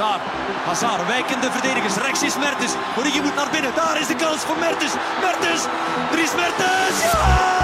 Hazard. 0.00 0.22
Hazard, 0.64 1.06
wijkende 1.06 1.50
verdedigers. 1.50 1.96
Rechts 1.96 2.22
is 2.22 2.36
Mertens. 2.36 2.72
Origi 2.98 3.20
moet 3.20 3.34
naar 3.34 3.50
binnen. 3.50 3.74
Daar 3.74 4.00
is 4.00 4.06
de 4.06 4.14
kans 4.14 4.40
voor 4.40 4.58
Mertens. 4.58 4.92
Mertens. 5.20 5.62
Dries 6.10 6.34
Mertens. 6.34 7.02
Ja! 7.02 7.58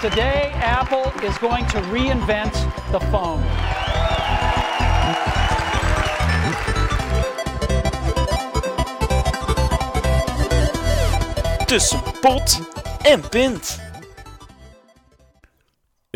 Today, 0.00 0.52
Apple 0.78 1.12
is 1.28 1.36
going 1.36 1.68
to 1.68 1.80
reinvent 1.92 2.66
the 2.90 3.00
phone. 3.10 3.42
Tussen 11.66 12.00
pot 12.20 12.60
en 13.02 13.28
pint. 13.28 13.85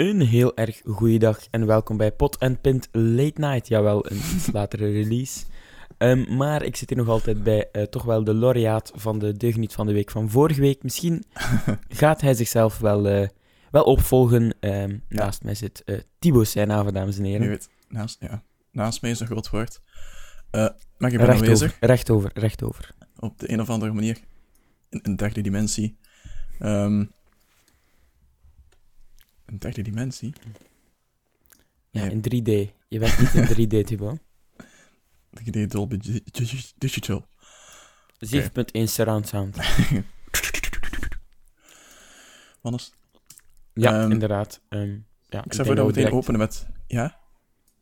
Een 0.01 0.21
heel 0.21 0.57
erg 0.57 0.81
goede 0.85 1.19
dag 1.19 1.47
en 1.51 1.67
welkom 1.67 1.97
bij 1.97 2.13
Pot 2.13 2.39
en 2.39 2.61
Pint 2.61 2.89
Late 2.93 3.41
Night. 3.41 3.69
Jawel, 3.69 4.11
een 4.11 4.17
iets 4.17 4.53
latere 4.53 4.91
release. 4.91 5.45
Ehm, 5.99 6.37
maar 6.37 6.63
ik 6.63 6.77
zit 6.77 6.89
hier 6.89 6.99
nog 6.99 7.09
altijd 7.09 7.43
bij 7.43 7.69
eh, 7.73 7.83
toch 7.83 8.03
wel 8.03 8.25
de 8.25 8.35
laureaat 8.35 8.93
van 8.95 9.19
de 9.19 9.37
deugniet 9.37 9.73
van 9.73 9.87
de 9.87 9.93
week 9.93 10.11
van 10.11 10.31
vorige 10.31 10.61
week. 10.61 10.83
Misschien 10.83 11.25
gaat 11.89 12.21
hij 12.21 12.35
zichzelf 12.35 12.79
wel, 12.79 13.09
eh, 13.09 13.29
wel 13.71 13.83
opvolgen. 13.83 14.55
Ehm, 14.61 14.99
naast 15.09 15.43
mij 15.43 15.55
zit 15.55 15.83
uh, 15.85 15.99
Thibaut 16.19 16.49
Seinhaven, 16.49 16.93
dames 16.93 17.19
en 17.19 17.25
heren. 17.25 17.43
Je 17.43 17.49
weet, 17.49 17.69
naast, 17.89 18.17
ja, 18.21 18.43
naast 18.73 19.03
mij 19.03 19.11
is 19.11 19.21
een 19.21 19.27
groot 19.27 19.51
woord. 19.51 19.81
Uh, 20.53 20.69
maar 20.99 21.13
ik 21.13 21.19
ben 21.19 21.29
aanwezig. 21.29 21.77
Recht 21.81 21.81
over, 21.81 21.81
recht 21.81 22.11
over, 22.11 22.31
recht 22.35 22.63
over. 22.63 22.95
Op 23.19 23.39
de 23.39 23.53
een 23.53 23.61
of 23.61 23.71
andere 23.71 23.93
manier. 23.93 24.19
In 24.89 25.01
een 25.03 25.17
derde 25.17 25.41
dimensie. 25.41 25.99
Um, 26.61 27.13
een 29.51 29.59
derde 29.59 29.83
dimensie? 29.83 30.33
Ja, 31.91 32.05
in 32.05 32.21
3D. 32.21 32.73
Je 32.89 32.99
bent 32.99 33.19
niet 33.19 33.35
in 33.35 33.69
3D, 33.69 33.85
Thibaut. 33.89 34.19
3D 35.41 35.67
Dolby 35.67 36.23
Digital. 36.79 37.27
7.1 38.27 38.51
okay. 38.55 38.87
surround 38.87 39.29
sound. 39.29 39.57
Wannes? 42.61 42.93
Ja, 43.75 44.05
um, 44.05 44.11
inderdaad. 44.11 44.61
Um, 44.69 45.07
ja, 45.29 45.45
ik 45.45 45.53
zou 45.53 45.67
voor 45.67 45.77
dat 45.77 45.87
meteen 45.87 46.03
direct... 46.03 46.17
openen 46.17 46.41
met... 46.41 46.67
Ja? 46.87 47.19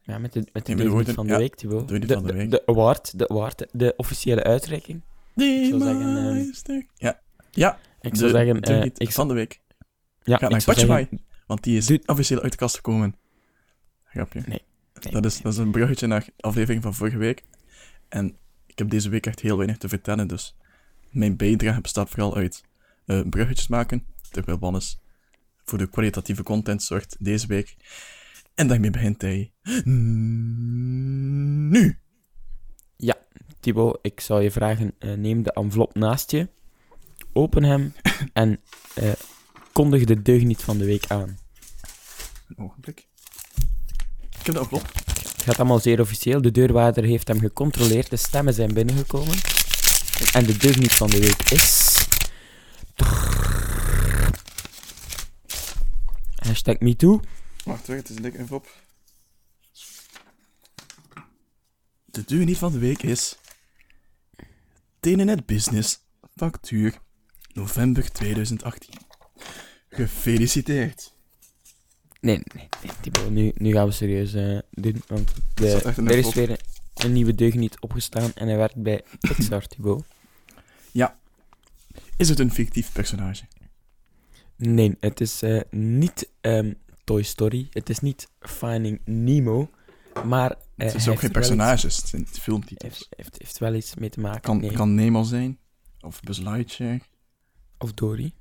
Ja, 0.02 0.18
met 0.18 0.32
de, 0.32 0.46
met 0.52 0.66
de 0.66 0.74
nee, 0.74 1.04
van 1.14 1.26
de 1.26 1.32
ja, 1.32 1.38
week, 1.38 1.54
Thibaut. 1.54 1.88
De, 1.88 1.98
de, 1.98 2.22
de, 2.22 2.48
de, 2.48 2.66
award, 2.66 3.18
de 3.18 3.28
award, 3.28 3.66
de 3.72 3.94
officiële 3.96 4.42
uitreiking. 4.42 5.02
Nee, 5.34 5.62
ik 5.62 5.68
zou 5.68 5.82
zeggen... 5.82 6.76
Um, 6.76 6.86
ja. 6.94 7.20
Ja, 7.50 7.78
ik 8.00 8.16
zou 8.16 8.30
zeggen... 8.30 8.70
Uh, 8.70 8.84
ik 8.84 9.12
van 9.12 9.28
de 9.28 9.34
week. 9.34 9.60
Ja, 10.22 10.36
Ga 10.36 10.48
naar 10.48 10.60
Spotify, 10.60 10.86
zeggen... 10.86 11.26
want 11.48 11.62
die 11.62 11.76
is 11.76 11.86
Doe... 11.86 12.02
officieel 12.06 12.40
uit 12.40 12.52
de 12.52 12.58
kast 12.58 12.76
gekomen. 12.76 13.14
Grapje. 14.04 14.42
Nee. 14.46 14.62
Nee, 15.02 15.12
dat, 15.12 15.24
is, 15.24 15.40
dat 15.40 15.52
is 15.52 15.58
een 15.58 15.70
bruggetje 15.70 16.06
naar 16.06 16.24
de 16.24 16.42
aflevering 16.42 16.82
van 16.82 16.94
vorige 16.94 17.16
week. 17.16 17.44
En 18.08 18.36
ik 18.66 18.78
heb 18.78 18.90
deze 18.90 19.08
week 19.08 19.26
echt 19.26 19.40
heel 19.40 19.56
weinig 19.56 19.78
te 19.78 19.88
vertellen, 19.88 20.28
dus 20.28 20.56
mijn 21.10 21.36
bijdrage 21.36 21.80
bestaat 21.80 22.10
vooral 22.10 22.36
uit 22.36 22.64
uh, 23.06 23.20
bruggetjes 23.28 23.68
maken, 23.68 24.04
terwijl 24.30 24.58
Wannes 24.58 25.00
voor 25.64 25.78
de 25.78 25.88
kwalitatieve 25.88 26.42
content 26.42 26.82
zorgt 26.82 27.16
deze 27.18 27.46
week. 27.46 27.76
En 28.54 28.68
daarmee 28.68 28.90
begint 28.90 29.22
hij 29.22 29.52
nu. 29.84 31.98
Ja, 32.96 33.16
Thibaut, 33.60 33.98
ik 34.02 34.20
zou 34.20 34.42
je 34.42 34.50
vragen, 34.50 34.94
uh, 34.98 35.14
neem 35.14 35.42
de 35.42 35.52
envelop 35.52 35.94
naast 35.94 36.30
je, 36.30 36.48
open 37.32 37.62
hem 37.62 37.92
en 38.32 38.60
uh, 38.98 39.12
kondig 39.72 40.04
de 40.04 40.22
deugniet 40.22 40.62
van 40.62 40.78
de 40.78 40.84
week 40.84 41.06
aan. 41.06 41.38
Een 42.48 42.64
ogenblik. 42.64 43.08
Ik 44.30 44.46
heb 44.46 44.54
de 44.54 44.60
envelop. 44.60 44.92
Het 45.38 45.42
gaat 45.42 45.58
allemaal 45.58 45.78
zeer 45.78 46.00
officieel. 46.00 46.42
De 46.42 46.50
deurwaarder 46.50 47.04
heeft 47.04 47.28
hem 47.28 47.40
gecontroleerd. 47.40 48.10
De 48.10 48.16
stemmen 48.16 48.54
zijn 48.54 48.74
binnengekomen. 48.74 49.36
En 50.32 50.44
de 50.44 50.56
deugniet 50.56 50.92
van 50.92 51.10
de 51.10 51.20
week 51.20 51.50
is... 51.50 51.96
Hashtag 56.36 56.78
MeToo. 56.78 57.20
Wacht, 57.64 57.86
weg, 57.86 57.96
het 57.96 58.08
is 58.08 58.16
een 58.16 58.22
dikke 58.22 58.38
envelop. 58.38 58.66
De 62.04 62.24
deugniet 62.24 62.58
van 62.58 62.72
de 62.72 62.78
week 62.78 63.02
is... 63.02 63.38
Telenet 65.00 65.46
Business 65.46 65.98
factuur 66.36 66.98
november 67.52 68.12
2018. 68.12 68.94
Gefeliciteerd. 69.88 71.16
Nee, 72.20 72.40
nee, 72.54 72.68
nee 72.82 72.92
Thibaut, 73.00 73.30
nu, 73.30 73.52
nu 73.54 73.72
gaan 73.72 73.86
we 73.86 73.92
serieus 73.92 74.34
uh, 74.34 74.58
doen. 74.70 75.02
Want 75.06 75.32
de, 75.54 75.82
er 75.96 76.18
is 76.18 76.34
weer 76.34 76.50
een, 76.50 76.58
een, 76.94 77.12
nieuwe 77.12 77.34
deugniet 77.34 77.80
opgestaan 77.80 78.30
en 78.34 78.48
hij 78.48 78.56
werkt 78.56 78.82
bij 78.82 79.02
Pixar, 79.20 79.66
Thibaut. 79.68 80.04
Ja. 80.92 81.16
Is 82.16 82.28
het 82.28 82.38
een 82.38 82.52
fictief 82.52 82.92
personage? 82.92 83.44
Nee, 84.56 84.96
het 85.00 85.20
is 85.20 85.42
uh, 85.42 85.60
niet 85.70 86.28
um, 86.40 86.76
Toy 87.04 87.22
Story. 87.22 87.66
Het 87.70 87.88
is 87.88 87.98
niet 87.98 88.28
Finding 88.40 89.00
Nemo. 89.04 89.70
Maar. 90.24 90.50
Uh, 90.50 90.86
het 90.86 90.94
is 90.94 91.08
ook 91.08 91.18
geen 91.18 91.30
personages, 91.30 91.96
het 91.96 92.08
zijn 92.08 92.26
filmtitels. 92.26 92.92
Heeft, 92.92 93.06
heeft, 93.16 93.38
heeft 93.38 93.58
wel 93.58 93.74
iets 93.74 93.94
mee 93.94 94.08
te 94.08 94.20
maken. 94.20 94.40
Kan, 94.40 94.60
nee. 94.60 94.72
kan 94.72 94.94
Nemo 94.94 95.22
zijn? 95.22 95.58
Of 96.00 96.20
Buzz 96.20 96.40
Lightyear? 96.40 96.98
Of 97.78 97.92
Dory. 97.92 98.32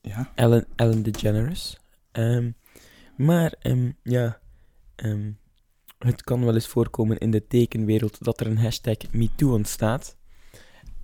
Ja. 0.00 0.32
Ellen, 0.34 0.66
Ellen 0.76 1.02
DeGeneres. 1.02 1.78
Um, 2.12 2.54
maar 3.20 3.54
um, 3.62 3.96
ja, 4.02 4.40
um, 4.96 5.38
het 5.98 6.22
kan 6.22 6.44
wel 6.44 6.54
eens 6.54 6.66
voorkomen 6.66 7.18
in 7.18 7.30
de 7.30 7.46
tekenwereld 7.46 8.24
dat 8.24 8.40
er 8.40 8.46
een 8.46 8.58
hashtag 8.58 8.96
MeToo 9.10 9.52
ontstaat. 9.54 10.16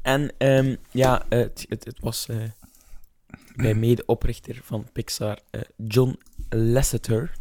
En 0.03 0.32
um, 0.38 0.77
ja, 0.91 1.27
het, 1.28 1.66
het, 1.69 1.84
het 1.84 2.00
was 2.00 2.27
uh, 2.31 2.43
bij 3.56 3.75
medeoprichter 3.87 4.60
van 4.62 4.87
Pixar, 4.93 5.38
uh, 5.50 5.60
John 5.77 6.19
Lasseter. 6.49 7.32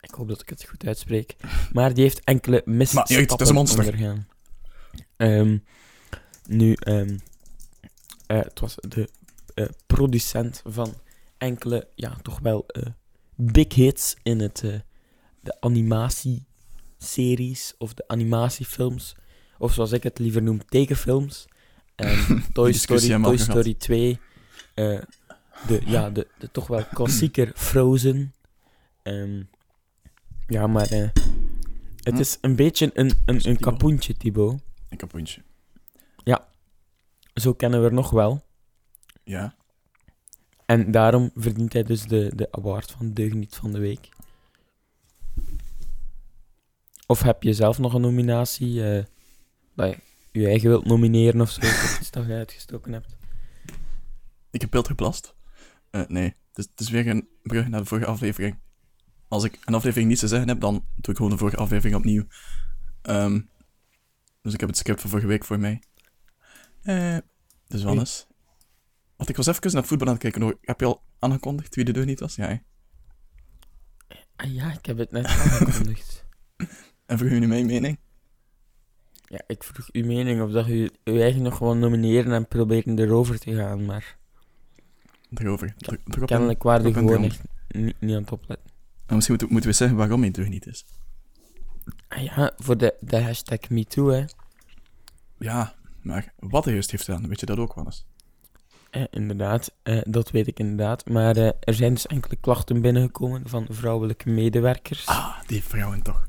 Ik 0.00 0.10
hoop 0.10 0.28
dat 0.28 0.40
ik 0.40 0.48
het 0.48 0.64
goed 0.64 0.86
uitspreek. 0.86 1.36
Maar 1.72 1.94
die 1.94 2.02
heeft 2.02 2.24
enkele 2.24 2.62
misstappen 2.64 3.56
ondergaan. 3.56 4.26
Um, 5.16 5.64
nu, 6.46 6.76
um, 6.88 7.08
uh, 8.26 8.38
het 8.38 8.60
was 8.60 8.74
de 8.80 9.08
producent 9.86 10.62
van 10.66 10.94
enkele, 11.38 11.88
ja, 11.94 12.16
toch 12.22 12.38
wel 12.38 12.66
big 13.36 13.74
hits 13.74 14.16
in 14.22 14.40
het, 14.40 14.62
uh, 14.64 14.74
de 15.40 15.60
animatieseries 15.60 17.74
of 17.78 17.94
de 17.94 18.08
animatiefilms. 18.08 19.16
Of 19.58 19.72
zoals 19.72 19.92
ik 19.92 20.02
het 20.02 20.18
liever 20.18 20.42
noem, 20.42 20.64
tekenfilms. 20.64 21.48
En 21.94 22.18
Toy 22.52 22.72
Story, 22.72 23.22
Toy 23.22 23.36
Story 23.36 23.74
2. 23.74 24.20
Uh, 24.74 25.00
de, 25.66 25.80
ja, 25.84 26.10
de, 26.10 26.26
de 26.38 26.50
toch 26.50 26.66
wel 26.66 26.84
klassieker 26.84 27.52
Frozen. 27.68 28.34
Um, 29.02 29.48
ja, 30.46 30.66
maar 30.66 30.92
uh, 30.92 31.08
het 32.02 32.14
hm? 32.14 32.20
is 32.20 32.38
een 32.40 32.56
beetje 32.56 32.90
een, 32.94 33.12
een, 33.24 33.48
een 33.48 33.58
kapoentje, 33.58 34.16
Thibaut. 34.16 34.60
Een 34.88 34.96
kapoentje. 34.96 35.42
Ja. 36.24 36.48
Zo 37.34 37.54
kennen 37.54 37.80
we 37.80 37.86
er 37.86 37.92
nog 37.92 38.10
wel. 38.10 38.44
Ja. 39.24 39.54
En 40.66 40.90
daarom 40.90 41.30
verdient 41.34 41.72
hij 41.72 41.82
dus 41.82 42.02
de, 42.02 42.32
de 42.34 42.52
award 42.52 42.90
van 42.90 43.12
Deugniet 43.12 43.56
van 43.56 43.72
de 43.72 43.78
Week. 43.78 44.08
Of 47.06 47.22
heb 47.22 47.42
je 47.42 47.52
zelf 47.52 47.78
nog 47.78 47.94
een 47.94 48.00
nominatie 48.00 48.74
uh, 48.74 49.04
dat 49.74 49.96
je 50.32 50.40
je 50.40 50.46
eigen 50.46 50.68
wilt 50.68 50.84
nomineren 50.84 51.40
of 51.40 51.50
zo? 51.50 51.60
Of 51.60 51.98
iets 52.00 52.10
dat 52.16 52.26
je 52.26 52.32
uitgestoken 52.32 52.92
hebt? 52.92 53.16
Ik 54.50 54.60
heb 54.60 54.70
beeld 54.70 54.86
geplast. 54.86 55.34
Uh, 55.90 56.06
nee, 56.06 56.24
het 56.24 56.58
is, 56.58 56.64
het 56.70 56.80
is, 56.80 56.90
weer 56.90 57.06
een 57.06 57.28
brug 57.42 57.68
naar 57.68 57.80
de 57.80 57.86
vorige 57.86 58.06
aflevering. 58.06 58.58
Als 59.28 59.44
ik 59.44 59.58
een 59.64 59.74
aflevering 59.74 60.08
niet 60.08 60.18
te 60.18 60.28
zeggen 60.28 60.48
heb, 60.48 60.60
dan 60.60 60.72
doe 60.72 61.10
ik 61.10 61.16
gewoon 61.16 61.30
de 61.30 61.38
vorige 61.38 61.56
aflevering 61.56 61.96
opnieuw. 61.96 62.26
Um, 63.02 63.50
dus 64.42 64.52
ik 64.52 64.60
heb 64.60 64.68
het 64.68 64.78
script 64.78 65.00
van 65.00 65.10
vorige 65.10 65.28
week 65.28 65.44
voor 65.44 65.58
mij. 65.58 65.82
Uh, 66.82 67.18
dus 67.66 67.82
Wannes, 67.82 68.26
want 69.16 69.28
ik 69.28 69.36
was 69.36 69.46
even 69.46 69.72
naar 69.72 69.84
voetbal 69.84 70.06
aan 70.06 70.12
het 70.12 70.22
kijken. 70.22 70.58
Heb 70.60 70.80
je 70.80 70.86
al 70.86 71.02
aangekondigd 71.18 71.74
wie 71.74 71.84
de 71.84 71.92
deur 71.92 72.04
niet 72.04 72.20
was? 72.20 72.34
Ja, 72.34 72.60
ah, 74.36 74.52
ja, 74.54 74.72
ik 74.72 74.86
heb 74.86 74.98
het 74.98 75.10
net 75.10 75.26
aangekondigd. 75.26 76.24
en 77.06 77.18
vroeg 77.18 77.30
u 77.30 77.38
nu 77.38 77.46
mijn 77.46 77.66
mening? 77.66 77.98
Ja, 79.26 79.40
ik 79.46 79.62
vroeg 79.62 79.88
uw 79.92 80.04
mening 80.04 80.42
of 80.42 80.50
dat 80.50 80.68
u 80.68 80.90
uw 81.04 81.20
eigen 81.20 81.42
nog 81.42 81.56
gewoon 81.56 81.78
nomineren 81.78 82.32
en 82.32 82.48
proberen 82.48 82.98
erover 82.98 83.38
te 83.38 83.54
gaan, 83.54 83.84
maar... 83.84 84.16
Erover? 85.34 85.74
Kennelijk 86.24 86.62
waren 86.62 86.84
die 86.84 86.94
gewoon 86.94 87.24
echt 87.24 87.40
niet, 87.68 88.00
niet 88.00 88.14
aan 88.14 88.22
het 88.22 88.32
opletten. 88.32 88.70
En 89.06 89.14
misschien 89.14 89.36
moeten, 89.36 89.52
moeten 89.52 89.70
we 89.70 89.76
zeggen 89.76 89.96
waarom 89.96 90.20
mijn 90.20 90.32
deur 90.32 90.48
niet 90.48 90.66
is. 90.66 90.84
Ah 92.08 92.22
ja, 92.22 92.52
voor 92.56 92.76
de, 92.76 92.94
de 93.00 93.22
hashtag 93.22 93.68
MeToo, 93.68 94.08
hè. 94.08 94.24
Ja, 95.38 95.74
maar 96.02 96.32
wat 96.38 96.64
hij 96.64 96.72
juist 96.72 96.90
heeft 96.90 97.04
gedaan, 97.04 97.28
weet 97.28 97.40
je 97.40 97.46
dat 97.46 97.58
ook 97.58 97.74
wel 97.74 97.84
eens? 97.84 98.06
Eh, 98.94 99.02
inderdaad, 99.10 99.74
eh, 99.82 100.00
dat 100.04 100.30
weet 100.30 100.46
ik 100.46 100.58
inderdaad. 100.58 101.08
Maar 101.08 101.36
eh, 101.36 101.46
er 101.60 101.74
zijn 101.74 101.94
dus 101.94 102.06
enkele 102.06 102.36
klachten 102.36 102.80
binnengekomen 102.80 103.48
van 103.48 103.66
vrouwelijke 103.70 104.28
medewerkers. 104.30 105.06
Ah, 105.06 105.40
die 105.46 105.64
vrouwen 105.64 106.02
toch. 106.02 106.28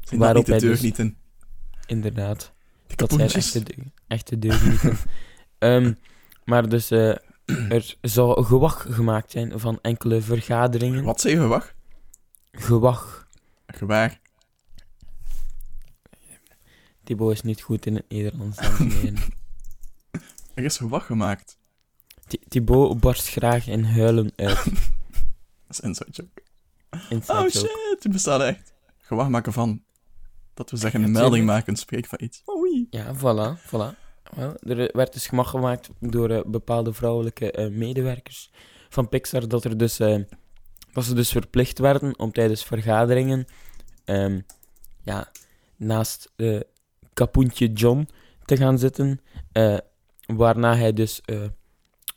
Zijn 0.00 0.20
Waarop 0.20 0.46
dat 0.46 0.52
niet 0.54 0.60
de 0.62 0.68
dus- 0.68 0.80
deugnieten? 0.80 1.16
Inderdaad. 1.86 2.52
Die 2.86 2.96
Dat 2.96 3.12
zijn 3.12 3.30
echte, 3.30 3.62
deu- 3.62 3.84
echte 4.06 4.38
deugnieten. 4.38 4.96
Ehm, 5.58 5.92
maar 6.44 6.68
dus 6.68 6.90
eh, 6.90 7.08
er 7.68 7.96
zou 8.00 8.44
gewag 8.44 8.86
gemaakt 8.90 9.30
zijn 9.30 9.60
van 9.60 9.78
enkele 9.82 10.20
vergaderingen. 10.20 11.04
Wat 11.04 11.22
we, 11.22 11.36
wacht? 11.36 11.74
Gewag. 12.52 13.28
Gewaar. 13.66 14.20
Thibaut 17.02 17.32
is 17.32 17.42
niet 17.42 17.62
goed 17.62 17.86
in 17.86 17.94
het 17.94 18.04
Nederlands, 18.08 18.56
dames 18.56 18.78
en 18.78 18.90
heren. 18.90 19.18
Er 20.54 20.64
is 20.64 20.76
gewacht 20.76 21.06
gemaakt. 21.06 21.58
Thi- 22.34 22.48
Thibaut 22.48 23.00
barst 23.00 23.28
graag 23.28 23.66
in 23.66 23.84
huilen 23.84 24.32
uit. 24.36 24.64
Dat 25.66 25.68
is 25.68 25.80
inside 25.80 26.10
joke. 26.10 26.42
Inside 27.08 27.32
Oh 27.32 27.38
joke. 27.40 27.50
shit, 27.50 27.96
het 28.02 28.12
bestaat 28.12 28.40
echt. 28.40 28.72
Gewacht 28.98 29.28
maken 29.30 29.52
van. 29.52 29.82
Dat 30.54 30.70
we 30.70 30.76
zeggen, 30.76 31.02
een 31.02 31.12
Ja, 31.12 31.18
melding 31.18 31.46
maken, 31.46 31.72
een 31.72 31.78
spreek 31.78 32.06
van 32.06 32.18
iets. 32.22 32.42
Oh, 32.44 32.60
oei. 32.60 32.86
Ja, 32.90 33.14
voilà, 33.16 33.60
voilà. 33.68 34.02
Wel, 34.36 34.56
er 34.60 34.90
werd 34.92 35.12
dus 35.12 35.26
gemak 35.26 35.46
gemaakt 35.46 35.88
door 36.00 36.30
eh, 36.30 36.40
bepaalde 36.46 36.92
vrouwelijke 36.92 37.50
eh, 37.50 37.70
medewerkers 37.70 38.50
van 38.88 39.08
Pixar 39.08 39.48
dat, 39.48 39.64
er 39.64 39.76
dus, 39.76 39.98
eh, 39.98 40.22
dat 40.92 41.04
ze 41.04 41.14
dus 41.14 41.30
verplicht 41.30 41.78
werden 41.78 42.18
om 42.18 42.32
tijdens 42.32 42.64
vergaderingen 42.64 43.44
ehm, 44.04 44.40
ja, 45.02 45.30
naast 45.76 46.32
eh 46.36 46.60
kapoentje 47.12 47.72
John 47.72 48.08
te 48.44 48.56
gaan 48.56 48.78
zitten, 48.78 49.20
eh, 49.52 49.78
waarna 50.26 50.76
hij 50.76 50.92
dus 50.92 51.20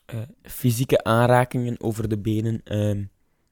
eh, 0.08 0.20
fysieke 0.44 1.04
aanrakingen 1.04 1.76
over 1.82 2.10
de 2.10 2.18
benen 2.18 2.62
ehm, 2.64 3.04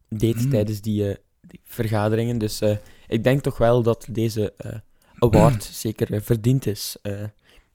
deed 0.10 0.36
Hmm. 0.36 0.50
tijdens 0.50 0.82
die, 0.82 1.10
eh, 1.10 1.16
die 1.42 1.60
vergaderingen. 1.64 2.38
Dus 2.38 2.62
eh, 2.62 2.78
ik 3.08 3.24
denk 3.24 3.42
toch 3.42 3.58
wel 3.58 3.82
dat 3.84 4.08
deze 4.12 4.54
award 5.20 5.64
zeker 5.86 6.22
verdiend 6.22 6.66
is. 6.66 6.98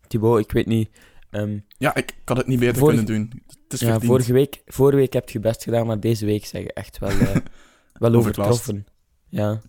Thibaut, 0.08 0.40
ik 0.44 0.52
weet 0.52 0.66
niet. 0.66 0.90
ehm, 1.30 1.58
Ja, 1.78 1.94
ik 1.94 2.14
had 2.24 2.36
het 2.36 2.46
niet 2.46 2.58
beter 2.58 2.76
Vorige- 2.76 3.04
kunnen 3.04 3.28
doen. 3.28 3.42
Het 3.62 3.72
is 3.72 3.80
ja, 3.80 3.86
verdiend. 3.90 4.10
vorige, 4.10 4.32
week, 4.32 4.62
vorige 4.66 4.96
week 4.96 5.12
heb 5.12 5.30
je 5.30 5.40
best 5.40 5.62
gedaan, 5.62 5.86
maar 5.86 6.00
deze 6.00 6.24
week 6.26 6.44
zeg 6.46 6.62
je 6.62 6.72
echt 6.72 6.98
wel, 6.98 7.10
wel 7.92 8.14
overtroffen. 8.14 8.86
Ja. 9.28 9.60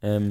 Ehm, 0.00 0.28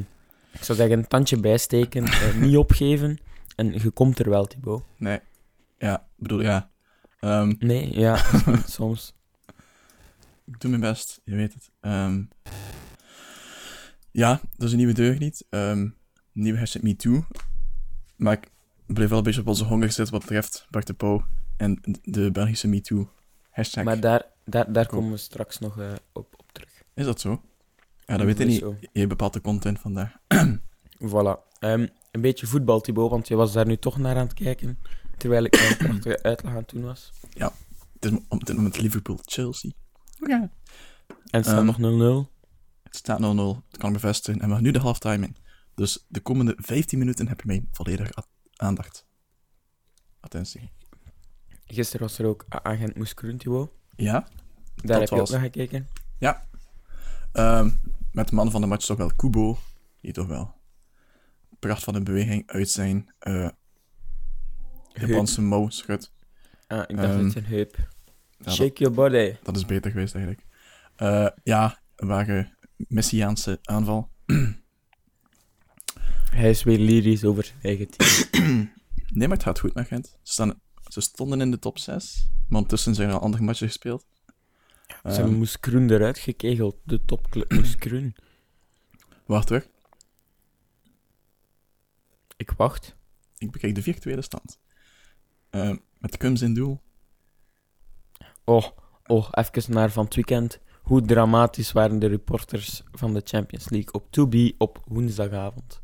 ik 0.52 0.64
zou 0.64 0.78
zeggen, 0.78 0.98
een 0.98 1.08
tandje 1.08 1.40
bijsteken, 1.40 2.04
niet 2.40 2.58
opgeven. 2.58 3.18
En 3.56 3.74
je 3.74 3.90
komt 3.90 4.20
er 4.20 4.30
wel, 4.30 4.46
Thibaut. 4.46 4.84
Nee. 4.98 5.20
Ja, 5.78 5.96
ik 5.96 6.04
bedoel, 6.24 6.42
ja. 6.42 6.69
Ehm, 7.20 7.54
Nee, 7.60 8.00
ja, 8.00 8.26
soms. 8.66 9.16
ik 10.46 10.60
doe 10.60 10.70
mijn 10.70 10.82
best, 10.82 11.22
je 11.24 11.36
weet 11.36 11.54
het. 11.54 11.72
Ehm, 11.80 12.24
ja, 14.12 14.42
dat 14.56 14.66
is 14.68 14.72
een 14.72 14.78
nieuwe 14.78 14.94
deugniet. 14.94 15.46
Ehm 15.50 15.88
nieuwe 16.40 16.60
hashtag 16.60 16.82
MeToo. 16.82 17.26
Maar 18.16 18.34
ik 18.34 18.50
bleef 18.86 19.10
wel 19.10 19.18
een 19.18 19.24
beetje 19.24 19.42
op 19.42 19.48
onze 19.48 19.64
honger 19.64 19.92
zitten 19.92 20.14
wat 20.14 20.22
betreft 20.22 20.68
Bart 20.70 20.88
de 20.88 20.94
Pauw 20.94 21.26
en 21.58 21.80
de 22.02 22.32
Belgische 22.32 22.68
MeToo 22.68 23.10
hashtag. 23.50 23.84
Maar 23.84 24.00
daar, 24.00 24.26
daar, 24.46 24.74
daar 24.74 24.88
komen 24.88 25.12
we 25.12 25.18
straks 25.18 25.60
nog 25.60 25.80
eh, 25.80 25.92
op, 26.14 26.34
op 26.38 26.52
terug. 26.52 26.84
Is 26.94 27.06
dat 27.06 27.22
zo? 27.22 27.42
Ja, 28.06 28.18
dat 28.18 28.26
weet 28.26 28.40
ik 28.40 28.48
niet. 28.48 28.60
Zo. 28.60 28.76
Je 28.92 29.08
bepaalt 29.08 29.34
de 29.34 29.42
content 29.42 29.80
vandaag. 29.80 30.16
Voilà. 31.10 31.48
Een 31.60 32.22
beetje 32.22 32.48
voetbal, 32.48 32.82
Thibaut, 32.82 33.10
want 33.10 33.28
je 33.28 33.36
was 33.36 33.54
daar 33.54 33.66
nu 33.66 33.78
toch 33.78 33.98
naar 33.98 34.16
aan 34.16 34.26
het 34.28 34.34
kijken. 34.34 34.80
Terwijl 35.20 35.44
ik 35.44 35.56
een 35.56 35.78
prachtige 35.78 36.24
uitleg 36.24 36.52
aan 36.52 36.58
het 36.58 36.70
doen 36.70 36.84
was. 36.84 37.12
Het 38.00 38.12
is 38.12 38.20
op 38.28 38.46
dit 38.46 38.56
moment 38.56 38.80
Liverpool-Chelsea. 38.82 39.72
Ja. 40.28 40.40
En 40.42 40.52
het 41.30 41.46
staat 41.46 41.58
Ehm, 41.58 41.66
nog 41.66 41.78
0-0. 41.78 42.32
Het 42.84 42.96
staat 42.96 43.20
0-0, 43.20 43.24
dat 43.70 43.78
kan 43.80 43.88
ik 43.90 43.94
bevestigen. 44.02 44.42
En 44.42 44.48
we 44.48 44.54
gaan 44.54 44.64
nu 44.64 44.72
de 44.72 44.80
halftime 44.80 45.26
in. 45.26 45.36
Dus 45.76 46.06
de 46.08 46.20
komende 46.20 46.54
15 46.58 47.00
minuten 47.00 47.28
heb 47.28 47.40
je 47.42 47.48
mijn 47.48 47.68
volledige 47.72 48.24
aandacht. 48.56 49.06
Attentie. 50.20 50.70
Gisteren 51.66 52.02
was 52.08 52.20
er 52.20 52.26
ook 52.26 52.46
Agent 52.50 52.96
Moeskroen, 52.96 53.38
Thibaut. 53.38 53.72
Ja? 53.96 54.12
Daar 54.12 54.30
Dat 54.76 55.00
heb 55.00 55.10
je 55.10 55.16
was- 55.16 55.30
ook 55.30 55.36
naar 55.36 55.46
gekeken. 55.46 55.88
Ehm, 57.32 57.70
met 58.12 58.28
de 58.28 58.36
man 58.36 58.52
van 58.52 58.62
de 58.62 58.68
match 58.68 58.86
toch 58.86 58.98
wel 58.98 59.12
Kubo. 59.16 59.58
Die 60.02 60.12
toch 60.14 60.28
wel 60.28 60.56
pracht 61.60 61.84
van 61.84 61.96
een 61.96 62.04
beweging 62.04 62.44
uit 62.52 62.70
zijn 62.70 63.14
eh 63.20 63.50
Japanse 65.08 65.42
mouw 65.42 65.70
schudt. 65.70 66.12
Ah, 66.68 66.84
ik 66.88 66.96
dacht 66.96 67.08
Ehm, 67.10 67.24
het 67.24 67.32
zijn 67.32 67.46
heup. 67.46 67.76
Ja, 67.78 67.88
dat, 68.38 68.54
Shake 68.54 68.74
your 68.84 68.96
body. 68.96 69.36
dat 69.44 69.56
is 69.56 69.66
beter 69.66 69.92
geweest 69.92 70.16
eigenlijk. 70.16 70.46
Eh, 70.96 71.28
ja, 71.44 71.82
een 71.96 72.08
ware 72.08 72.54
Messiaanse 72.76 73.60
aanval. 73.64 74.10
Hij 76.32 76.50
is 76.50 76.64
weer 76.64 76.78
lyrisch 76.80 77.24
over 77.24 77.44
zijn 77.44 77.60
eigen 77.62 77.88
team. 77.90 78.72
nee, 79.18 79.28
maar 79.28 79.38
het 79.38 79.46
gaat 79.46 79.60
goed 79.60 79.74
met 79.74 79.88
Gent. 79.88 80.08
Ze, 80.08 80.32
staan, 80.34 80.60
ze 80.88 81.02
stonden 81.02 81.42
in 81.42 81.52
de 81.52 81.60
top 81.60 81.78
6. 81.80 82.30
Maar 82.48 82.58
ondertussen 82.62 82.96
zijn 82.96 83.10
er 83.10 83.16
al 83.16 83.22
andere 83.22 83.44
matchen 83.44 83.68
gespeeld. 83.68 84.06
Ze 84.88 84.94
Ehm, 85.04 85.14
hebben 85.16 85.34
Moeskroen 85.38 85.90
eruit 85.90 86.18
gekegeld. 86.20 86.76
De 86.84 87.06
topclub 87.06 87.52
Moeskroen. 87.52 88.16
wacht 89.26 89.48
terug. 89.48 89.68
Ik 92.38 92.52
wacht. 92.52 92.96
Ik 93.38 93.52
bekijk 93.52 93.76
de 93.76 93.82
virtuele 93.82 94.22
stand. 94.22 94.60
Ehm, 95.50 95.76
met 96.00 96.18
Kums 96.18 96.42
in 96.42 96.54
doel. 96.54 96.80
Oh, 98.44 98.66
oh, 99.06 99.28
even 99.32 99.74
naar 99.74 99.92
van 99.92 100.06
het 100.06 100.16
weekend. 100.16 100.60
Hoe 100.82 101.02
dramatisch 101.02 101.72
waren 101.72 102.00
de 102.00 102.08
reporters 102.08 102.84
van 102.92 103.14
de 103.14 103.22
Champions 103.24 103.70
League 103.70 103.92
op 103.94 104.06
2B 104.10 104.56
op 104.58 104.84
woensdagavond? 104.88 105.82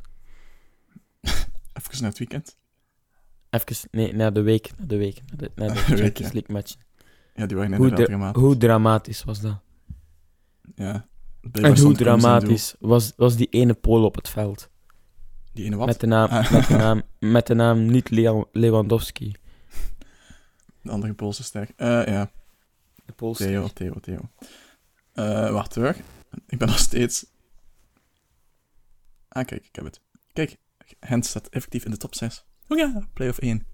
Even 1.74 2.02
naar 2.02 2.10
het 2.10 2.18
weekend. 2.18 2.58
Even, 3.50 3.90
nee, 3.92 4.14
naar 4.14 4.34
de 4.34 4.42
week. 4.42 4.72
Naar 4.78 4.88
de 4.88 4.98
week. 4.98 5.22
Naar 5.28 5.38
de, 5.38 5.52
naar 5.56 5.68
de 5.68 5.74
De 5.80 5.80
week, 5.80 5.98
Champions 5.98 6.18
ja. 6.18 6.34
League 6.34 6.54
match. 6.56 6.76
Ja, 7.36 7.46
die 7.46 7.58
waren 7.58 7.74
Hoe, 7.76 7.88
inderdaad 7.90 8.06
dra- 8.08 8.16
dramatisch. 8.18 8.42
hoe 8.42 8.58
dramatisch 8.58 9.24
was 9.24 9.42
dat? 9.42 9.60
Ja. 10.76 11.08
En 11.52 11.80
hoe 11.80 11.94
dramatisch 11.94 12.76
was, 12.80 13.14
was 13.16 13.36
die 13.36 13.48
ene 13.50 13.74
Pool 13.74 14.04
op 14.06 14.16
het 14.16 14.30
veld? 14.30 14.70
Die 15.54 15.66
ene 15.66 15.76
wat? 15.76 15.88
Met 15.88 16.00
de 16.00 16.08
naam, 16.08 16.30
Ah. 16.30 16.52
met 16.56 16.68
de 16.68 16.76
naam, 16.76 17.02
met 17.20 17.48
de 17.48 17.54
naam 17.54 17.86
niet 17.86 18.10
Lewandowski. 18.52 19.34
De 20.86 20.92
andere 20.92 21.14
Poolse 21.14 21.44
ster. 21.44 21.70
Eh, 21.76 22.06
ja, 22.06 22.32
De 23.06 23.14
Poolse. 23.14 23.46
Theo, 23.46 23.68
Theo, 23.68 24.00
Theo. 24.00 24.20
Eh, 25.14 25.52
wacht 25.52 25.72
terug. 25.72 25.98
Ik 26.48 26.58
ben 26.58 26.68
nog 26.68 26.80
steeds... 26.80 27.26
Ah, 29.28 29.46
kijk, 29.46 29.66
ik 29.66 29.76
heb 29.76 29.86
het. 29.86 30.02
Kijk, 30.34 30.58
Gent 31.00 31.26
staat 31.26 31.48
effectief 31.48 31.86
in 31.86 31.92
de 31.92 31.98
top 31.98 32.16
6. 32.16 32.46
Oh 32.68 32.78
ja, 32.78 33.08
play-off 33.14 33.38
1. 33.38 33.66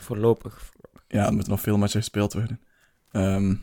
Voorlopig. 0.00 0.72
Ja, 1.08 1.26
er 1.26 1.32
moeten 1.32 1.50
nog 1.50 1.60
veel 1.60 1.78
matchen 1.78 2.00
gespeeld 2.00 2.32
worden. 2.32 2.60
Ehm, 3.10 3.56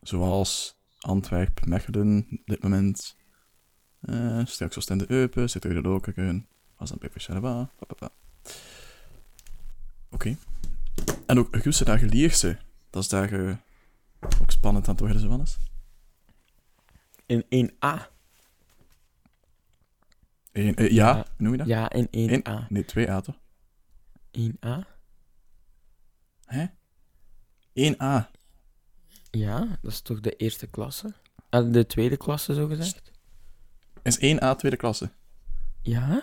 zoals 0.00 0.80
Antwerpen, 0.98 1.68
Mechelen, 1.68 2.26
op 2.30 2.46
dit 2.46 2.62
moment. 2.62 3.16
Eh 4.00 4.40
straks 4.44 4.74
was 4.74 4.86
de 4.86 5.04
Eupen, 5.10 5.50
zit 5.50 5.64
er 5.64 5.74
de 5.74 5.80
Lokeren. 5.80 6.48
Was 6.76 6.88
dan 6.88 6.98
Pepe. 6.98 8.10
Oké. 10.10 10.36
En 11.26 11.38
ook 11.38 11.56
Gusse 11.56 11.84
daar 11.84 12.02
Lierse. 12.02 12.58
Dat 12.90 13.02
is 13.02 13.08
daar 13.08 13.32
eh, 13.32 13.56
ook 14.40 14.50
spannend 14.50 14.88
aan 14.88 14.94
het 14.94 15.00
worden, 15.00 15.38
eens. 15.38 15.56
In 17.26 17.44
1A. 17.44 18.08
Eén, 20.52 20.74
eh, 20.74 20.90
ja, 20.90 21.26
noem 21.36 21.52
je 21.52 21.58
dat? 21.58 21.66
Ja, 21.66 21.90
in 21.90 22.08
1A. 22.10 22.68
Nee, 22.68 22.84
2A 22.84 23.20
toch? 23.22 23.38
1A? 24.38 24.86
Hè? 26.44 26.66
1A. 27.74 28.30
Ja, 29.30 29.78
dat 29.82 29.92
is 29.92 30.00
toch 30.00 30.20
de 30.20 30.36
eerste 30.36 30.66
klasse? 30.66 31.14
Ah, 31.48 31.72
de 31.72 31.86
tweede 31.86 32.16
klasse, 32.16 32.54
zo 32.54 32.66
gezegd? 32.66 33.10
Is 34.02 34.18
1A 34.18 34.56
tweede 34.56 34.76
klasse? 34.76 35.10
Ja? 35.82 36.22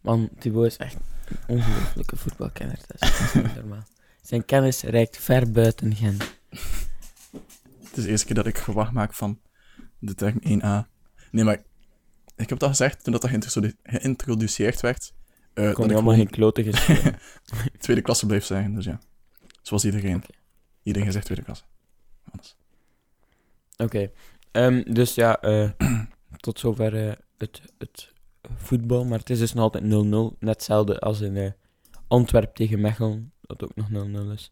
Man, 0.00 0.30
Thibaut 0.38 0.66
is 0.66 0.76
echt 0.76 0.94
een 0.94 1.02
ongelooflijke 1.46 2.16
voetbalkenner. 2.16 2.78
Dat 2.86 3.02
is 3.02 3.34
niet 3.34 3.54
normaal. 3.54 3.84
Zijn 4.22 4.44
kennis 4.44 4.82
reikt 4.82 5.16
ver 5.16 5.50
buiten 5.50 5.94
Gent. 5.94 6.38
Het 7.82 7.96
is 7.96 8.04
de 8.04 8.10
eerste 8.10 8.26
keer 8.26 8.34
dat 8.34 8.46
ik 8.46 8.58
gewacht 8.58 8.92
maak 8.92 9.14
van 9.14 9.40
de 9.98 10.14
term 10.14 10.38
1A. 10.40 10.88
Nee, 11.30 11.44
maar 11.44 11.62
ik 12.36 12.48
heb 12.48 12.58
dat 12.58 12.68
gezegd 12.68 13.04
toen 13.04 13.12
dat, 13.12 13.22
dat 13.22 13.30
geïntrodu- 13.30 13.76
geïntroduceerd 13.82 14.80
werd. 14.80 15.12
eh, 15.54 15.64
dat 15.64 15.74
Kon 15.74 15.84
ik 15.84 15.90
je 15.90 15.96
allemaal 15.96 16.12
gewoon 16.12 16.26
geen 16.28 16.36
klote 16.36 16.62
geschreven. 16.64 17.18
tweede 17.78 18.02
klasse 18.02 18.26
bleef 18.26 18.44
zeggen. 18.44 18.74
Dus 18.74 18.84
ja, 18.84 19.00
zoals 19.62 19.84
iedereen. 19.84 20.22
Iedereen 20.82 21.06
gezegd 21.06 21.24
tweede 21.24 21.44
klasse. 21.44 21.64
Anders. 22.30 22.56
Oké. 23.76 24.10
Ehm, 24.50 24.92
dus 24.92 25.14
ja, 25.14 25.40
eh, 25.40 25.70
tot 26.36 26.58
zover 26.58 27.08
eh, 27.08 27.12
het, 27.38 27.60
het 27.78 28.11
voetbal. 28.56 29.04
Maar 29.04 29.18
het 29.18 29.30
is 29.30 29.38
dus 29.38 29.52
nog 29.52 29.62
altijd 29.62 29.84
0-0. 29.84 29.88
Net 29.88 30.38
hetzelfde 30.40 30.98
als 30.98 31.20
in 31.20 31.36
eh 31.36 31.50
Antwerp 32.08 32.54
tegen 32.54 32.80
Mechelen. 32.80 33.32
Dat 33.40 33.62
ook 33.62 33.76
nog 33.76 33.88
0-0 33.90 34.32
is. 34.32 34.50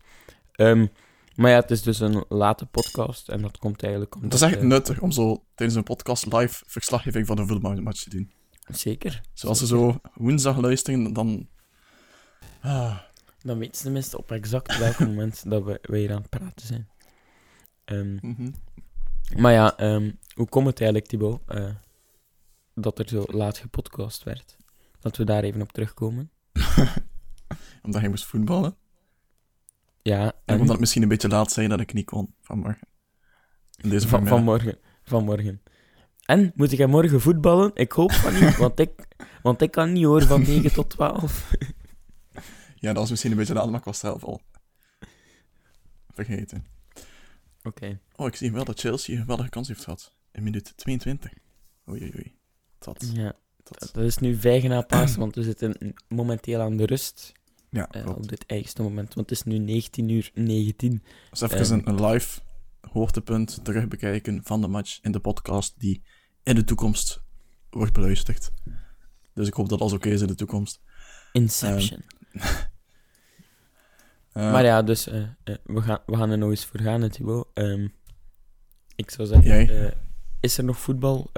Ehm, 0.52 0.86
maar 1.34 1.50
ja, 1.50 1.56
het 1.56 1.70
is 1.70 1.82
dus 1.82 2.00
een 2.00 2.24
late 2.28 2.66
podcast 2.66 3.28
en 3.28 3.42
dat 3.42 3.58
komt 3.58 3.82
eigenlijk 3.82 4.14
omdat... 4.14 4.32
Het 4.32 4.42
is 4.42 4.48
echt 4.48 4.62
eh, 4.62 4.68
nuttig 4.68 5.00
om 5.00 5.10
zo 5.10 5.44
tijdens 5.54 5.78
een 5.78 5.84
podcast 5.84 6.32
live 6.32 6.64
verslaggeving 6.66 7.26
van 7.26 7.38
een 7.38 7.46
voetbalmatch 7.46 8.02
te 8.02 8.10
doen. 8.10 8.30
Zeker. 8.66 9.20
Zoals 9.32 9.58
ze 9.58 9.66
zo 9.66 10.00
woensdag 10.14 10.56
luisteren, 10.56 11.12
dan... 11.12 11.48
Ah, 12.60 12.98
Dan 13.42 13.58
weten 13.58 13.76
ze 13.76 13.82
tenminste 13.82 14.18
op 14.18 14.32
exact 14.32 14.78
welk 14.78 14.98
moment 15.08 15.50
dat 15.50 15.64
we, 15.64 15.80
hier 15.82 16.12
aan 16.12 16.20
het 16.20 16.30
praten 16.30 16.66
zijn. 16.66 16.88
Ehm, 17.84 18.14
mhm. 18.14 18.50
maar 19.36 19.52
ja, 19.52 19.76
ehm, 19.76 20.10
hoe 20.34 20.48
komt 20.48 20.66
het 20.66 20.80
eigenlijk, 20.80 21.10
Thibaut, 21.10 21.40
eh, 21.46 21.70
dat 22.80 22.98
er 22.98 23.08
zo 23.08 23.24
laat 23.26 23.58
gepodcast 23.58 24.22
werd? 24.22 24.56
Dat 25.00 25.16
we 25.16 25.24
daar 25.24 25.42
even 25.42 25.62
op 25.62 25.72
terugkomen. 25.72 26.30
Omdat 27.82 28.02
je 28.02 28.08
moest 28.08 28.24
voetballen. 28.24 28.76
Ja, 30.02 30.24
En 30.24 30.32
en 30.44 30.54
omdat 30.54 30.70
het 30.70 30.80
misschien 30.80 31.02
een 31.02 31.08
beetje 31.08 31.28
laat 31.28 31.52
zei 31.52 31.68
dat 31.68 31.80
ik 31.80 31.92
niet 31.92 32.06
kon 32.06 32.34
vanmorgen. 32.40 32.88
Deze 33.70 34.08
van, 34.08 34.26
vanmorgen, 34.26 34.78
vanmorgen. 35.02 35.62
En, 36.24 36.52
moet 36.54 36.72
ik 36.72 36.86
morgen 36.86 37.20
voetballen? 37.20 37.70
Ik 37.74 37.92
hoop 37.92 38.12
van 38.12 38.32
niet, 38.32 38.56
want 38.56 38.78
ik, 38.78 39.06
want 39.42 39.62
ik 39.62 39.70
kan 39.70 39.92
niet 39.92 40.04
horen 40.04 40.26
van 40.26 40.40
9 40.40 40.72
tot 40.72 40.90
12. 40.90 41.50
Ja, 42.80 42.88
dat 42.88 42.96
was 42.96 43.10
misschien 43.10 43.30
een 43.30 43.36
beetje 43.36 43.54
laat, 43.54 43.70
maar 43.70 43.78
ik 43.78 43.84
was 43.84 43.98
zelf 43.98 44.24
al 44.24 44.40
vergeten. 46.08 46.66
Oké. 47.62 48.00
Oh, 48.16 48.26
ik 48.26 48.36
zie 48.36 48.52
wel 48.52 48.64
dat 48.64 48.80
Chelsea 48.80 49.14
een 49.14 49.20
geweldige 49.20 49.48
kans 49.48 49.68
heeft 49.68 49.84
gehad. 49.84 50.14
In 50.32 50.42
minuut 50.42 50.76
22. 50.76 51.32
Oei, 51.88 52.00
oei, 52.00 52.12
oei. 52.16 52.39
Dat, 52.80 53.10
Ja, 53.12 53.34
dat... 53.62 53.90
dat 53.92 54.04
is 54.04 54.18
nu 54.18 54.36
vijf 54.36 54.62
na 54.62 54.80
paas, 54.80 55.16
want 55.16 55.34
we 55.34 55.42
zitten 55.42 55.94
momenteel 56.08 56.60
aan 56.60 56.76
de 56.76 56.86
rust. 56.86 57.32
Ja, 57.70 57.88
eh, 57.90 58.08
op 58.08 58.28
dit 58.28 58.46
eigenste 58.46 58.82
moment, 58.82 59.14
want 59.14 59.30
het 59.30 59.38
is 59.38 59.44
nu 59.44 59.58
19 59.58 60.08
uur 60.08 60.30
19. 60.34 61.02
Dus 61.30 61.40
even 61.40 61.88
een, 61.88 62.04
live 62.06 62.40
hoogtepunt 62.80 63.64
terugbekijken 63.64 64.40
van 64.44 64.60
de 64.60 64.66
match 64.66 64.98
in 65.02 65.12
de 65.12 65.20
podcast 65.20 65.74
die 65.78 66.02
in 66.42 66.54
de 66.54 66.64
toekomst 66.64 67.22
wordt 67.70 67.92
beluisterd. 67.92 68.50
Dus 69.34 69.48
ik 69.48 69.54
hoop 69.54 69.68
dat 69.68 69.80
alles 69.80 69.92
oké 69.92 70.08
is 70.08 70.20
in 70.20 70.26
de 70.26 70.34
toekomst. 70.34 70.80
Inception. 71.32 72.02
Eh, 74.32 74.52
maar 74.52 74.64
ja, 74.64 74.82
dus 74.82 75.06
eh, 75.06 75.24
we, 75.64 75.82
gaan, 75.82 75.98
we 76.06 76.16
gaan 76.16 76.30
er 76.30 76.38
nog 76.38 76.50
eens 76.50 76.64
voor 76.64 76.80
gaan, 76.80 77.08
Thibaut. 77.08 77.48
Ehm, 77.54 77.88
ik 78.96 79.10
zou 79.10 79.28
zeggen, 79.28 79.94
is 80.40 80.58
er 80.58 80.64
nog 80.64 80.78
voetbal? 80.78 81.30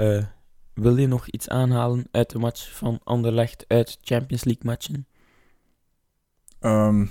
Wil 0.75 0.97
je 0.97 1.07
nog 1.07 1.29
iets 1.29 1.49
aanhalen 1.49 2.07
uit 2.11 2.31
de 2.31 2.39
match 2.39 2.77
van 2.77 3.01
Anderlecht 3.05 3.65
uit 3.69 3.99
Champions 4.01 4.45
League 4.45 4.65
matchen? 4.65 5.07
ehm, 6.61 7.07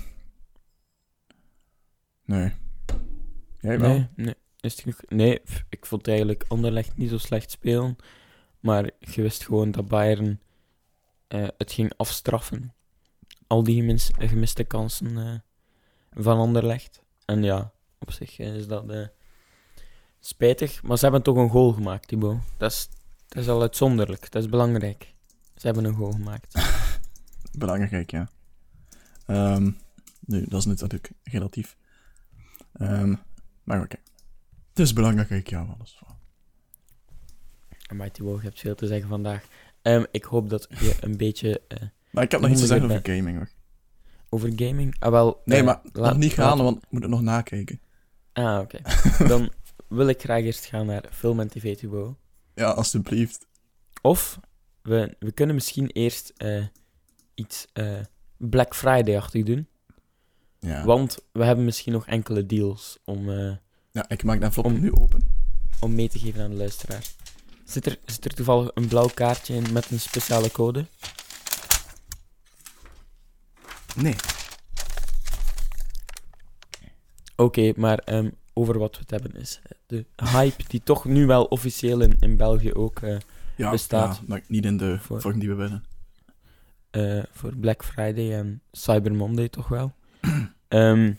nee. 2.24 2.52
Jij 3.60 3.78
wel? 3.78 3.88
Nee, 3.88 4.08
nee. 4.16 4.34
Is 4.60 4.72
het 4.72 4.80
genoeg? 4.80 5.00
Nee, 5.08 5.40
pff, 5.40 5.64
ik 5.68 5.86
vond 5.86 6.08
eigenlijk 6.08 6.44
Anderlecht 6.48 6.96
niet 6.96 7.10
zo 7.10 7.18
slecht 7.18 7.50
spelen. 7.50 7.96
Maar 8.60 8.90
je 8.98 9.22
wist 9.22 9.44
gewoon 9.44 9.70
dat 9.70 9.88
Bayern 9.88 10.40
eh, 11.28 11.48
het 11.58 11.72
ging 11.72 11.92
afstraffen. 11.96 12.74
Al 13.46 13.62
die 13.62 13.76
gemis- 13.80 14.10
gemiste 14.18 14.64
kansen 14.64 15.16
eh, 15.18 15.38
van 16.22 16.38
Anderlecht. 16.38 17.02
En 17.24 17.42
ja, 17.42 17.72
op 17.98 18.10
zich 18.12 18.38
eh, 18.38 18.56
is 18.56 18.66
dat 18.66 19.10
spijtig. 20.20 20.82
Maar 20.82 20.96
ze 20.96 21.04
hebben 21.04 21.22
toch 21.22 21.36
een 21.36 21.50
goal 21.50 21.72
gemaakt, 21.72 22.08
Thibaut. 22.08 22.40
Dat 22.56 22.70
is, 22.70 22.88
dat 23.32 23.42
is 23.42 23.48
al 23.48 23.60
uitzonderlijk. 23.60 24.30
Dat 24.30 24.42
is 24.42 24.48
belangrijk. 24.48 25.14
Ze 25.56 25.66
hebben 25.66 25.84
een 25.84 25.94
goal 25.94 26.12
gemaakt. 26.12 26.54
Belangrijk, 27.58 28.10
ja. 28.10 28.28
Ehm, 29.26 29.70
nu, 30.20 30.44
dat 30.48 30.58
is 30.58 30.64
natuurlijk 30.66 31.10
relatief. 31.22 31.76
Ehm, 32.72 33.14
maar 33.64 33.82
oké. 33.82 33.96
Het 34.68 34.78
is 34.78 34.92
belangrijk, 34.92 35.48
ja, 35.50 35.66
alles. 35.78 36.00
Maar 37.94 38.10
Thibaut, 38.10 38.36
je 38.40 38.46
hebt 38.46 38.60
veel 38.60 38.74
te 38.74 38.86
zeggen 38.86 39.08
vandaag. 39.08 39.44
Ehm, 39.82 40.04
ik 40.10 40.24
hoop 40.24 40.50
dat 40.50 40.66
je 40.78 40.96
een 41.00 41.16
beetje 41.16 41.60
eh, 41.68 41.78
Maar 42.10 42.22
ik 42.24 42.30
heb 42.30 42.40
nog 42.40 42.50
iets 42.50 42.60
te 42.60 42.66
zeggen 42.66 42.90
over 42.90 43.00
gaming, 43.14 43.36
hoor. 43.36 43.48
over 44.28 44.52
gaming... 44.56 44.96
Ah, 44.98 45.10
wel... 45.10 45.40
Nee, 45.44 45.58
eh, 45.58 45.64
maar 45.64 45.80
laat- 45.92 46.10
nog 46.12 46.18
niet 46.22 46.32
gaan, 46.32 46.58
want 46.58 46.76
ik 46.82 46.90
moet 46.90 47.02
het 47.02 47.10
nog 47.10 47.22
nakijken. 47.22 47.80
Ah, 48.32 48.58
oké. 48.60 48.78
Dan 49.28 49.52
wil 49.88 50.08
ik 50.08 50.20
graag 50.20 50.42
eerst 50.42 50.64
gaan 50.64 50.86
naar 50.86 51.04
film 51.10 51.40
en 51.40 51.48
tv 51.48 51.76
Thibaut. 51.76 52.16
Ja, 52.54 52.70
alstublieft. 52.70 53.46
Of 54.02 54.40
we, 54.82 55.16
we 55.18 55.32
kunnen 55.32 55.54
misschien 55.54 55.86
eerst 55.90 56.32
eh, 56.36 56.64
iets 57.34 57.66
eh, 57.72 58.00
Black 58.36 58.74
Friday-achtig 58.74 59.44
doen. 59.44 59.68
Ja. 60.60 60.84
Want 60.84 61.18
we 61.32 61.44
hebben 61.44 61.64
misschien 61.64 61.92
nog 61.92 62.06
enkele 62.06 62.46
deals 62.46 62.98
om, 63.04 63.30
eh, 63.30 63.56
ja, 63.92 64.08
ik 64.08 64.22
maak 64.22 64.40
dat 64.40 64.52
vlog 64.52 64.64
Om- 64.66 64.80
nu 64.80 64.92
open. 64.92 65.22
om 65.80 65.94
mee 65.94 66.08
te 66.08 66.18
geven 66.18 66.42
aan 66.42 66.50
de 66.50 66.56
luisteraar. 66.56 67.02
Zit 67.64 67.86
er, 67.86 67.98
zit 68.06 68.24
er 68.24 68.34
toevallig 68.34 68.70
een 68.74 68.88
blauw 68.88 69.08
kaartje 69.14 69.54
in 69.54 69.72
met 69.72 69.90
een 69.90 70.00
speciale 70.00 70.50
code? 70.50 70.86
Nee. 73.96 74.14
Oké, 77.36 77.72
maar 77.76 77.98
ehm, 77.98 78.30
over 78.54 78.78
wat 78.78 78.94
we 78.94 79.00
het 79.00 79.10
hebben 79.10 79.40
is 79.40 79.60
de 79.86 80.04
hype 80.22 80.62
die 80.66 80.82
toch 80.82 81.04
nu 81.04 81.26
wel 81.26 81.44
officieel 81.44 82.00
in, 82.00 82.16
in 82.20 82.36
België 82.36 82.72
ook 82.74 82.98
eh, 83.00 83.16
Ja, 83.56 83.70
Bestaat. 83.70 84.16
ja, 84.16 84.22
maar 84.26 84.42
niet 84.48 84.64
in 84.64 84.76
de 84.76 84.98
Voor- 85.00 85.20
vorm 85.20 85.38
die 85.38 85.48
we 85.48 85.54
willen. 85.54 85.84
eh, 86.90 87.22
voor 87.32 87.56
Black 87.56 87.84
Friday 87.84 88.32
en 88.38 88.62
Cyber 88.72 89.14
Monday 89.14 89.48
toch 89.48 89.68
wel. 89.68 89.92
Ehm 90.68 91.12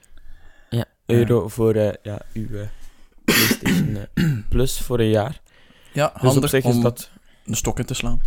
Ja, 1.08 1.16
euro 1.16 1.48
voor 1.48 1.74
eh, 1.74 1.94
ja, 2.04 2.22
uw 2.34 2.48
eh, 2.58 2.68
PlayStation 3.24 3.98
eh, 4.14 4.24
Plus 4.50 4.80
voor 4.80 5.00
een 5.00 5.10
jaar. 5.10 5.42
Ja, 5.94 6.08
Dus 6.08 6.16
op 6.16 6.22
handig 6.22 6.50
zich 6.50 6.64
is 6.64 6.76
om 6.76 6.82
dat... 6.82 7.12
de 7.46 7.56
stok 7.56 7.80
in 7.80 7.86
te 7.86 7.94
slaan. 7.94 8.22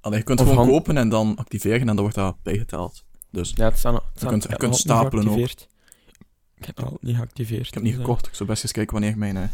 Allee, 0.00 0.18
je 0.18 0.24
kunt 0.24 0.40
Of 0.40 0.46
gewoon 0.48 0.60
hand- 0.64 0.76
kopen 0.76 0.96
en 0.96 1.08
dan 1.08 1.36
activeren 1.36 1.80
en 1.80 1.86
dan 1.86 1.96
wordt 2.00 2.14
dat 2.14 2.36
bijgeteld. 2.42 3.04
Dus 3.30 3.52
Ja, 3.54 3.64
het 3.64 3.78
staan, 3.78 3.94
het 3.94 4.02
je 4.12 4.18
staan 4.18 4.30
kunt, 4.30 4.42
je 4.42 4.48
ja, 4.48 4.54
kunt 4.56 4.76
stapelen 4.76 5.28
ook. 5.28 5.38
Ik 5.38 6.66
heb 6.66 6.76
het 6.76 6.86
al 6.86 6.98
niet 7.00 7.16
geactiveerd. 7.16 7.66
Ik 7.66 7.74
heb 7.74 7.82
niet 7.82 7.92
dus, 7.92 8.00
gekocht. 8.02 8.26
Ik 8.26 8.34
zou 8.34 8.48
best 8.48 8.62
eens 8.62 8.72
kijken 8.72 8.92
wanneer 8.92 9.18
mijn 9.18 9.50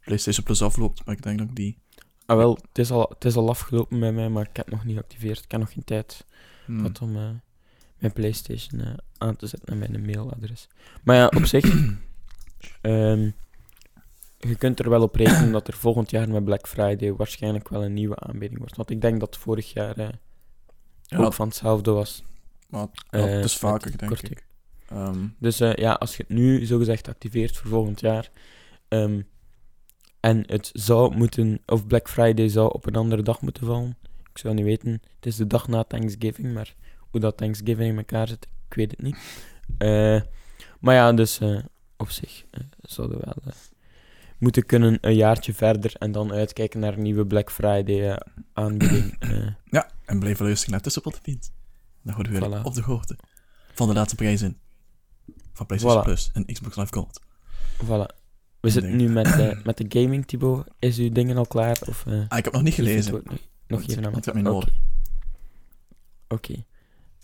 PlayStation 0.00 0.44
Plus 0.44 0.62
afloopt. 0.62 1.04
Maar 1.04 1.14
ik 1.14 1.22
denk 1.22 1.38
dat 1.38 1.48
ik 1.48 1.56
die... 1.56 1.78
Ah, 2.26 2.36
wel, 2.36 2.58
het 2.68 2.78
is, 2.78 2.90
al, 2.90 3.06
het 3.14 3.24
is 3.24 3.36
al 3.36 3.48
afgelopen 3.48 4.00
bij 4.00 4.12
mij, 4.12 4.28
maar 4.28 4.42
ik 4.50 4.56
heb 4.56 4.66
het 4.66 4.74
nog 4.74 4.84
niet 4.84 4.94
geactiveerd. 4.96 5.38
Ik 5.44 5.50
heb 5.50 5.60
nog 5.60 5.72
geen 5.72 5.84
tijd 5.84 6.24
Hmm. 6.66 6.92
om 7.00 7.16
eh, 7.16 7.28
mijn 8.02 8.14
PlayStation 8.14 8.80
eh, 8.80 8.92
aan 9.18 9.36
te 9.36 9.46
zetten 9.46 9.78
naar 9.78 9.90
mijn 9.90 10.04
mailadres. 10.06 10.68
Maar 11.04 11.16
ja, 11.16 11.26
op 11.26 11.44
zich, 11.44 11.64
ehm, 12.80 13.30
je 14.38 14.54
kunt 14.58 14.78
er 14.78 14.90
wel 14.90 15.02
op 15.02 15.14
rekenen 15.14 15.52
dat 15.52 15.68
er 15.68 15.74
volgend 15.74 16.10
jaar 16.10 16.28
met 16.28 16.44
Black 16.44 16.68
Friday 16.68 17.12
waarschijnlijk 17.14 17.68
wel 17.68 17.84
een 17.84 17.94
nieuwe 17.94 18.16
aanbieding 18.18 18.58
wordt. 18.60 18.76
Want 18.76 18.90
ik 18.90 19.00
denk 19.00 19.20
dat 19.20 19.36
vorig 19.36 19.72
jaar 19.72 19.96
eh, 19.98 20.08
Ja, 21.02 21.18
ook 21.18 21.32
van 21.32 21.46
hetzelfde 21.46 21.90
was. 21.90 22.24
maar 22.68 22.86
eh, 23.10 23.20
het 23.24 23.30
is 23.44 23.60
met 23.60 23.70
vaker, 23.70 23.98
denk 23.98 24.10
korting. 24.10 24.32
ik. 24.32 24.46
Ehm, 24.88 25.26
Dus 25.38 25.60
eh, 25.60 25.74
ja, 25.74 25.92
als 25.92 26.16
je 26.16 26.22
het 26.26 26.36
nu 26.36 26.64
zogezegd 26.66 27.08
activeert 27.08 27.56
voor 27.56 27.70
volgend 27.70 28.00
jaar. 28.00 28.30
ehm, 28.88 29.20
en 30.20 30.42
het 30.46 30.70
zou 30.72 31.16
moeten, 31.16 31.60
of 31.66 31.86
Black 31.86 32.08
Friday 32.08 32.48
zou 32.48 32.72
op 32.72 32.86
een 32.86 32.94
andere 32.96 33.22
dag 33.22 33.40
moeten 33.40 33.66
vallen. 33.66 33.96
Ik 34.30 34.38
zou 34.38 34.54
niet 34.54 34.64
weten. 34.64 34.90
Het 34.92 35.26
is 35.26 35.36
de 35.36 35.46
dag 35.46 35.68
na 35.68 35.82
Thanksgiving, 35.84 36.54
maar 36.54 36.74
hoe 37.12 37.20
dat 37.20 37.36
Thanksgiving 37.36 37.90
in 37.90 37.96
elkaar 37.96 38.28
zit, 38.28 38.48
ik 38.68 38.74
weet 38.74 38.90
het 38.90 39.02
niet. 39.02 39.16
Eh, 39.78 40.20
maar 40.80 40.94
ja, 40.94 41.12
dus 41.12 41.38
eh, 41.40 41.58
op 41.96 42.10
zich 42.10 42.44
eh, 42.50 42.60
zouden 42.80 43.18
we 43.18 43.24
wel 43.44 43.52
moeten 44.38 44.66
kunnen 44.66 44.98
een 45.00 45.14
jaartje 45.14 45.54
verder 45.54 45.92
en 45.98 46.12
dan 46.12 46.32
uitkijken 46.32 46.80
naar 46.80 46.92
een 46.92 47.02
nieuwe 47.02 47.26
Black 47.26 47.50
Friday 47.50 48.18
aanbieding. 48.52 49.16
ja, 49.70 49.90
en 50.04 50.18
blijf 50.18 50.38
luisteren 50.38 50.70
naar 50.72 50.80
Tussenpot 50.80 51.14
en 51.14 51.20
Pint. 51.22 51.52
Dan 52.02 52.14
worden 52.14 52.32
we 52.32 52.38
weer 52.38 52.58
Voilà. 52.60 52.62
op 52.62 52.74
de 52.74 52.82
hoogte 52.82 53.18
van 53.74 53.88
de 53.88 53.94
laatste 53.94 54.16
prijzen 54.16 54.58
van 55.52 55.66
PlayStation 55.66 56.00
Voilà. 56.00 56.04
Plus 56.04 56.30
en 56.32 56.44
Xbox 56.46 56.76
Live 56.76 56.92
Gold. 56.92 57.20
voilà. 57.84 58.20
We 58.60 58.70
zitten 58.70 58.96
nu 58.96 59.08
met, 59.08 59.26
eh, 59.26 59.62
met 59.64 59.76
de 59.76 60.00
gaming, 60.00 60.26
Thibaut. 60.26 60.66
Is 60.78 60.98
uw 60.98 61.10
dingen 61.12 61.36
al 61.36 61.46
klaar? 61.46 61.78
Of, 61.88 62.04
Ah, 62.28 62.38
ik 62.38 62.44
heb 62.44 62.52
nog 62.52 62.62
niet 62.62 62.74
gelezen. 62.74 63.12
nog- 63.66 63.86
heb 64.24 64.34
mij 64.34 64.42
Oké. 66.28 66.64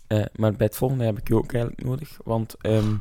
Eh, 0.09 0.25
maar 0.35 0.51
bij 0.51 0.65
het 0.65 0.75
volgende 0.75 1.03
heb 1.03 1.17
ik 1.17 1.27
je 1.27 1.35
ook 1.35 1.53
eigenlijk 1.53 1.83
nodig. 1.83 2.17
Want, 2.23 2.55
ehm, 2.61 2.95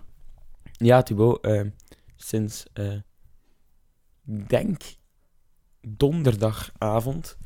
ja, 0.73 1.03
Thibaut, 1.03 1.45
ehm, 1.45 1.69
sinds, 2.17 2.65
ik 4.27 4.49
denk, 4.49 4.83
donderdagavond 5.81 7.37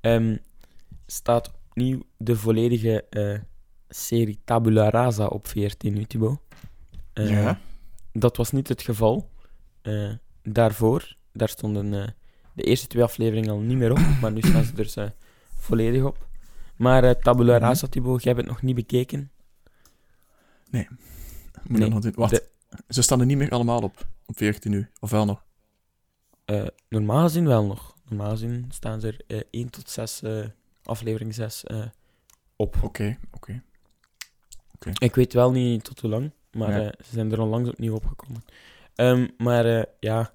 ehm, 0.00 0.36
staat 1.06 1.52
opnieuw 1.68 2.02
de 2.16 2.36
volledige 2.36 3.04
eh, 3.10 3.38
serie 3.88 4.40
Tabula 4.44 4.90
Rasa 4.90 5.26
op 5.26 5.46
14 5.46 5.94
nu, 5.94 6.04
Thibaut. 6.04 6.40
Ja? 7.12 7.60
dat 8.12 8.36
was 8.36 8.50
niet 8.50 8.68
het 8.68 8.82
geval. 8.82 9.30
Daarvoor, 10.42 11.16
daar 11.32 11.48
stonden 11.48 12.14
de 12.52 12.62
eerste 12.62 12.86
twee 12.86 13.02
afleveringen 13.02 13.50
al 13.50 13.58
niet 13.58 13.76
meer 13.76 13.90
op, 13.90 14.20
maar 14.20 14.32
nu 14.32 14.40
staan 14.40 14.64
ze 14.64 15.00
er 15.02 15.14
volledig 15.58 16.02
op. 16.02 16.25
Maar 16.76 17.04
eh, 17.04 17.10
Tabula 17.10 17.54
Mhm. 17.56 17.64
Rasa, 17.64 17.86
Thibaut, 17.86 18.22
jij 18.22 18.32
hebt 18.32 18.44
het 18.44 18.54
nog 18.54 18.62
niet 18.64 18.74
bekeken. 18.74 19.30
Moet 21.68 21.78
Nee, 21.78 21.88
nog? 21.88 22.14
Wacht, 22.14 22.30
de- 22.30 22.48
ze 22.88 23.02
staan 23.02 23.20
er 23.20 23.26
niet 23.26 23.36
meer 23.36 23.50
allemaal 23.50 23.82
op. 23.82 24.06
Op 24.26 24.36
14 24.36 24.70
nu. 24.70 24.90
Of 25.00 25.10
wel 25.10 25.24
nog? 25.24 25.44
Eh, 26.44 26.66
normaal 26.88 27.22
gezien 27.22 27.46
wel 27.46 27.64
nog. 27.66 27.94
Normaal 28.08 28.30
gezien 28.30 28.66
staan 28.70 29.00
ze 29.00 29.06
er 29.26 29.36
eh 29.36 29.42
1 29.50 29.70
tot 29.70 29.90
6, 29.90 30.22
eh, 30.22 30.46
aflevering 30.84 31.34
6, 31.34 31.64
eh, 31.64 31.82
op. 32.56 32.76
Oké, 32.82 33.18
oké. 33.32 33.62
Ik 34.98 35.14
weet 35.14 35.32
wel 35.32 35.50
niet 35.52 35.84
tot 35.84 36.00
hoe 36.00 36.10
lang, 36.10 36.30
maar 36.52 36.72
ze 37.04 37.10
zijn 37.12 37.32
er 37.32 37.40
onlangs 37.40 37.68
opnieuw 37.68 37.94
opgekomen. 37.94 38.44
Ehm, 38.94 39.28
maar 39.38 39.86
ja, 40.00 40.32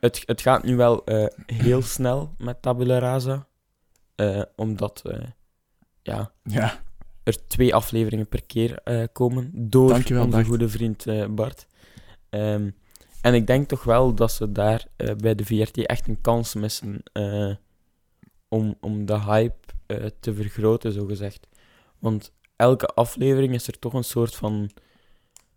het, 0.00 0.22
het 0.26 0.40
gaat 0.40 0.62
nu 0.64 0.76
wel 0.76 1.02
heel 1.46 1.82
snel 1.82 2.34
met 2.38 2.62
Tabula 2.62 2.98
Rasa. 2.98 3.46
Eh, 4.22 4.42
omdat 4.56 5.02
eh, 5.04 5.18
ja, 6.02 6.32
Ja, 6.42 6.82
er 7.22 7.46
twee 7.46 7.74
afleveringen 7.74 8.28
per 8.28 8.46
keer 8.46 8.78
eh, 8.78 9.04
komen 9.12 9.50
door 9.54 9.88
Dankjewel, 9.88 10.24
onze 10.24 10.36
Bart. 10.36 10.48
goede 10.48 10.68
vriend 10.68 11.06
Bart. 11.34 11.66
Ehm, 12.30 12.70
en 13.20 13.34
ik 13.34 13.46
denk 13.46 13.68
toch 13.68 13.84
wel 13.84 14.14
dat 14.14 14.32
ze 14.32 14.52
daar 14.52 14.86
bij 15.16 15.34
de 15.34 15.44
VRT 15.44 15.86
echt 15.86 16.08
een 16.08 16.20
kans 16.20 16.54
missen 16.54 17.02
om, 18.48 18.76
om 18.80 19.06
de 19.06 19.20
hype 19.20 19.56
te 20.20 20.34
vergroten, 20.34 20.92
zogezegd. 20.92 21.48
Want 21.98 22.32
elke 22.56 22.86
aflevering 22.86 23.54
is 23.54 23.66
er 23.66 23.78
toch 23.78 23.92
een 23.92 24.04
soort 24.04 24.34
van, 24.34 24.70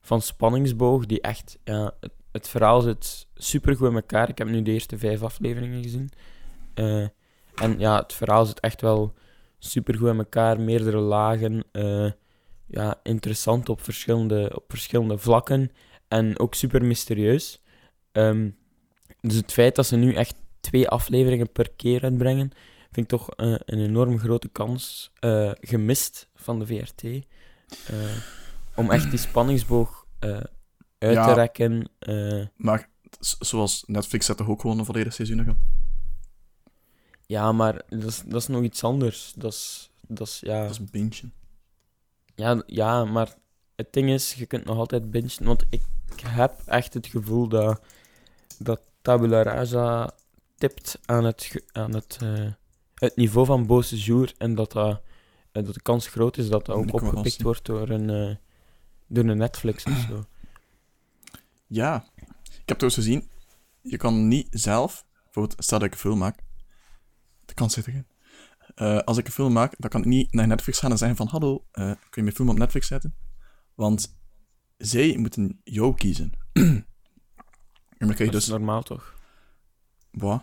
van 0.02 0.22
spanningsboog 0.22 1.06
die 1.06 1.22
echt... 1.22 1.60
Ja, 1.64 1.94
het, 2.00 2.14
het 2.32 2.48
verhaal 2.48 2.82
zit 2.82 3.28
supergoed 3.36 3.90
in 3.90 3.96
elkaar. 3.96 4.30
Ik 4.30 4.38
heb 4.38 4.48
nu 4.48 4.62
de 4.62 4.72
eerste 4.72 4.98
vijf 4.98 5.24
afleveringen 5.24 5.84
gezien. 5.84 6.10
En 7.56 7.80
ja, 7.80 8.02
het 8.02 8.14
verhaal 8.14 8.46
zit 8.46 8.60
echt 8.60 8.82
wel 8.82 9.14
supergoed 9.60 10.10
in 10.10 10.18
elkaar, 10.18 10.60
meerdere 10.60 10.98
lagen. 10.98 11.64
eh, 11.72 12.12
ja, 12.68 13.00
interessant 13.04 13.70
op 13.70 13.82
verschillende, 13.82 14.52
op 14.56 14.64
verschillende 14.68 15.18
vlakken. 15.18 15.72
En 16.08 16.40
ook 16.40 16.54
super 16.54 16.86
mysterieus. 16.86 17.62
Ehm, 18.12 18.50
dus 19.22 19.36
het 19.36 19.52
feit 19.52 19.76
dat 19.76 19.86
ze 19.86 19.96
nu 19.96 20.14
echt 20.14 20.36
twee 20.60 20.88
afleveringen 20.90 21.52
per 21.52 21.70
keer 21.76 22.04
uitbrengen, 22.04 22.52
vind 22.92 23.12
ik 23.12 23.20
toch 23.20 23.30
eh, 23.30 23.48
een 23.66 23.80
enorm 23.80 24.20
grote 24.20 24.48
kans 24.48 25.12
eh, 25.20 25.52
gemist 25.62 26.30
van 26.36 26.60
de 26.60 26.66
VRT. 26.66 27.04
om 28.76 28.92
echt 28.92 29.10
die 29.10 29.20
spanningsboog 29.20 30.06
uit 30.20 31.14
Ja. 31.14 31.26
te 31.28 31.34
rekken. 31.34 31.90
maar 32.56 32.90
zoals 33.20 33.84
Netflix 33.88 34.26
zet 34.26 34.38
toch 34.38 34.50
ook 34.50 34.62
gewoon 34.62 34.80
een 34.80 34.86
volledig 34.86 35.14
seizoen 35.14 35.50
op? 35.50 35.56
Ja, 37.28 37.52
maar 37.52 37.82
dat 37.90 38.04
is, 38.04 38.22
dat 38.26 38.42
is 38.42 38.48
nog 38.48 38.64
iets 38.64 38.84
anders. 38.84 39.34
Dat 39.36 39.54
is, 39.54 39.92
dat 40.02 40.28
is 40.28 40.40
ja. 40.40 40.62
Dat 40.62 40.72
is 40.72 40.78
een 40.78 40.90
bintje. 40.92 41.30
Ja, 42.36 42.64
ja, 42.66 43.06
maar 43.06 43.36
het 43.76 43.94
ding 43.94 44.10
is, 44.10 44.34
je 44.34 44.46
kunt 44.46 44.66
nog 44.66 44.78
altijd 44.78 45.12
bingen. 45.12 45.44
Want 45.44 45.66
ik 45.70 45.82
heb 46.22 46.62
echt 46.66 46.94
het 46.94 47.08
gevoel 47.08 47.48
dat, 47.48 47.82
dat 48.60 48.82
Tabula 49.02 49.44
Rasa 49.44 50.12
tipt 50.56 51.00
aan 51.06 51.24
het, 51.24 51.64
aan 51.72 51.94
het, 51.94 52.18
eh, 52.22 52.52
het 52.94 53.16
niveau 53.16 53.46
van 53.46 53.66
Beau 53.66 53.84
Jour. 53.84 54.34
En 54.38 54.56
dat, 54.56 54.72
dat, 54.72 55.02
dat 55.52 55.74
de 55.74 55.82
kans 55.82 56.08
groot 56.08 56.38
is 56.38 56.50
dat 56.50 56.66
dat 56.66 56.76
ook 56.76 56.94
opgepikt 56.94 57.42
wordt 57.42 57.66
door 57.66 57.90
een, 57.90 58.10
eh, 58.10 58.36
door 59.08 59.24
een 59.24 59.38
Netflix 59.38 59.84
of 59.84 60.06
zo. 60.10 60.24
Ja. 61.68 62.06
Ik 62.46 62.72
heb 62.72 62.78
trouwens 62.78 62.96
gezien, 62.96 63.30
je 63.82 63.98
kan 63.98 64.28
niet 64.28 64.48
zelf, 64.50 65.06
bijvoorbeeld, 65.24 65.64
stel 65.64 65.80
dat 65.80 65.88
ik 65.88 65.94
een 65.94 66.00
film 66.00 66.18
maak, 66.18 66.40
de 67.46 67.54
kans 67.54 67.74
zit 67.74 67.88
erin. 67.88 68.08
Eh, 68.76 68.98
als 68.98 69.18
ik 69.18 69.26
een 69.26 69.32
film 69.32 69.54
maak, 69.54 69.74
dan 69.78 69.90
kan 69.90 70.02
ik 70.02 70.08
niet 70.08 70.34
naar 70.34 70.48
Netflix 70.48 70.80
gaan 70.80 70.92
en 70.92 70.98
zeggen 70.98 71.18
van, 71.18 71.28
hallo, 71.28 71.66
eh, 71.72 71.84
kun 71.86 71.98
je 72.10 72.22
mijn 72.22 72.36
film 72.36 72.50
op 72.50 72.58
Netflix 72.58 72.88
zetten? 72.88 73.16
Want 73.76 74.18
zij 74.78 75.18
moeten 75.18 75.62
jou 75.64 75.96
kiezen. 75.96 76.32
en 76.54 76.86
dan 77.98 78.16
kun 78.16 78.26
je 78.26 78.32
Dat 78.32 78.32
dus, 78.32 78.44
is 78.44 78.48
normaal 78.48 78.84
toch? 78.84 79.14
boah, 80.12 80.40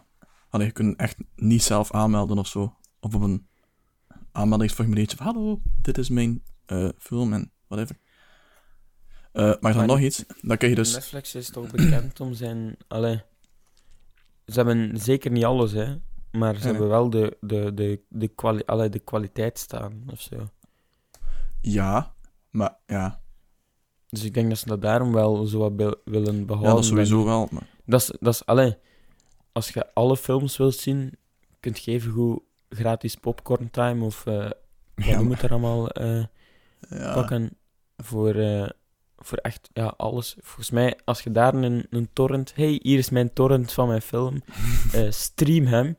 allee, 0.49 0.67
je 0.67 0.73
kunt 0.73 0.97
echt 0.97 1.17
niet 1.37 1.62
zelf 1.62 1.93
aanmelden 1.93 2.38
of 2.38 2.47
zo. 2.47 2.77
Of 3.01 3.15
op 3.15 3.23
een 3.23 3.49
aanmeldingsformuliertje 4.33 5.17
van, 5.17 5.27
hallo, 5.27 5.62
dit 5.81 5.99
is 5.99 6.09
mijn 6.09 6.43
eh, 6.67 6.88
film 6.99 7.33
en 7.33 7.53
whatever. 7.67 7.97
Maar 9.33 9.59
dan 9.61 9.77
Maar 9.77 9.87
nog 9.87 10.01
iets, 10.01 10.25
dan 10.41 10.57
kun 10.57 10.69
je 10.69 10.75
dus... 10.75 10.93
Netflix 10.95 11.35
is 11.35 11.51
toch 11.51 11.71
bekend 11.71 12.21
om 12.21 12.35
zijn... 12.35 12.77
Allee, 12.88 13.23
ze 14.47 14.55
hebben 14.55 14.99
zeker 14.99 15.31
niet 15.31 15.45
alles, 15.45 15.73
hè. 15.73 15.97
Maar 16.33 16.57
ze 16.57 16.66
hebben 16.66 16.88
wel 16.88 17.11
de, 17.11 17.37
de, 17.40 17.75
de, 17.75 18.01
de, 18.09 18.29
kwali 18.29 18.62
allee, 18.66 18.88
de 18.88 18.99
kwaliteit 18.99 19.59
staan, 19.59 20.03
of 20.12 20.21
zo. 20.21 20.49
Ja, 21.61 22.14
maar 22.51 22.77
ja, 22.87 23.21
Dus 24.09 24.25
ik 24.25 24.35
denk 24.35 24.49
dat 24.49 24.59
ze 24.59 24.66
dat 24.66 24.83
daarom 24.83 25.12
wel 25.12 25.47
zo 25.47 25.59
wat 25.59 25.73
wil- 25.77 26.01
willen 26.05 26.47
behouden. 26.47 26.68
ja 26.75 26.75
dat 26.77 26.85
sowieso 26.85 27.25
wel. 27.25 27.49
Maar, 27.51 27.66
Dat 27.85 28.01
is, 28.01 28.12
dat 28.21 28.35
is, 28.35 28.47
allee, 28.47 28.77
als 29.53 29.68
je 29.68 29.95
alle 29.95 30.16
films 30.16 30.57
wilt 30.57 30.75
zien, 30.75 31.12
kunt 31.61 31.85
je 31.85 31.90
even 31.90 32.12
goed 32.12 32.40
gratis 32.68 33.14
popcorn 33.14 33.71
time 33.71 34.05
of 34.05 34.27
eh 34.27 34.51
wat 34.95 35.05
ja, 35.07 35.25
het 35.29 35.42
er 35.42 35.51
allemaal 35.51 35.90
eh, 35.90 36.25
ja, 36.88 37.14
pakken 37.14 37.57
voor, 37.97 38.35
eh, 38.35 38.68
voor 39.16 39.38
echt 39.38 39.68
ja, 39.73 39.95
alles. 39.97 40.37
Volgens 40.40 40.71
mij, 40.71 40.99
als 41.05 41.23
je 41.23 41.31
daar 41.31 41.55
een, 41.55 41.87
een 41.90 42.09
torrent... 42.12 42.55
hey, 42.55 42.79
hier 42.83 42.99
is 42.99 43.11
mijn 43.11 43.33
torrent 43.33 43.73
van 43.73 43.88
mijn 43.88 44.03
film. 44.03 44.42
stream 45.11 45.66
hem. 45.66 45.97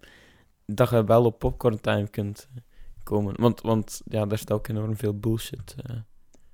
Dat 0.65 0.89
je 0.89 1.03
wel 1.03 1.25
op 1.25 1.39
popcorn 1.39 1.81
time 1.81 2.07
kunt 2.07 2.49
eh, 2.55 2.61
komen. 3.03 3.41
Want, 3.41 3.61
want 3.61 4.01
ja, 4.05 4.25
daar 4.25 4.37
staat 4.37 4.57
ook 4.57 4.67
enorm 4.67 4.97
veel 4.97 5.19
bullshit. 5.19 5.75
eh. 5.77 5.95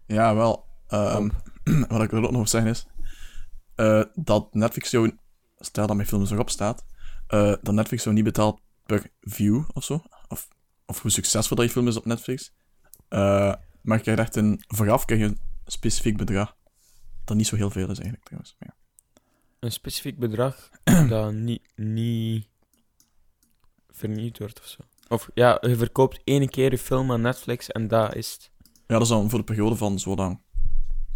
ja, 0.06 0.36
wel. 0.36 0.66
ehm, 0.88 1.30
wat 1.90 2.02
ik 2.02 2.10
wil 2.10 2.24
ook 2.26 2.32
nog 2.32 2.50
zeggen 2.50 2.72
is 2.72 2.88
eh, 3.76 4.04
dat 4.14 4.54
Netflix 4.54 4.92
jou, 4.92 5.18
stel 5.58 5.88
dat 5.88 5.96
mijn 5.96 6.08
film 6.08 6.22
dus 6.22 6.32
erop 6.32 6.50
staat, 6.50 6.86
dat 7.62 7.72
Netflix 7.72 8.04
jou 8.04 8.16
niet 8.16 8.24
betaalt 8.24 8.62
per 8.86 9.12
view 9.22 9.64
of 9.74 9.84
zo, 9.84 10.02
of, 10.28 10.48
of 10.86 11.02
hoe 11.02 11.12
succesvol 11.12 11.56
dat 11.56 11.66
je 11.66 11.72
film 11.72 11.88
is 11.88 11.98
op 11.98 12.06
Netflix. 12.06 12.54
Maar 13.82 13.98
je 13.98 14.04
krijgt 14.04 14.22
echt 14.22 14.36
een, 14.36 14.64
vooraf 14.68 15.06
krijg 15.06 15.22
je 15.22 15.28
een 15.28 15.40
specifiek 15.66 16.18
bedrag. 16.18 16.56
dat 17.26 17.38
niet 17.38 17.48
zo 17.48 17.56
heel 17.56 17.70
veel 17.70 17.90
is 17.90 18.00
eigenlijk 18.00 18.24
trouwens. 18.26 18.56
Ja. 18.60 18.76
Een 19.60 19.72
specifiek 19.72 20.20
bedrag 20.20 20.70
dat 21.10 21.34
niet, 21.34 21.62
niet 21.76 22.48
vernieuwd 24.00 24.38
wordt 24.40 24.60
of 24.60 24.66
zo. 24.68 24.82
Of 25.08 25.30
ja, 25.34 25.58
je 25.62 25.76
verkoopt 25.76 26.22
één 26.24 26.50
keer 26.50 26.72
je 26.72 26.78
film 26.78 27.12
aan 27.12 27.22
Netflix 27.22 27.68
en 27.70 27.88
dat 27.88 28.16
is 28.16 28.32
het. 28.32 28.52
ja, 28.64 28.72
dat 28.88 29.02
is 29.02 29.08
dan 29.08 29.30
voor 29.30 29.40
de 29.40 29.46
periode 29.46 29.76
van 29.76 30.00
zo 30.00 30.16
lang. 30.16 30.42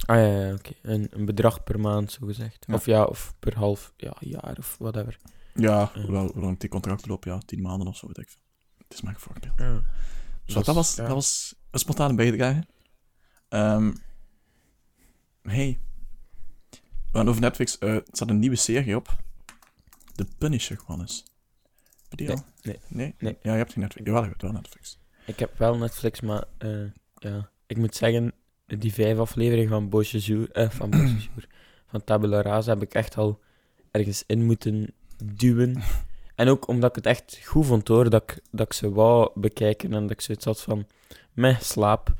Ah 0.05 0.15
ja, 0.17 0.25
ja 0.25 0.53
oké. 0.53 0.71
Een, 0.81 1.07
een 1.11 1.25
bedrag 1.25 1.63
per 1.63 1.79
maand, 1.79 2.11
zo 2.11 2.25
gezegd. 2.25 2.65
Ja. 2.67 2.73
Of 2.73 2.85
ja, 2.85 3.03
of 3.03 3.33
per 3.39 3.57
half 3.57 3.93
ja, 3.97 4.15
jaar 4.19 4.55
of 4.57 4.75
whatever. 4.79 5.17
Ja, 5.53 5.91
Ja. 5.93 6.01
hoe 6.01 6.31
lang- 6.35 6.59
die 6.59 6.69
contracten 6.69 7.09
lopen, 7.09 7.31
ja, 7.31 7.37
tien 7.45 7.61
maanden 7.61 7.87
of 7.87 7.97
zo, 7.97 8.07
weet 8.07 8.17
ik 8.17 8.29
veel. 8.29 8.41
Het 8.77 8.93
is 8.93 9.01
maar 9.01 9.13
een 9.13 9.19
voorbeeld. 9.19 9.53
Ja. 9.57 9.81
Dus 10.45 10.53
dat, 10.53 10.75
was, 10.75 10.95
ja. 10.95 11.03
dat 11.05 11.13
was 11.13 11.55
een 11.71 11.79
spontane 11.79 12.15
bijdrage. 12.15 12.63
Ehm 13.49 13.91
hey. 15.41 15.79
We 17.11 17.19
over 17.27 17.41
Netflix. 17.41 17.77
eh, 17.77 17.93
er 17.95 18.03
staat 18.11 18.29
een 18.29 18.39
nieuwe 18.39 18.55
serie 18.55 18.95
op. 18.95 19.15
The 20.15 20.27
Punisher, 20.37 20.77
gewoon 20.79 21.01
eens. 21.01 21.23
Heb 22.13 22.19
je 22.19 22.25
die 22.25 22.35
Nee, 22.35 22.35
al? 22.35 22.43
nee. 22.61 22.79
nee. 22.87 23.15
Nee. 23.19 23.37
Ja, 23.41 23.51
je 23.51 23.57
hebt 23.57 23.71
geen 23.73 23.81
Netflix. 23.83 24.05
Jawel, 24.07 24.23
je 24.23 24.29
hebt 24.29 24.41
wel 24.41 24.51
Netflix. 24.51 24.99
Ik 25.25 25.39
heb 25.39 25.57
wel 25.57 25.77
Netflix, 25.77 26.21
maar 26.21 26.43
eh, 26.57 26.85
ja, 27.15 27.49
ik 27.67 27.77
moet 27.77 27.95
zeggen, 27.95 28.33
die 28.65 28.93
vijf 28.93 29.17
afleveringen 29.17 29.69
van 29.69 29.89
Beausejour, 29.89 30.51
eh, 30.51 30.69
van 30.69 30.93
van 31.91 32.03
Tabula 32.03 32.41
Rasa 32.41 32.73
heb 32.73 32.81
ik 32.81 32.93
echt 32.93 33.17
al 33.17 33.39
ergens 33.91 34.23
in 34.27 34.45
moeten 34.45 34.93
duwen. 35.23 35.81
En 36.35 36.47
ook 36.47 36.67
omdat 36.67 36.89
ik 36.89 36.95
het 36.95 37.05
echt 37.05 37.39
goed 37.45 37.65
vond 37.65 37.87
hoor, 37.87 38.09
dat 38.09 38.21
ik, 38.21 38.39
dat 38.51 38.65
ik 38.65 38.73
ze 38.73 38.91
wou 38.91 39.31
bekijken 39.35 39.93
en 39.93 40.01
dat 40.01 40.11
ik 40.11 40.21
zoiets 40.21 40.45
had 40.45 40.61
van, 40.61 40.87
meh, 41.33 41.59
slaap. 41.59 42.13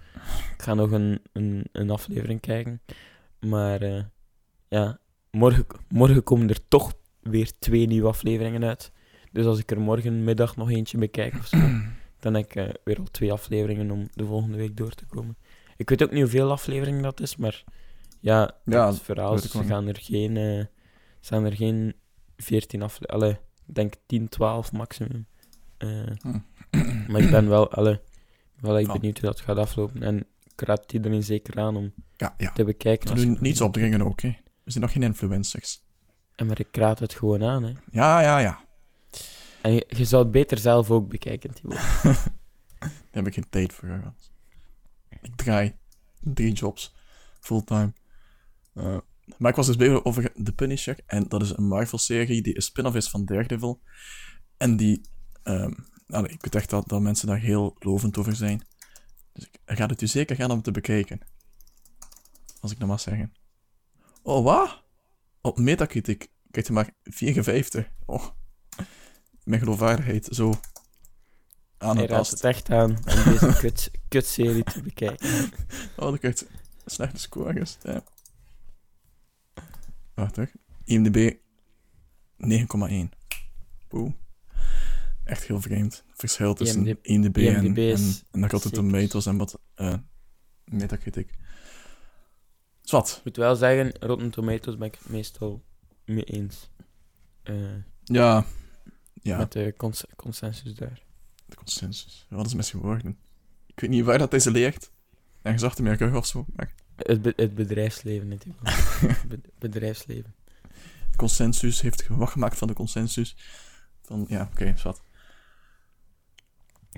Ik 0.54 0.62
ga 0.62 0.74
nog 0.74 0.92
een, 0.92 1.22
een, 1.32 1.66
een 1.72 1.90
aflevering 1.90 2.40
kijken. 2.40 2.82
Maar 3.40 3.82
eh, 3.82 4.04
ja, 4.68 5.00
morgen, 5.32 5.66
morgen 5.90 6.24
komen 6.24 6.50
er 6.50 6.68
toch 6.68 6.94
weer 7.20 7.52
twee 7.60 7.88
nieuwe 7.88 8.08
afleveringen 8.08 8.64
uit. 8.64 8.92
Dus 9.34 9.46
als 9.46 9.60
ik 9.60 9.72
er 9.72 9.80
morgenmiddag 9.80 10.56
nog 10.56 10.70
eentje 10.72 10.98
bekijk 10.98 11.34
of 11.36 11.46
zo, 11.48 11.58
dan 12.20 12.34
heb 12.34 12.46
ik 12.46 12.56
eh, 12.56 12.70
weer 12.84 12.98
al 12.98 13.08
twee 13.12 13.32
afleveringen 13.32 13.92
om 13.92 14.08
de 14.14 14.26
volgende 14.26 14.58
week 14.58 14.78
door 14.78 14.92
te 14.92 15.06
komen. 15.06 15.38
Ik 15.78 15.90
weet 15.90 16.04
ook 16.04 16.12
niet 16.12 16.22
hoeveel 16.22 16.52
afleveringen 16.52 17.02
dat 17.04 17.20
is, 17.20 17.36
maar 17.36 17.64
ja, 18.20 18.52
Ja, 18.66 18.88
het 18.88 19.02
verhaal 19.02 19.34
is, 19.34 19.46
gaan 19.52 19.88
er 19.88 19.98
geen, 20.02 20.38
eh 20.38 20.66
zijn 21.20 21.46
er 21.46 21.54
geen 21.56 21.96
14 22.38 22.82
afleveringen. 22.82 23.40
Ik 23.68 23.76
denk 23.76 23.94
10, 24.06 24.30
12 24.30 24.72
maximum. 24.72 25.26
Eh, 25.78 25.90
maar 27.08 27.22
ik 27.22 27.30
ben 27.32 27.50
wel, 27.50 27.72
allee, 27.72 28.00
wel 28.60 28.78
echt 28.78 28.92
benieuwd 28.92 29.20
hoe 29.20 29.30
dat 29.30 29.40
gaat 29.42 29.58
aflopen. 29.58 30.04
En 30.04 30.18
ik 30.56 30.62
raad 30.62 30.94
iedereen 30.94 31.24
zeker 31.24 31.60
aan 31.60 31.76
om 31.76 31.94
Ja, 32.18 32.34
ja. 32.38 32.52
te 32.52 32.64
bekijken. 32.64 33.08
We 33.08 33.14
als 33.14 33.22
doen 33.24 33.30
niets 33.30 33.42
niet- 33.42 33.62
opdringen 33.62 34.02
ook, 34.02 34.22
hè. 34.22 34.36
We 34.64 34.72
zijn 34.72 34.84
nog 34.84 34.94
geen 34.94 35.04
influencers. 35.04 35.82
En 36.36 36.48
maar 36.48 36.60
ik 36.60 36.76
raad 36.78 37.00
het 37.00 37.14
gewoon 37.14 37.44
aan, 37.44 37.64
hè. 37.64 37.72
Ja, 37.92 38.22
ja, 38.22 38.38
ja. 38.40 38.60
En 39.64 39.74
je, 39.74 39.86
je 39.88 40.06
zou 40.06 40.24
het 40.24 40.32
beter 40.32 40.58
zelf 40.58 40.92
ook 40.92 41.08
bekijken, 41.10 41.54
Thibaut. 41.54 41.80
Daar 42.80 42.92
heb 43.12 43.28
ik 43.28 43.34
geen 43.34 43.50
tijd 43.50 43.74
voor. 43.74 43.90
gehad. 43.90 44.32
Ik 45.22 45.36
draai 45.36 45.76
drie 46.20 46.54
jobs, 46.54 46.96
fulltime. 47.40 47.94
Eh, 48.74 48.98
maar 49.38 49.50
ik 49.50 49.56
was 49.56 49.68
dus 49.68 49.76
bezig 49.76 50.04
over 50.04 50.32
The 50.44 50.54
Punisher. 50.54 51.00
En 51.06 51.28
dat 51.28 51.42
is 51.42 51.58
een 51.58 51.68
Marvel-serie 51.68 52.42
die 52.42 52.56
een 52.56 52.62
spin-off 52.62 52.96
is 52.96 53.10
van 53.10 53.26
Daredevil. 53.26 53.82
En 54.58 54.78
die... 54.78 55.02
allee, 56.08 56.32
ik 56.32 56.42
weet 56.42 56.56
echt 56.56 56.70
dat, 56.70 56.88
dat 56.88 57.02
mensen 57.02 57.28
daar 57.28 57.40
heel 57.40 57.76
lovend 57.80 58.18
over 58.18 58.36
zijn. 58.36 58.66
Dus 59.34 59.44
ik 59.44 59.60
ga 59.66 59.86
het 59.86 60.02
u 60.02 60.08
zeker 60.08 60.36
gaan 60.36 60.52
om 60.52 60.62
te 60.62 60.72
bekijken. 60.72 61.20
Als 62.60 62.72
ik 62.72 62.80
dat 62.80 62.88
mag 62.88 63.00
zeggen. 63.00 63.34
Oh, 64.24 64.44
wat? 64.44 64.84
Op 65.42 65.58
Metacritic 65.58 66.32
krijgt 66.52 66.70
hij 66.70 66.78
maar 66.78 66.94
54. 67.04 67.92
Oh. 68.06 68.26
Mijn 69.44 69.60
geloofwaardigheid 69.62 70.28
zo 70.32 70.54
aan 71.78 71.98
Hij 71.98 72.06
raadt 72.06 72.30
tast. 72.30 72.32
het 72.32 72.44
echt 72.44 72.70
aan 72.70 72.90
om 72.90 73.24
deze 73.32 73.56
kut, 73.62 73.92
kutserie 74.08 74.64
te 74.64 74.82
bekijken. 74.82 75.30
Oh, 75.98 76.10
dat 76.10 76.20
krijgt 76.20 76.46
slechte 76.86 77.20
scores. 77.20 77.78
Ja. 77.84 78.04
Wacht 80.14 80.36
hoor. 80.36 80.52
IMDb 80.84 81.36
9,1. 82.38 83.10
Oeh. 83.92 84.12
Echt 85.24 85.44
heel 85.44 85.62
vreemd. 85.62 86.04
Verschil 86.14 86.54
tussen 86.54 86.86
IMDb 86.88 87.06
IMDb, 87.06 87.38
en, 87.38 87.64
IMDb 87.64 87.78
en, 87.78 88.14
en 88.32 88.42
het 88.42 88.52
zeker. 88.62 88.72
Tomatoes 88.72 89.26
en 89.26 89.38
wat 89.38 89.60
eh 89.76 89.94
Metacritic. 90.66 91.30
Zwat. 92.82 93.16
Ik 93.18 93.24
moet 93.24 93.36
wel 93.38 93.56
zeggen, 93.56 93.94
Rotten 94.00 94.30
Tomatoes 94.30 94.78
ben 94.78 94.88
ik 94.88 94.96
het 95.00 95.10
meestal 95.10 95.64
mee 96.06 96.24
eens. 96.24 96.70
Eh, 97.44 97.56
Ja. 98.04 98.46
Ja, 99.24 99.38
Met 99.38 99.52
de 99.52 99.74
cons- 99.78 100.06
consensus 100.16 100.76
daar. 100.76 101.02
de 101.46 101.56
consensus. 101.56 102.26
Wat 102.30 102.46
is 102.46 102.54
mis 102.54 102.70
geworden? 102.70 103.18
Ik 103.68 103.80
weet 103.80 103.90
niet 103.90 104.04
waar 104.06 104.18
dat 104.18 104.32
deze 104.32 104.52
leert. 104.52 104.92
Ergens 105.42 105.64
achter 105.64 105.84
mijn 105.84 105.98
rug 105.98 106.16
of 106.16 106.26
zo. 106.26 106.46
Maar 106.56 106.74
Het, 106.96 107.22
be- 107.22 107.34
het 107.36 107.56
bedrijfsleven 107.56 108.28
natuurlijk. 108.28 108.60
Het 108.70 109.28
be- 109.30 109.50
bedrijfsleven. 109.60 110.36
de 111.12 111.18
consensus 111.18 111.82
heeft 111.82 112.02
gewag 112.02 112.32
gemaakt 112.32 112.58
van 112.58 112.68
de 112.68 112.74
consensus. 112.74 113.36
Van, 114.02 114.26
ja, 114.30 114.50
oké, 114.52 114.74
zwat. 114.78 115.02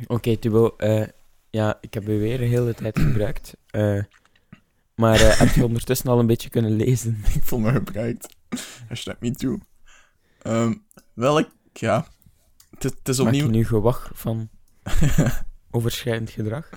Oké, 0.08 0.38
Thibaut. 0.38 0.80
eh, 0.80 1.08
ja, 1.50 1.78
ik 1.82 1.94
heb 1.94 2.08
u 2.08 2.20
weer 2.20 2.38
de 2.38 2.46
hele 2.46 2.74
tijd 2.74 3.00
gebruikt. 3.00 3.54
Eh, 3.70 4.04
maar 4.96 5.20
eh, 5.20 5.40
heb 5.40 5.50
je 5.50 5.66
ondertussen 5.70 6.10
al 6.10 6.20
een 6.20 6.28
beetje 6.28 6.50
kunnen 6.50 6.72
lezen? 6.72 7.22
Ik 7.34 7.44
voel 7.44 7.60
me 7.60 7.72
gebruikt. 7.72 8.36
Hashtag 8.88 9.16
me 9.20 9.32
too. 9.32 9.60
Ehm, 10.42 10.74
wel, 11.14 11.40
ik, 11.40 11.50
ja. 11.74 12.08
Het 12.78 12.84
is- 12.84 12.92
is 13.04 13.24
Maak 13.24 13.34
je 13.34 13.44
opnieuw... 13.44 13.58
nu 13.60 13.66
gewag 13.66 14.12
van 14.14 14.50
overschrijdend 15.72 16.30
gedrag? 16.30 16.70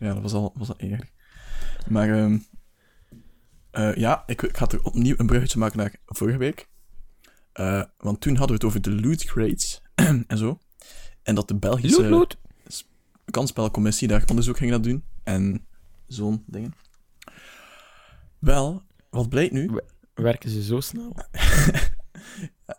ja, 0.00 0.12
dat 0.14 0.22
was 0.22 0.32
al, 0.32 0.52
was 0.56 0.68
al 0.68 0.76
eerder. 0.78 1.10
Maar, 1.88 2.08
ehm, 2.18 2.38
eh, 3.70 3.94
ja, 3.94 4.22
ik, 4.26 4.42
ik 4.42 4.56
ga 4.56 4.66
er 4.66 4.82
opnieuw 4.82 5.14
een 5.18 5.26
bruggetje 5.26 5.58
maken 5.58 5.78
naar 5.78 5.94
vorige 6.06 6.38
week. 6.38 6.68
Eh, 7.52 7.82
want 7.98 8.20
toen 8.20 8.36
hadden 8.36 8.58
we 8.58 8.66
het 8.66 8.76
over 8.76 8.82
de 8.82 9.00
loot 9.08 9.24
crates 9.24 9.82
en 10.26 10.38
zo. 10.38 10.60
En 11.22 11.34
dat 11.34 11.48
de 11.48 11.56
Belgische 11.56 12.02
Loot, 12.08 12.10
loot. 12.10 12.84
kansspelcommissie 13.30 14.08
daar 14.08 14.24
onderzoek 14.28 14.56
ging 14.56 14.70
naar 14.70 14.82
doen. 14.82 15.04
En 15.24 15.66
zo'n 16.06 16.44
dingen. 16.46 16.74
Wel, 18.38 18.82
wat 19.10 19.28
blijkt 19.28 19.52
nu? 19.52 19.70
Werken 20.14 20.50
ze 20.50 20.62
zo 20.62 20.80
snel? 20.80 21.16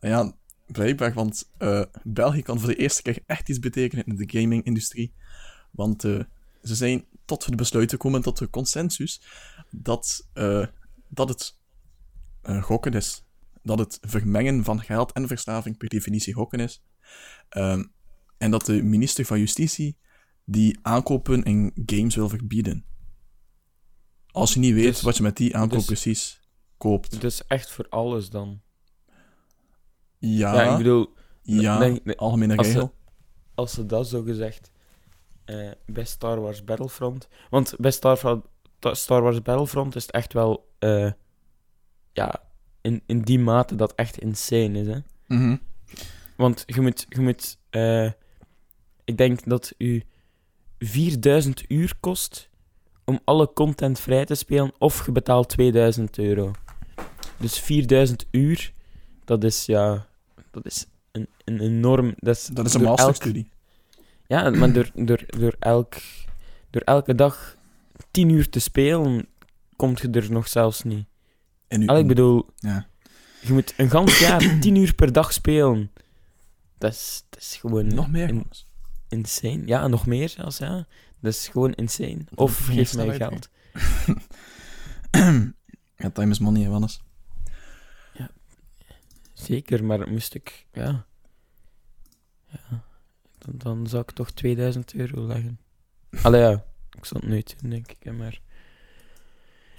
Ja, 0.01 0.33
blijkbaar, 0.71 1.13
want 1.13 1.49
eh, 1.57 1.83
België 2.03 2.41
kan 2.41 2.59
voor 2.59 2.69
de 2.69 2.75
eerste 2.75 3.01
keer 3.01 3.19
echt 3.25 3.49
iets 3.49 3.59
betekenen 3.59 4.05
in 4.05 4.15
de 4.15 4.39
gaming-industrie. 4.39 5.13
Want 5.71 6.03
eh, 6.03 6.19
ze 6.63 6.75
zijn 6.75 7.05
tot 7.25 7.45
het 7.45 7.55
besluit 7.55 7.89
gekomen, 7.89 8.21
tot 8.21 8.37
de 8.37 8.49
consensus, 8.49 9.21
dat, 9.69 10.27
eh, 10.33 10.65
dat 11.07 11.29
het 11.29 11.57
gokken 12.61 12.93
is. 12.93 13.23
Dat 13.63 13.79
het 13.79 13.97
vermengen 14.01 14.63
van 14.63 14.81
geld 14.81 15.11
en 15.11 15.27
verslaving 15.27 15.77
per 15.77 15.89
definitie 15.89 16.33
gokken 16.33 16.59
is. 16.59 16.83
Ehm, 17.49 17.83
en 18.37 18.51
dat 18.51 18.65
de 18.65 18.83
minister 18.83 19.25
van 19.25 19.39
Justitie 19.39 19.97
die 20.45 20.79
aankopen 20.81 21.43
in 21.43 21.71
games 21.85 22.15
wil 22.15 22.29
verbieden. 22.29 22.85
Als 24.31 24.53
je 24.53 24.59
niet 24.59 24.73
weet 24.73 24.85
Dus- 24.85 25.01
wat 25.01 25.17
je 25.17 25.23
met 25.23 25.37
die 25.37 25.55
aankoop 25.55 25.77
dus- 25.77 25.85
precies 25.85 26.39
koopt. 26.77 27.21
Dus 27.21 27.47
echt 27.47 27.71
voor 27.71 27.89
alles 27.89 28.29
dan? 28.29 28.61
Ja, 30.19 30.53
Ja, 30.63 30.71
ik 30.71 30.77
bedoel, 30.77 31.13
ja 31.41 31.77
denk- 31.77 32.03
nee, 32.03 32.17
algemene 32.17 32.55
als 32.55 32.67
ze- 32.67 32.73
regel. 32.73 32.93
als 33.55 33.73
ze 33.73 33.85
dat 33.85 34.07
zo 34.07 34.21
gezegd 34.21 34.71
eh, 35.45 35.71
bij 35.85 36.03
Star 36.05 36.41
Wars 36.41 36.63
Battlefront. 36.63 37.27
Want 37.49 37.73
bij 37.77 37.91
Star, 37.91 38.41
Ta- 38.79 38.93
Star 38.93 39.21
Wars 39.21 39.41
Battlefront 39.41 39.95
is 39.95 40.01
het 40.01 40.11
echt 40.11 40.33
wel. 40.33 40.67
eh, 40.79 41.11
ja, 42.13 42.41
in, 42.81 43.01
in 43.05 43.21
die 43.21 43.39
mate 43.39 43.75
dat 43.75 43.93
echt 43.95 44.17
insane 44.17 44.79
is. 44.79 44.87
Hè? 44.87 44.97
Mhm. 45.27 45.55
Want 46.37 46.63
je 46.65 46.81
moet. 46.81 47.05
Je 47.09 47.21
moet 47.21 47.57
eh, 47.69 48.05
ik 49.05 49.17
denk 49.17 49.43
dat 49.49 49.73
u 49.77 50.03
4000 50.79 51.63
uur 51.71 51.93
kost 51.99 52.49
om 53.05 53.19
alle 53.23 53.53
content 53.53 53.99
vrij 53.99 54.25
te 54.25 54.35
spelen, 54.35 54.71
of 54.77 55.05
je 55.05 55.11
betaalt 55.11 55.49
2000 55.49 56.17
euro. 56.17 56.51
Dus 57.37 57.59
4000 57.59 58.25
uur, 58.31 58.73
dat 59.25 59.43
is 59.43 59.65
ja. 59.65 60.07
Dat 60.63 60.71
is 60.71 60.85
een, 61.11 61.27
een 61.45 61.59
enorm. 61.59 62.13
Dat 62.17 62.35
is, 62.35 62.45
Dat 62.45 62.65
is 62.65 62.73
een 62.73 62.85
elk- 62.85 62.97
masterstudie. 62.97 63.49
ja, 64.27 64.49
maar 64.49 64.73
door, 64.73 64.91
door, 64.95 65.23
door, 65.27 65.55
elk, 65.59 65.93
door 66.69 66.81
elke 66.81 67.15
dag 67.15 67.55
tien 68.11 68.29
uur 68.29 68.49
te 68.49 68.59
spelen, 68.59 69.27
komt 69.75 69.99
je 69.99 70.09
er 70.09 70.31
nog 70.31 70.47
zelfs 70.47 70.83
niet. 70.83 71.05
En 71.67 71.79
nu, 71.79 71.85
ik 71.85 72.07
bedoel, 72.07 72.45
ja. 72.55 72.87
je 73.41 73.53
moet 73.53 73.73
een 73.77 73.89
gans 73.89 74.19
jaar 74.19 74.39
tien 74.61 74.75
uur 74.75 74.93
per 74.93 75.11
dag 75.11 75.33
spelen. 75.33 75.91
Dat 76.77 76.91
is, 76.91 77.23
dat 77.29 77.39
is 77.41 77.55
gewoon 77.55 77.87
Nog 77.87 78.09
meer, 78.11 78.27
in- 78.29 78.45
insane. 79.09 79.61
Ja, 79.65 79.87
nog 79.87 80.05
meer 80.05 80.29
zelfs, 80.29 80.57
ja. 80.57 80.87
Dat 81.21 81.33
is 81.33 81.47
gewoon 81.47 81.73
insane. 81.73 82.19
Of 82.35 82.57
geef 82.65 82.95
mij 82.95 83.15
geld. 83.15 83.49
Ja, 86.01 86.09
time 86.13 86.31
is 86.31 86.39
money, 86.39 86.69
Wannes. 86.69 87.01
Zeker, 89.41 89.85
maar 89.85 90.09
moest 90.09 90.33
ik, 90.33 90.65
ja. 90.73 91.05
Ja, 92.51 92.83
dan, 93.37 93.53
dan 93.57 93.87
zou 93.87 94.01
ik 94.01 94.11
toch 94.11 94.31
2000 94.31 94.93
euro 94.93 95.27
leggen. 95.27 95.59
Allee, 96.21 96.41
ja, 96.41 96.63
ik 96.97 97.05
zal 97.05 97.19
het 97.19 97.29
nooit 97.29 97.55
doen, 97.61 97.69
denk 97.69 97.91
ik, 97.91 98.11
maar. 98.13 98.39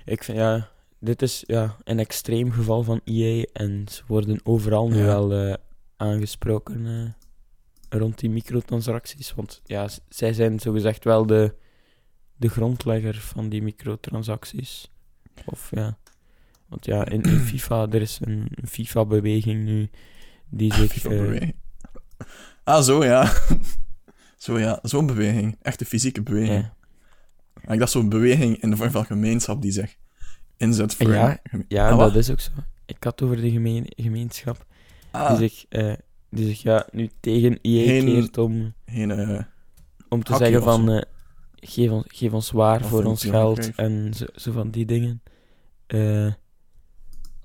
Ik 0.05 0.25
vind, 0.25 0.39
ja, 0.39 0.71
dit 0.99 1.23
is 1.23 1.43
ja, 1.47 1.77
een 1.85 1.99
extreem 1.99 2.51
geval 2.53 2.83
van 2.83 3.01
EA 3.05 3.45
en 3.53 3.87
ze 3.89 4.03
worden 4.07 4.41
overal 4.43 4.89
nu 4.89 4.97
Ja. 4.97 5.05
wel 5.05 5.33
eh, 5.33 5.55
aangesproken 5.97 6.87
eh, 6.87 7.99
rond 8.01 8.19
die 8.19 8.31
microtransacties. 8.31 9.35
Want 9.35 9.61
ja, 9.65 9.89
zij 10.09 10.33
zijn 10.33 10.61
zogezegd 10.61 11.05
wel 11.05 11.27
de, 11.27 11.55
de 12.37 12.49
grondlegger 12.49 13.15
van 13.15 13.49
die 13.49 13.63
microtransacties. 13.63 14.91
Of 15.45 15.71
ja. 15.71 15.99
Want 16.71 16.85
ja, 16.85 17.07
in, 17.09 17.23
in 17.23 17.39
FIFA, 17.39 17.87
er 17.91 18.01
is 18.01 18.19
een 18.23 18.49
FIFA-beweging 18.69 19.65
nu 19.65 19.91
die 20.49 20.75
zich. 20.75 21.03
Beweging. 21.03 21.55
Ah, 22.65 22.83
zo 22.83 23.05
ja. 23.05 23.33
zo 24.45 24.59
ja, 24.59 24.79
zo'n 24.83 25.07
beweging. 25.07 25.57
Echt 25.63 25.81
een 25.81 25.87
fysieke 25.87 26.23
beweging. 26.23 26.63
ja, 26.63 26.75
Maar 27.65 27.73
ik 27.75 27.79
dacht 27.79 27.93
zo'n 27.93 28.09
beweging 28.09 28.63
in 28.63 28.71
de 28.71 28.77
vorm 28.77 28.91
van 28.91 29.05
gemeenschap 29.05 29.63
die 29.63 29.73
zich 29.73 29.97
inzet 30.57 30.95
voor... 30.95 31.13
Ja, 31.13 31.39
geme- 31.45 31.65
ja 31.69 31.89
Ah, 31.91 31.99
dat 31.99 32.15
is 32.17 32.31
ook 32.31 32.41
zo. 32.41 32.51
Ik 32.87 33.05
had 33.05 33.23
over 33.23 33.37
de 33.41 33.51
gemeen, 33.51 33.85
gemeenschap 33.97 34.67
Ah, 35.11 35.29
die 35.39 35.49
zich, 35.49 35.65
eh, 35.69 35.93
die 36.31 36.47
zich 36.47 36.63
ja, 36.63 36.87
nu 36.93 37.11
tegen 37.21 37.59
Geen- 37.63 38.05
keert 38.05 38.39
om, 38.39 38.75
geen... 38.87 39.11
eh, 39.11 39.43
om 40.09 40.23
te 40.23 40.37
zeggen 40.37 40.63
van 40.63 41.05
geef, 41.55 41.91
ons, 41.91 42.05
geef 42.09 42.33
ons 42.33 42.51
waar 42.51 42.81
Of 42.81 42.89
voor 42.89 43.05
ons 43.05 43.25
geld 43.25 43.75
en 43.75 44.15
zo, 44.15 44.25
zo 44.35 44.53
van 44.53 44.71
die 44.71 44.85
dingen. 44.87 45.23
Eh, 45.87 46.33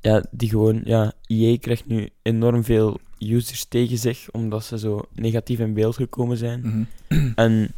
ja, 0.05 0.23
die 0.31 0.49
gewoon, 0.49 0.81
ja, 0.83 1.13
EA 1.27 1.57
krijgt 1.57 1.85
nu 1.85 2.09
enorm 2.21 2.63
veel 2.63 2.99
users 3.19 3.65
tegen 3.65 3.97
zich 3.97 4.31
omdat 4.31 4.63
ze 4.63 4.79
zo 4.79 5.05
negatief 5.13 5.59
in 5.59 5.73
beeld 5.73 5.95
gekomen 5.95 6.37
zijn. 6.37 6.59
mhm. 7.07 7.31
En 7.35 7.71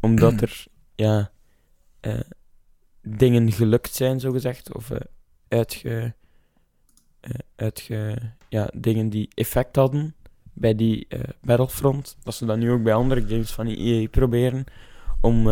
omdat 0.00 0.40
er 0.40 0.64
ja, 0.94 1.30
eh, 2.00 2.20
dingen 3.02 3.52
gelukt 3.52 3.94
zijn, 3.94 4.20
zogezegd, 4.20 4.74
of 4.74 4.90
eh, 4.90 5.00
uitge, 5.48 6.14
eh, 7.20 7.30
uitge, 7.56 8.18
ja, 8.48 8.70
dingen 8.74 9.08
die 9.08 9.28
effect 9.34 9.76
hadden 9.76 10.14
bij 10.52 10.74
die 10.74 11.08
Battlefront, 11.40 12.16
dat 12.22 12.34
ze 12.34 12.46
dat 12.46 12.58
nu 12.58 12.70
ook 12.70 12.82
bij 12.82 12.94
andere 12.94 13.20
games 13.28 13.50
van 13.50 13.66
EA 13.66 14.08
proberen 14.08 14.64
om, 15.20 15.48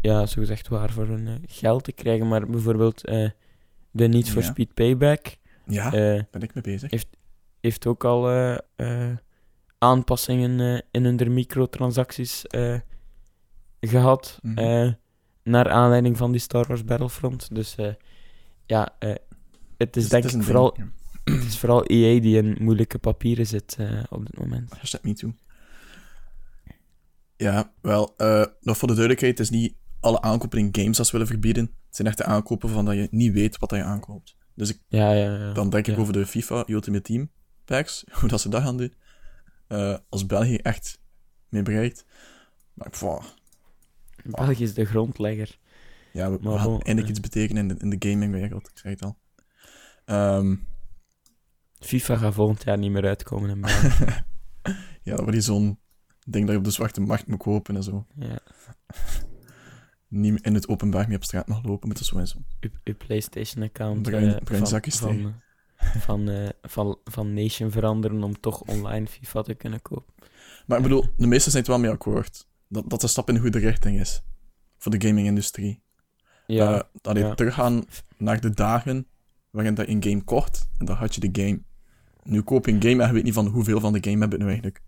ja, 0.00 0.26
zogezegd 0.26 0.68
waar 0.68 0.90
voor 0.90 1.06
hun 1.06 1.44
geld 1.46 1.84
te 1.84 1.92
krijgen. 1.92 2.28
Maar 2.28 2.46
bijvoorbeeld 2.46 3.02
de 3.92 4.08
Need 4.08 4.28
for 4.28 4.42
Ja. 4.42 4.48
Speed 4.48 4.74
Payback 4.74 5.36
Ja, 5.66 5.84
eh, 5.92 6.22
ben 6.30 6.42
ik 6.42 6.54
mee 6.54 6.62
bezig. 6.62 7.04
heeft 7.60 7.86
ook 7.86 8.04
al 8.04 8.28
eh, 8.30 8.58
eh, 8.76 9.16
aanpassingen 9.78 10.84
in 10.90 11.04
hun 11.04 11.32
microtransacties 11.34 12.46
eh, 12.46 12.78
gehad. 13.80 14.38
Mhm. 14.42 14.92
naar 15.44 15.70
aanleiding 15.70 16.16
van 16.16 16.32
die 16.32 16.40
Star 16.40 16.66
Wars 16.66 16.84
Battlefront. 16.84 17.54
Dus 17.54 17.74
ja, 18.66 18.96
het 18.98 19.96
is 19.96 20.02
Dus 20.02 20.08
denk 20.08 20.24
het 20.24 20.34
ik 20.34 20.42
vooral, 20.42 20.74
ding. 20.74 20.90
het 21.40 21.44
is 21.44 21.58
vooral 21.58 21.84
EA 21.84 22.20
die 22.20 22.36
in 22.42 22.56
moeilijke 22.60 22.98
papieren 22.98 23.46
zit 23.46 23.76
op 24.10 24.26
dit 24.26 24.38
moment. 24.38 24.72
Hashtag 24.78 25.02
me 25.02 25.12
too. 25.12 25.32
Ja, 27.36 27.72
wel, 27.80 28.14
nog 28.60 28.76
voor 28.76 28.88
de 28.88 28.94
duidelijkheid, 28.94 29.38
het 29.38 29.50
is 29.50 29.58
niet 29.58 29.74
alle 30.00 30.20
aankopen 30.20 30.58
in 30.58 30.68
games 30.72 30.96
dat 30.96 31.06
ze 31.06 31.12
willen 31.12 31.26
verbieden. 31.26 31.70
Het 31.92 32.00
zijn 32.00 32.08
echt 32.08 32.18
de 32.26 32.32
aankopen 32.32 32.68
van 32.68 32.84
dat 32.84 32.94
je 32.94 33.08
niet 33.10 33.32
weet 33.32 33.58
wat 33.58 33.70
dat 33.70 33.78
je 33.78 33.84
aankoopt. 33.84 34.36
Dus 34.54 34.70
ik, 34.70 34.80
Ja, 34.88 35.12
ja, 35.12 35.36
ja. 35.36 35.52
dan 35.52 35.70
denk 35.70 35.86
ik 35.86 35.94
ja. 35.94 36.00
over 36.00 36.12
de 36.12 36.26
FIFA 36.26 36.64
Ultimate 36.66 37.02
Team 37.02 37.30
packs, 37.64 38.04
hoe 38.20 38.28
dat 38.28 38.40
ze 38.40 38.48
dat 38.48 38.62
gaan 38.62 38.76
doen. 38.76 38.94
Eh, 39.66 39.96
als 40.08 40.26
België 40.26 40.56
echt 40.56 41.00
mee 41.48 41.62
bereikt. 41.62 42.04
Maar 42.74 42.90
pff, 42.90 43.36
België 44.24 44.62
is 44.62 44.74
de 44.74 44.84
grondlegger. 44.84 45.58
ja, 46.12 46.30
we, 46.30 46.36
we 46.36 46.48
Maar 46.48 46.58
gaan 46.58 46.72
eindelijk 46.72 47.02
eh. 47.02 47.08
iets 47.08 47.20
betekenen 47.20 47.62
in 47.62 47.76
de, 47.76 47.84
in 47.84 47.98
de 47.98 48.08
gamingwereld, 48.08 48.68
ik 48.68 48.78
zeg 48.78 48.92
het 48.92 49.02
al. 49.02 49.18
Ehm, 50.04 50.56
FIFA 51.78 52.16
gaat 52.16 52.34
volgend 52.34 52.64
jaar 52.64 52.78
niet 52.78 52.90
meer 52.90 53.06
uitkomen 53.06 53.50
in 53.50 53.60
België. 53.60 54.04
ja, 55.02 55.10
dat 55.10 55.18
wordt 55.18 55.32
hier 55.32 55.42
zo'n 55.42 55.78
ding 56.26 56.44
dat 56.44 56.52
je 56.52 56.58
op 56.58 56.64
de 56.64 56.70
zwarte 56.70 57.00
markt 57.00 57.26
moet 57.26 57.38
kopen 57.38 57.76
en 57.76 57.82
zo. 57.82 58.06
ja. 58.14 58.38
Niet 60.14 60.40
in 60.44 60.54
het 60.54 60.68
openbaar 60.68 61.06
mee 61.08 61.16
op 61.16 61.24
straat 61.24 61.46
mag 61.46 61.62
lopen, 61.64 61.88
met 61.88 61.98
zo 61.98 62.18
en 62.18 62.26
zo. 62.28 62.38
uw, 62.60 62.70
uw 62.84 62.96
PlayStation-account 62.96 64.02
Bruin- 64.02 64.24
eh, 64.28 64.36
van, 64.90 65.34
eh, 65.76 66.00
van, 66.00 66.28
eh, 66.28 66.48
van, 66.62 66.98
van 67.04 67.34
Nation 67.34 67.70
veranderen 67.70 68.22
om 68.22 68.40
toch 68.40 68.60
online 68.60 69.06
FIFA 69.06 69.42
te 69.42 69.54
kunnen 69.54 69.82
kopen. 69.82 70.14
Maar 70.66 70.76
ik 70.76 70.82
bedoel, 70.82 71.04
de 71.16 71.26
meesten 71.26 71.50
zijn 71.52 71.62
het 71.62 71.72
wel 71.72 71.80
mee 71.80 71.90
akkoord. 71.90 72.46
Dat, 72.68 72.90
dat 72.90 73.02
een 73.02 73.08
stap 73.08 73.28
in 73.28 73.34
de 73.34 73.40
goede 73.40 73.58
richting 73.58 74.00
is. 74.00 74.22
Voor 74.78 74.98
de 74.98 75.06
gaming-industrie. 75.06 75.82
Ja, 76.46 76.74
Eh, 76.74 76.80
dat 77.00 77.16
je 77.16 77.22
ja. 77.22 77.34
teruggaan 77.34 77.84
naar 78.16 78.40
de 78.40 78.50
dagen 78.50 79.06
waarin 79.50 79.74
dat 79.74 79.86
je 79.86 79.92
een 79.92 80.02
game 80.02 80.22
kocht 80.24 80.68
en 80.78 80.86
dan 80.86 80.96
had 80.96 81.14
je 81.14 81.30
de 81.30 81.42
game. 81.42 81.62
Nu 82.22 82.42
koop 82.42 82.66
je 82.66 82.72
een 82.72 82.82
game 82.82 83.02
en 83.02 83.08
je 83.08 83.14
weet 83.14 83.24
niet 83.24 83.34
van 83.34 83.46
hoeveel 83.46 83.80
van 83.80 83.92
de 83.92 84.10
game 84.10 84.20
heb 84.20 84.32
je 84.32 84.38
nu 84.38 84.44
eigenlijk. 84.46 84.80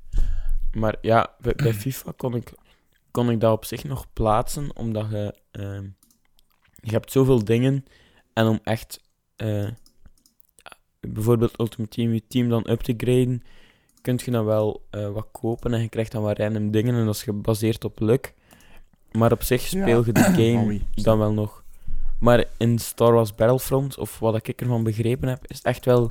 maar 0.73 0.97
ja, 1.01 1.35
bij, 1.41 1.55
bij 1.55 1.75
FIFA 1.75 2.13
kon 2.17 2.35
ik, 2.35 2.53
kon 3.15 3.31
ik 3.31 3.41
dat 3.41 3.53
op 3.53 3.65
zich 3.65 3.85
nog 3.85 4.07
plaatsen, 4.13 4.77
omdat 4.77 5.11
je, 5.11 5.35
ehm, 5.51 5.87
je 6.75 6.91
hebt 6.91 7.13
zoveel 7.13 7.45
dingen 7.45 7.85
en 8.33 8.47
om 8.47 8.59
echt 8.63 9.01
eh, 9.37 9.69
bijvoorbeeld 11.01 11.61
Ultimate 11.61 11.97
Team, 11.97 12.13
je 12.13 12.23
team 12.29 12.49
dan 12.49 12.71
up 12.71 12.81
te 12.81 12.95
graden, 12.97 13.43
kun 14.01 14.21
je 14.25 14.31
dan 14.31 14.45
wel 14.45 14.87
eh, 14.91 15.09
wat 15.09 15.29
kopen 15.33 15.75
en 15.75 15.81
je 15.81 15.89
krijgt 15.89 16.13
dan 16.13 16.23
wat 16.23 16.39
random 16.39 16.71
dingen 16.71 16.95
en 16.95 17.05
dat 17.05 17.15
is 17.15 17.23
gebaseerd 17.23 17.85
op 17.85 18.01
luck. 18.01 18.35
Maar 19.13 19.33
op 19.33 19.43
zich 19.43 19.61
speel 19.61 20.05
je 20.05 20.13
de 20.13 20.21
game 20.41 20.81
dan 20.95 21.19
wel 21.19 21.33
nog. 21.33 21.65
Maar 22.21 22.45
in 22.57 22.79
Star 22.79 23.13
Wars 23.13 23.35
Battlefront, 23.35 23.99
of 23.99 24.19
wat 24.19 24.35
ik 24.49 24.61
ervan 24.61 24.83
begrepen 24.83 25.29
heb, 25.29 25.47
is 25.47 25.57
het 25.57 25.67
echt 25.67 25.85
wel 25.85 26.11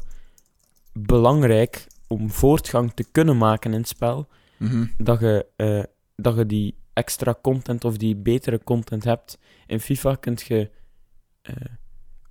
belangrijk 0.94 1.88
om 2.08 2.30
voortgang 2.32 2.92
te 2.94 3.06
kunnen 3.12 3.38
maken 3.38 3.72
in 3.74 3.80
het 3.80 3.88
spel, 3.88 4.28
Mhm. 4.58 4.86
dat 4.98 5.20
je, 5.20 5.46
eh, 5.56 5.84
dat 6.16 6.36
je 6.36 6.46
die 6.46 6.76
extra 6.94 7.36
content 7.42 7.86
of 7.86 7.98
die 7.98 8.16
betere 8.16 8.64
content 8.64 9.04
hebt. 9.04 9.38
In 9.68 9.80
FIFA 9.80 10.16
kun 10.16 10.38
je 10.46 10.70
eh, 11.42 11.56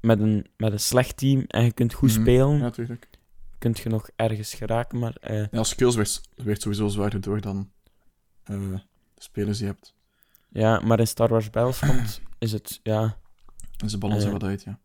met, 0.01 0.20
een, 0.20 0.46
met 0.57 0.72
een 0.72 0.81
slecht 0.81 1.16
team 1.16 1.44
en 1.46 1.64
je 1.64 1.72
kunt 1.72 1.92
goed 1.92 2.11
Mhm. 2.12 2.20
spelen, 2.20 2.51
Ja, 2.57 2.59
natuurlijk. 2.59 3.09
kunt 3.59 3.79
je 3.79 3.88
nog 3.88 4.09
ergens 4.16 4.55
geraken, 4.55 4.98
maar 4.98 5.16
eh, 5.20 5.44
Ja, 5.51 5.62
skills 5.64 5.94
werd, 5.96 6.20
werd 6.35 6.62
sowieso 6.62 6.88
zwaarder 6.88 7.20
door 7.20 7.40
dan 7.40 7.70
eh, 8.44 8.57
de 9.14 9.22
spelers 9.22 9.59
die 9.59 9.66
je 9.66 9.72
hebt. 9.72 9.94
ja, 10.48 10.81
maar 10.81 10.98
in 11.01 11.07
Star 11.07 11.29
Wars 11.29 11.51
Battlefront 11.51 12.20
is 12.38 12.53
het, 12.53 12.81
ja, 12.83 13.18
ze 13.87 13.98
ballen 13.98 14.16
Eh, 14.18 14.25
er 14.25 14.31
wat 14.33 14.42
uit, 14.44 14.62
ja. 14.62 14.79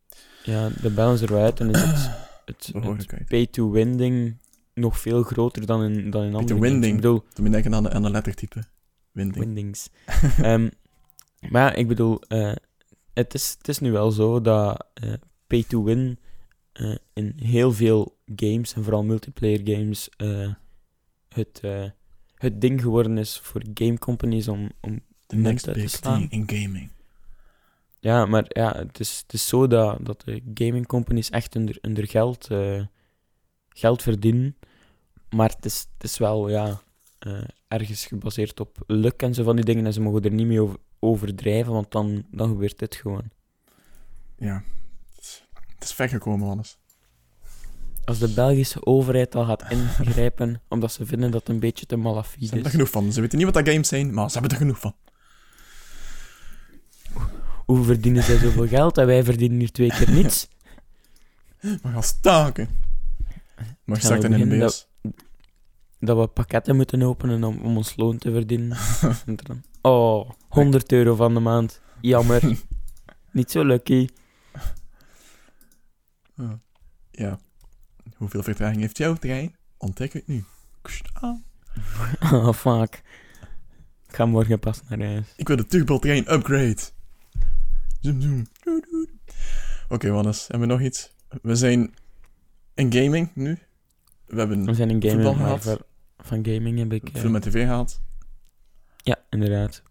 ja 0.44 0.70
de 0.82 0.90
balance 0.90 1.26
er 1.26 1.34
wel 1.34 1.44
uit 1.44 1.60
en 1.60 1.70
is 1.70 1.82
het, 1.82 1.96
het, 2.46 2.66
het 2.66 2.72
Behoorlijkheid. 2.72 3.26
pay-to-win 3.28 3.98
ding 3.98 4.38
nog 4.74 5.00
veel 5.00 5.24
groter 5.24 5.66
dan 5.66 5.84
in, 5.84 6.10
dan 6.10 6.24
in 6.24 6.36
andere 6.36 6.38
Pay-to-win 6.38 6.72
games. 6.72 6.88
Ik 6.88 6.96
bedoel, 6.96 7.24
Toen 7.34 7.46
je 7.46 7.52
denken 7.52 7.74
aan 7.76 7.84
de, 7.84 7.92
aan 7.92 8.02
de 8.02 8.10
lettertype. 8.10 8.64
Winding. 9.18 9.46
windings. 9.46 9.90
Ehm, 10.42 10.70
maar 11.50 11.62
ja, 11.62 11.74
ik 11.74 11.88
bedoel, 11.88 12.22
eh, 12.22 12.56
het, 13.14 13.34
is, 13.34 13.56
het 13.58 13.68
is 13.68 13.80
nu 13.80 13.92
wel 13.92 14.12
zo 14.12 14.42
dat 14.42 14.86
eh, 14.94 15.14
pay-to-win 15.48 16.20
eh, 16.74 16.96
in 17.14 17.34
heel 17.36 17.74
veel 17.74 18.18
games, 18.36 18.74
en 18.74 18.84
vooral 18.84 19.04
multiplayer 19.04 19.62
games, 19.64 20.10
het, 21.30 21.62
het 22.36 22.62
ding 22.62 22.82
geworden 22.82 23.18
is 23.18 23.40
voor 23.40 23.62
game 23.74 23.98
companies 23.98 24.48
om, 24.48 24.72
om 24.82 25.00
The 25.26 25.36
munt 25.36 25.66
next 25.66 25.74
big 25.74 25.92
thing 25.92 26.32
in 26.32 26.50
gaming. 26.50 26.90
Ja, 28.00 28.26
maar 28.26 28.46
ja, 28.48 28.78
het 28.78 29.00
is, 29.00 29.20
het 29.20 29.34
is 29.34 29.48
zo 29.48 29.68
dat, 29.68 30.06
dat 30.06 30.22
de 30.22 30.42
gaming 30.54 30.88
companies 30.88 31.30
echt 31.30 31.56
onder, 31.56 31.78
onder 31.82 32.08
geld, 32.08 32.48
geld 33.70 34.02
verdienen. 34.02 34.58
Maar 35.30 35.50
het 35.50 35.66
is, 35.66 35.88
het 35.94 36.04
is 36.04 36.18
wel 36.18 36.50
ja, 36.50 36.82
ergens 37.68 38.06
gebaseerd 38.06 38.60
op 38.60 38.78
luck 38.88 39.22
en 39.22 39.34
zo 39.34 39.44
van 39.44 39.56
die 39.56 39.66
dingen. 39.66 39.86
En 39.86 39.94
ze 39.94 40.02
mogen 40.02 40.24
er 40.24 40.32
niet 40.32 40.48
mee 40.48 40.62
over, 40.62 40.78
overdrijven, 41.00 41.74
want 41.74 41.92
dan, 41.92 42.26
dan 42.32 42.50
gebeurt 42.50 42.80
dit 42.80 42.96
gewoon. 42.96 43.30
Ja. 44.38 44.64
Het 45.16 45.24
is, 45.24 45.44
het 45.76 45.84
is 45.84 45.94
ver 45.94 46.10
gekomen, 46.10 46.48
Wannes. 46.48 46.78
Als 48.06 48.20
de 48.20 48.34
Belgische 48.34 48.86
overheid 48.86 49.36
al 49.36 49.46
gaat 49.46 49.72
ingrijpen, 49.72 50.62
omdat 50.70 50.92
ze 50.92 51.06
vinden 51.06 51.32
dat 51.32 51.40
het 51.40 51.50
een 51.50 51.60
beetje 51.60 51.86
te 51.86 51.96
Ze 51.96 52.02
malafide 52.02 52.46
hebben 52.46 52.60
er 52.60 52.66
is. 52.66 52.72
genoeg 52.72 52.90
van. 52.90 53.12
Ze 53.12 53.22
weten 53.22 53.38
niet 53.38 53.54
wat 53.54 53.66
dat 53.66 53.74
games 53.74 53.88
zijn, 53.88 54.14
maar 54.14 54.28
ze 54.32 54.40
hebben 54.40 54.52
er 54.52 54.64
genoeg 54.64 54.80
van. 54.80 54.96
Hoe 57.66 57.84
verdienen 57.84 58.24
zij 58.24 58.38
zoveel 58.38 58.68
geld 58.68 58.98
en 58.98 59.06
wij 59.06 59.24
verdienen 59.24 59.60
hier 59.60 59.72
twee 59.72 59.90
keer 59.90 60.12
niets? 60.12 60.48
We 61.60 61.80
gaan 61.84 62.04
staken. 62.04 62.70
Maar 63.84 64.00
we 64.00 64.08
dan 64.08 64.24
in 64.24 64.32
beginnen 64.32 64.68
BS. 64.68 64.88
Dat 66.00 66.18
we 66.18 66.28
pakketten 66.28 66.76
moeten 66.76 67.02
openen 67.02 67.44
om, 67.44 67.60
om 67.62 67.78
ons 67.78 67.94
loon 67.96 68.18
te 68.18 68.32
verdienen. 68.32 68.78
Oh, 69.82 70.30
100 70.48 70.92
euro 70.92 71.16
van 71.16 71.34
de 71.34 71.40
maand. 71.40 71.82
Jammer. 72.02 72.42
Niet 73.32 73.52
zo 73.52 73.66
lucky. 73.66 74.08
Ja. 77.12 77.40
Hoeveel 78.16 78.44
vertraging 78.44 78.82
heeft 78.82 78.98
jouw 78.98 79.14
trein? 79.14 79.56
Ontdek 79.78 80.14
het 80.14 80.28
nu. 80.28 80.44
Ah. 81.14 81.36
Oh, 82.34 82.54
fuck. 82.54 83.04
Ik 84.08 84.16
ga 84.16 84.26
morgen 84.26 84.60
pas 84.60 84.82
naar 84.90 85.08
huis. 85.08 85.34
Ik 85.36 85.48
wil 85.48 85.58
de 85.58 85.66
turbo-trein 85.66 86.34
upgrade. 86.34 86.78
Zoom, 88.02 88.22
zoom. 88.22 88.46
Oké, 89.90 90.10
Wannes. 90.12 90.48
Hebben 90.48 90.68
we 90.68 90.74
nog 90.74 90.84
iets? 90.84 91.16
We 91.42 91.56
zijn 91.56 91.94
in 92.74 92.94
gaming 92.94 93.32
nu. 93.34 93.60
We 94.26 94.38
hebben 94.40 94.66
We 94.66 94.74
zijn 94.74 94.90
in 94.90 95.02
gaming, 95.02 95.24
Voetbal 95.24 95.48
maar 95.48 95.60
gehad. 95.60 95.87
Van 96.18 96.46
gaming 96.46 96.78
heb 96.78 96.94
ik... 96.94 97.10
eh, 97.10 97.22
veel 97.22 97.30
met 97.30 97.42
tv 97.42 97.66
gehad. 97.66 98.02
Ja, 98.98 99.18
inderdaad. 99.30 99.84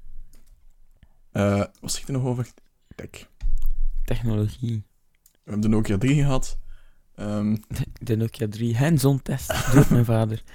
Eh, 1.33 1.65
wat 1.81 1.93
zegt 1.93 2.07
er 2.09 2.13
nog 2.13 2.25
over? 2.25 2.49
Kijk, 2.95 3.29
Technologie. 4.05 4.83
we 5.21 5.41
hebben 5.45 5.61
de 5.61 5.69
Nokia 5.69 5.99
3 5.99 6.15
gehad. 6.15 6.59
Ehm, 7.15 7.57
De 8.03 8.17
Nokia 8.17 8.49
3 8.49 8.77
hands-on 8.77 9.23
test 9.23 9.73
doet 9.73 9.91
mijn 9.91 10.05
vader. 10.05 10.43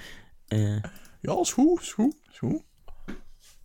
Eh, 0.47 0.77
ja, 1.21 1.39
is 1.39 1.51
goed, 1.53 1.81
is 1.81 1.93
goed, 1.93 2.15
is 2.31 2.37
goed. 2.37 2.63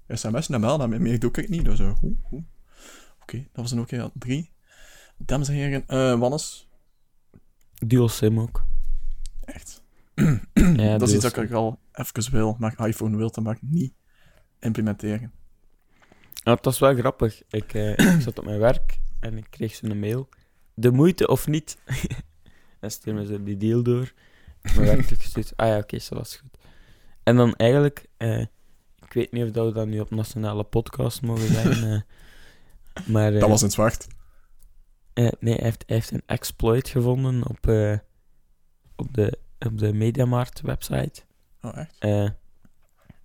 SMS 0.08 0.48
naar 0.48 0.60
bel, 0.60 0.78
maar 0.78 0.88
meer 1.00 1.18
doe 1.18 1.30
ik 1.30 1.48
niet. 1.48 1.64
Dus, 1.64 1.78
eh, 1.78 1.96
goed, 1.96 2.16
goed. 2.22 2.42
Oké, 3.20 3.36
dat 3.36 3.62
was 3.62 3.70
een 3.70 3.76
Nokia 3.76 4.10
3. 4.14 4.50
Dames 5.16 5.48
en 5.48 5.54
heren, 5.54 5.84
eh 5.86 6.18
Wannes, 6.18 6.68
dual 7.86 8.08
SIM 8.08 8.40
ook. 8.40 8.64
echt. 9.44 9.82
Ja, 10.54 10.98
dat 10.98 11.08
is 11.08 11.14
iets 11.14 11.22
dat 11.22 11.36
ik 11.36 11.52
al 11.52 11.78
even 11.92 12.32
wil, 12.32 12.56
maar 12.58 12.86
iPhone 12.88 13.16
wil, 13.16 13.30
dat 13.30 13.44
mag 13.44 13.54
ik 13.54 13.62
niet 13.62 13.94
implementeren. 14.60 15.32
Ja, 16.32 16.54
het 16.54 16.64
was 16.64 16.78
wel 16.78 16.94
grappig. 16.94 17.42
Ik, 17.48 17.74
eh, 17.74 17.90
ik 17.90 18.20
zat 18.24 18.38
op 18.38 18.44
mijn 18.44 18.58
werk 18.58 18.98
en 19.20 19.36
ik 19.38 19.46
kreeg 19.50 19.74
zo'n 19.74 19.98
mail. 19.98 20.28
De 20.74 20.90
moeite 20.90 21.26
of 21.28 21.46
niet? 21.46 21.76
en 22.80 22.90
stuurde 22.90 23.26
zo 23.26 23.42
die 23.42 23.56
deal 23.56 23.82
door. 23.82 24.12
Mijn 24.62 24.86
werk 24.86 25.06
gestuurd. 25.06 25.52
Ah 25.56 25.66
ja, 25.68 25.78
oké, 25.78 25.98
zo 25.98 26.14
was 26.14 26.36
goed. 26.36 26.58
En 27.22 27.36
dan 27.36 27.54
eigenlijk, 27.54 28.06
eh, 28.16 28.40
ik 29.04 29.12
weet 29.12 29.32
niet 29.32 29.44
of 29.44 29.50
dat 29.50 29.66
we 29.66 29.72
dat 29.72 29.86
nu 29.86 30.00
op 30.00 30.10
nationale 30.10 30.64
podcast 30.64 31.22
mogen 31.22 31.46
zeggen. 31.48 31.92
eh, 31.92 33.06
maar 33.06 33.34
eh, 33.34 33.40
Dat 33.40 33.48
was 33.48 33.58
in 33.60 33.66
het 33.66 33.74
zwart. 33.74 34.06
eh, 35.12 35.28
nee, 35.40 35.54
hij 35.54 35.64
heeft, 35.64 35.84
hij 35.86 35.96
heeft 35.96 36.10
een 36.10 36.22
exploit 36.26 36.88
gevonden 36.88 37.48
op, 37.48 37.66
eh, 37.68 37.98
op 38.96 39.14
de, 39.14 39.38
op 39.58 39.78
de 39.78 39.92
Mediamarkt 39.92 40.60
website. 40.60 41.22
Oh, 41.62 41.76
echt? 41.78 41.96
Eh, 41.98 42.28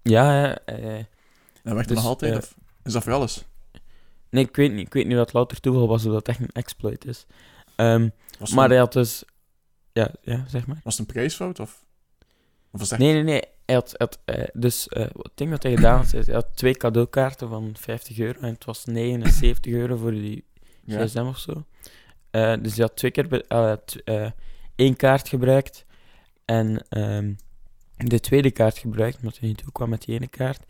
ja, 0.01 0.57
eh, 0.57 1.03
Dat 1.63 1.73
werkt 1.73 1.87
Dus, 1.87 1.97
nog 1.97 2.05
altijd? 2.05 2.37
of 2.37 2.55
is 2.83 2.93
dat 2.93 3.03
voor 3.03 3.13
alles? 3.13 3.45
nee, 4.29 4.43
ik 4.45 4.55
weet 4.55 4.71
niet, 4.73 4.85
ik 4.87 4.93
weet 4.93 5.07
niet 5.07 5.15
dat 5.15 5.33
louter 5.33 5.59
toeval 5.59 5.87
was 5.87 6.05
of 6.05 6.11
dat 6.13 6.27
echt 6.27 6.39
een 6.39 6.49
exploit 6.51 7.05
is. 7.05 7.25
Ehm, 7.75 8.09
Was 8.39 8.51
maar 8.51 8.63
een, 8.65 8.69
hij 8.71 8.79
had 8.79 8.93
dus... 8.93 9.23
Ja, 9.93 10.11
ja, 10.21 10.43
zeg 10.47 10.67
maar. 10.67 10.79
was 10.83 10.97
het 10.97 11.07
een 11.07 11.13
prijsfout? 11.13 11.59
Of, 11.59 11.85
of 12.71 12.79
was 12.79 12.81
het 12.81 12.91
echt... 12.91 12.99
Nee, 13.01 13.13
nee, 13.13 13.23
nee. 13.23 13.41
Hij 13.65 13.75
had, 13.75 14.19
dus 14.53 14.85
het 14.89 15.13
ding 15.35 15.49
dat 15.49 15.63
hij 15.63 15.75
gedaan 15.75 15.97
had, 15.97 16.13
is 16.13 16.25
hij 16.25 16.35
had 16.35 16.47
twee 16.55 16.75
cadeaukaarten 16.75 17.49
van 17.49 17.75
50 17.79 18.19
euro 18.19 18.39
en 18.39 18.53
het 18.53 18.65
was 18.65 18.85
79 18.85 19.73
euro 19.73 19.95
voor 19.97 20.11
die 20.11 20.45
Ja. 20.85 21.05
gsm 21.05 21.19
of 21.25 21.37
zo. 21.37 21.65
Dus 22.31 22.75
hij 22.75 22.85
had 22.85 22.95
twee 22.95 23.11
keer 23.11 23.27
be- 23.27 23.81
één 24.75 24.95
kaart 24.95 25.29
gebruikt 25.29 25.85
en 26.45 26.85
ehm, 26.89 27.33
de 27.97 28.19
tweede 28.19 28.51
kaart 28.51 28.77
gebruikt, 28.77 29.17
omdat 29.17 29.37
hij 29.37 29.47
niet 29.47 29.57
toe 29.57 29.71
kwam 29.71 29.89
met 29.89 30.05
die 30.05 30.15
ene 30.15 30.27
kaart. 30.27 30.63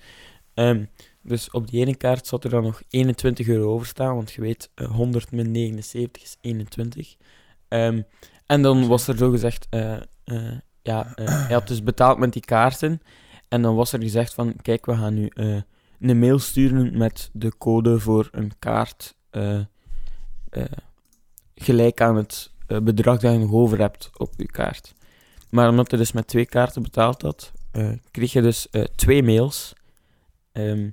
Ehm, 0.53 0.85
dus 1.21 1.51
op 1.51 1.67
die 1.67 1.81
ene 1.81 1.95
kaart 1.95 2.27
zat 2.27 2.43
er 2.43 2.49
dan 2.49 2.63
nog 2.63 2.81
21 2.89 3.47
euro 3.47 3.73
over 3.73 3.87
staan, 3.87 4.15
want 4.15 4.31
je 4.31 4.41
weet, 4.41 4.69
eh, 4.75 4.91
100 4.91 5.31
min 5.31 5.51
79 5.51 6.23
is 6.23 6.37
21. 6.41 7.15
Ehm, 7.67 8.01
en 8.45 8.61
dan 8.61 8.87
was 8.87 9.07
er 9.07 9.17
zo 9.17 9.29
gezegd, 9.29 9.67
eh, 9.69 9.95
eh, 10.23 10.57
ja, 10.81 11.15
eh, 11.15 11.45
hij 11.45 11.53
had 11.53 11.67
dus 11.67 11.83
betaald 11.83 12.17
met 12.17 12.33
die 12.33 12.45
kaarten. 12.45 13.01
En 13.47 13.61
dan 13.61 13.75
was 13.75 13.93
er 13.93 14.01
gezegd 14.01 14.33
van, 14.33 14.55
kijk, 14.61 14.85
we 14.85 14.95
gaan 14.95 15.13
nu 15.13 15.27
eh, 15.27 15.61
een 15.99 16.19
mail 16.19 16.39
sturen 16.39 16.97
met 16.97 17.29
de 17.33 17.57
code 17.57 17.99
voor 17.99 18.29
een 18.31 18.51
kaart 18.59 19.15
eh, 19.29 19.59
eh, 20.49 20.63
gelijk 21.55 22.01
aan 22.01 22.15
het 22.15 22.51
eh, 22.67 22.79
bedrag 22.79 23.19
dat 23.19 23.31
je 23.31 23.37
nog 23.37 23.51
over 23.51 23.79
hebt 23.79 24.09
op 24.17 24.33
je 24.37 24.45
kaart. 24.45 24.93
Maar 25.51 25.69
omdat 25.69 25.91
hij 25.91 25.99
dus 25.99 26.11
met 26.11 26.27
twee 26.27 26.45
kaarten 26.45 26.83
betaald 26.83 27.21
had, 27.21 27.51
eh, 27.71 27.91
kreeg 28.11 28.33
je 28.33 28.41
dus 28.41 28.69
eh, 28.69 28.83
twee 28.83 29.23
mails 29.23 29.73
ehm, 30.51 30.89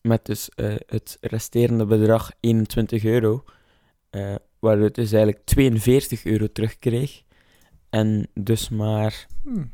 met 0.00 0.26
dus 0.26 0.48
eh, 0.48 0.74
het 0.86 1.18
resterende 1.20 1.86
bedrag 1.86 2.30
21 2.40 3.04
euro, 3.04 3.44
waardoor 4.58 4.92
dus 4.92 5.12
eigenlijk 5.12 5.44
42 5.44 6.24
euro 6.24 6.46
terugkreeg. 6.52 7.22
En 7.90 8.28
dus 8.34 8.68
maar 8.68 9.26
Hmm. 9.42 9.70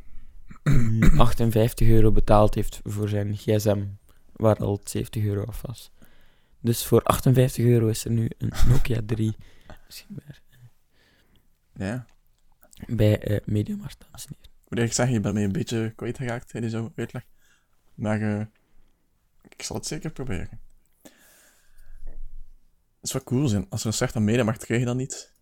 mm, 0.65 1.21
58 1.21 1.89
euro 1.89 2.13
betaald 2.13 2.55
heeft 2.55 2.81
voor 2.85 3.09
zijn 3.09 3.37
gsm, 3.37 3.85
waar 4.33 4.57
al 4.57 4.81
70 4.85 5.25
euro 5.25 5.45
af 5.45 5.63
was. 5.63 5.91
Dus 6.61 6.85
voor 6.85 7.03
58 7.03 7.65
euro 7.65 7.87
is 7.87 8.05
er 8.05 8.11
nu 8.11 8.31
een 8.39 8.53
Nokia 8.69 9.01
3 9.07 9.37
beschikbaar 9.87 10.41
Ja. 11.87 12.07
Bij 12.87 13.23
eh 13.23 13.41
Mediamarkt, 13.45 14.01
dames 14.01 14.27
en 14.27 14.35
heren. 14.37 14.53
Ik 14.53 14.69
moet 14.69 14.79
eigenlijk 14.79 14.93
zeggen, 14.93 15.15
je 15.15 15.21
bent 15.21 15.35
mij 15.35 15.45
een 15.45 15.53
beetje 15.53 15.93
kwijtgeraakt 15.97 16.49
tijdens 16.49 16.73
jouw 16.73 16.93
uitleg. 16.97 17.27
Maar 17.95 18.21
eh, 18.21 18.47
ik 19.49 19.63
zal 19.63 19.77
het 19.77 19.87
zeker 19.87 20.13
proberen. 20.13 20.61
Het 21.03 23.09
is 23.09 23.13
wel 23.13 23.23
cool 23.23 23.49
zijn. 23.49 23.67
Als 23.69 23.81
er 23.81 23.87
een 23.87 23.93
slecht 23.93 24.17
aan 24.17 24.25
mede 24.25 24.43
mag, 24.43 24.57
krijg 24.57 24.81
je 24.81 24.87
dat 24.87 24.97
niet. 24.97 25.33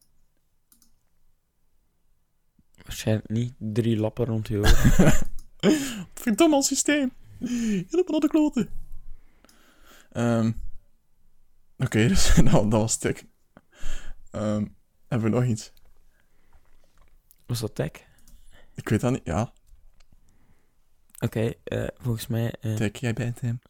Waarschijnlijk 2.83 3.29
niet 3.29 3.55
drie 3.59 3.97
lappen 3.97 4.25
rond 4.25 4.49
je 4.49 4.59
oren. 4.59 5.13
Verdomme 6.15 6.57
ons 6.57 6.67
systeem. 6.67 7.13
Helemaal 7.39 8.05
naar 8.07 8.21
de 8.21 8.29
kloten. 8.29 8.71
Ehm 10.13 10.53
Oké, 11.79 12.07
dus 12.09 12.37
nou, 12.37 12.71
dat 12.71 12.81
was 12.81 12.93
stuk. 12.93 13.27
Ehm 14.31 14.67
hebben 15.09 15.31
we 15.31 15.37
nog 15.37 15.45
iets? 15.45 15.73
Was 17.49 17.61
dat 17.61 17.75
tech? 17.75 17.91
Ik 18.75 18.89
weet 18.89 19.01
dat 19.01 19.13
niet. 19.13 19.21
Ja, 19.25 19.53
Oké, 21.19 21.53
eh, 21.65 21.87
volgens 21.97 22.27
mij... 22.27 22.55
eh, 22.61 22.75
Tik, 22.75 22.97
jij 22.97 23.13
bent 23.13 23.41
hem. 23.41 23.61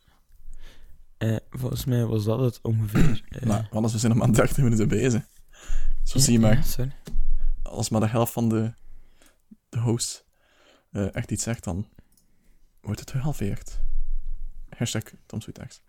eh, 1.18 1.36
volgens 1.50 1.84
mij 1.84 2.04
was 2.04 2.24
dat 2.24 2.40
het 2.40 2.58
ongeveer. 2.62 3.22
Maar 3.46 3.68
anders, 3.72 3.92
we 3.92 3.98
zijn 3.98 4.16
nog 4.16 4.26
maar 4.26 4.32
30 4.36 4.56
minuten 4.56 4.88
bezig. 4.88 5.28
Zo 6.02 6.18
ja, 6.18 6.24
zie 6.24 6.32
je 6.32 6.40
ja, 6.40 6.46
maar. 6.54 6.64
sorry. 6.64 6.92
als 7.62 7.88
maar 7.88 8.00
de 8.00 8.06
helft 8.08 8.32
van 8.32 8.48
de, 8.48 8.72
de 9.68 9.78
host 9.78 10.26
echt 10.92 11.30
iets 11.30 11.42
zegt, 11.42 11.64
dan 11.64 11.88
wordt 12.80 13.00
het 13.00 13.10
gehalveerd. 13.10 13.80
Hashtag 14.76 15.02
Tom 15.26 15.40
Sweetax. 15.40 15.82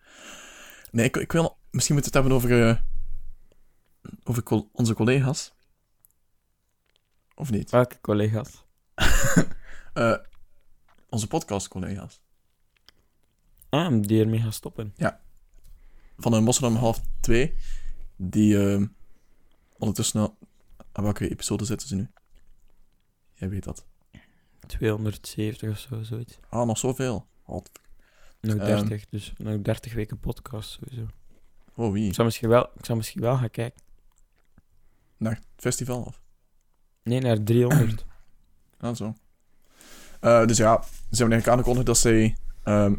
Nee, 0.91 1.06
ik, 1.06 1.17
ik 1.17 1.32
wil... 1.32 1.58
Misschien 1.71 1.95
moeten 1.95 2.13
we 2.13 2.19
het 2.19 2.28
hebben 2.39 2.52
over, 2.54 2.84
over 4.23 4.67
onze 4.71 4.93
collega's. 4.93 5.54
Of 7.39 7.52
niet? 7.52 7.69
Welke 7.71 8.02
collega's? 8.02 8.63
Eh, 9.93 10.15
onze 11.10 11.28
podcast-collega's. 11.28 12.21
Ah, 13.69 14.02
die 14.02 14.21
ermee 14.21 14.39
gaan 14.39 14.54
stoppen. 14.54 14.93
Van 16.17 16.34
een 16.34 16.43
Moslim 16.43 16.75
half 16.75 17.02
2. 17.19 17.56
Die 18.15 18.73
eh, 18.73 18.84
ondertussen... 19.78 20.19
al- 20.21 20.38
Aan 20.91 21.04
welke 21.04 21.30
episode 21.30 21.65
zitten 21.65 21.88
ze 21.88 21.95
nu? 21.95 22.10
Jij 23.34 23.49
weet 23.49 23.63
dat. 23.63 23.86
270 24.67 25.69
of 25.69 25.78
zo, 25.80 26.04
zoiets. 26.04 26.39
Ah, 26.49 26.65
nog 26.67 26.78
zoveel. 26.78 27.28
Wat? 27.45 27.71
Nog 28.41 28.55
Ehm. 28.55 28.66
30, 28.88 29.05
dus 29.09 29.34
nog 29.38 29.61
30 29.61 29.93
weken 29.93 30.20
podcast 30.20 30.70
sowieso. 30.70 31.07
Oh, 31.76 31.91
wie? 31.91 32.07
Ik 32.07 32.13
zou 32.13 32.28
misschien 32.28 32.49
wel, 32.49 32.70
ik 32.78 32.86
zou 32.86 32.97
misschien 32.97 33.22
wel 33.22 33.38
gaan 33.38 33.51
kijken. 33.51 33.82
Naar 35.18 35.36
het 35.36 35.45
festival, 35.55 36.01
of? 36.01 36.22
Nee, 37.10 37.20
naar 37.22 37.43
300. 37.43 38.05
Ah, 38.78 38.95
zo. 38.95 39.16
Eh, 40.20 40.45
dus 40.45 40.57
ja, 40.57 40.82
ze 40.82 40.89
hebben 41.10 41.32
eigenlijk 41.32 41.47
aangekondigd 41.47 41.86
dat 41.86 41.97
zij 41.97 42.36
ehm, 42.64 42.95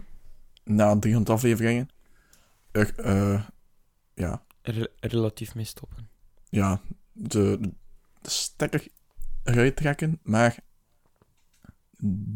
na 0.64 0.98
300 0.98 1.30
afleveringen 1.36 1.88
er, 2.70 2.98
eh, 2.98 3.44
ja, 4.14 4.42
Re- 4.62 4.90
relatief 5.00 5.54
mee 5.54 5.64
stoppen. 5.64 6.08
ja, 6.48 6.80
de, 7.12 7.58
de 8.20 8.30
stekker 8.30 8.86
eruit 9.44 9.76
trekken, 9.76 10.18
maar 10.22 10.58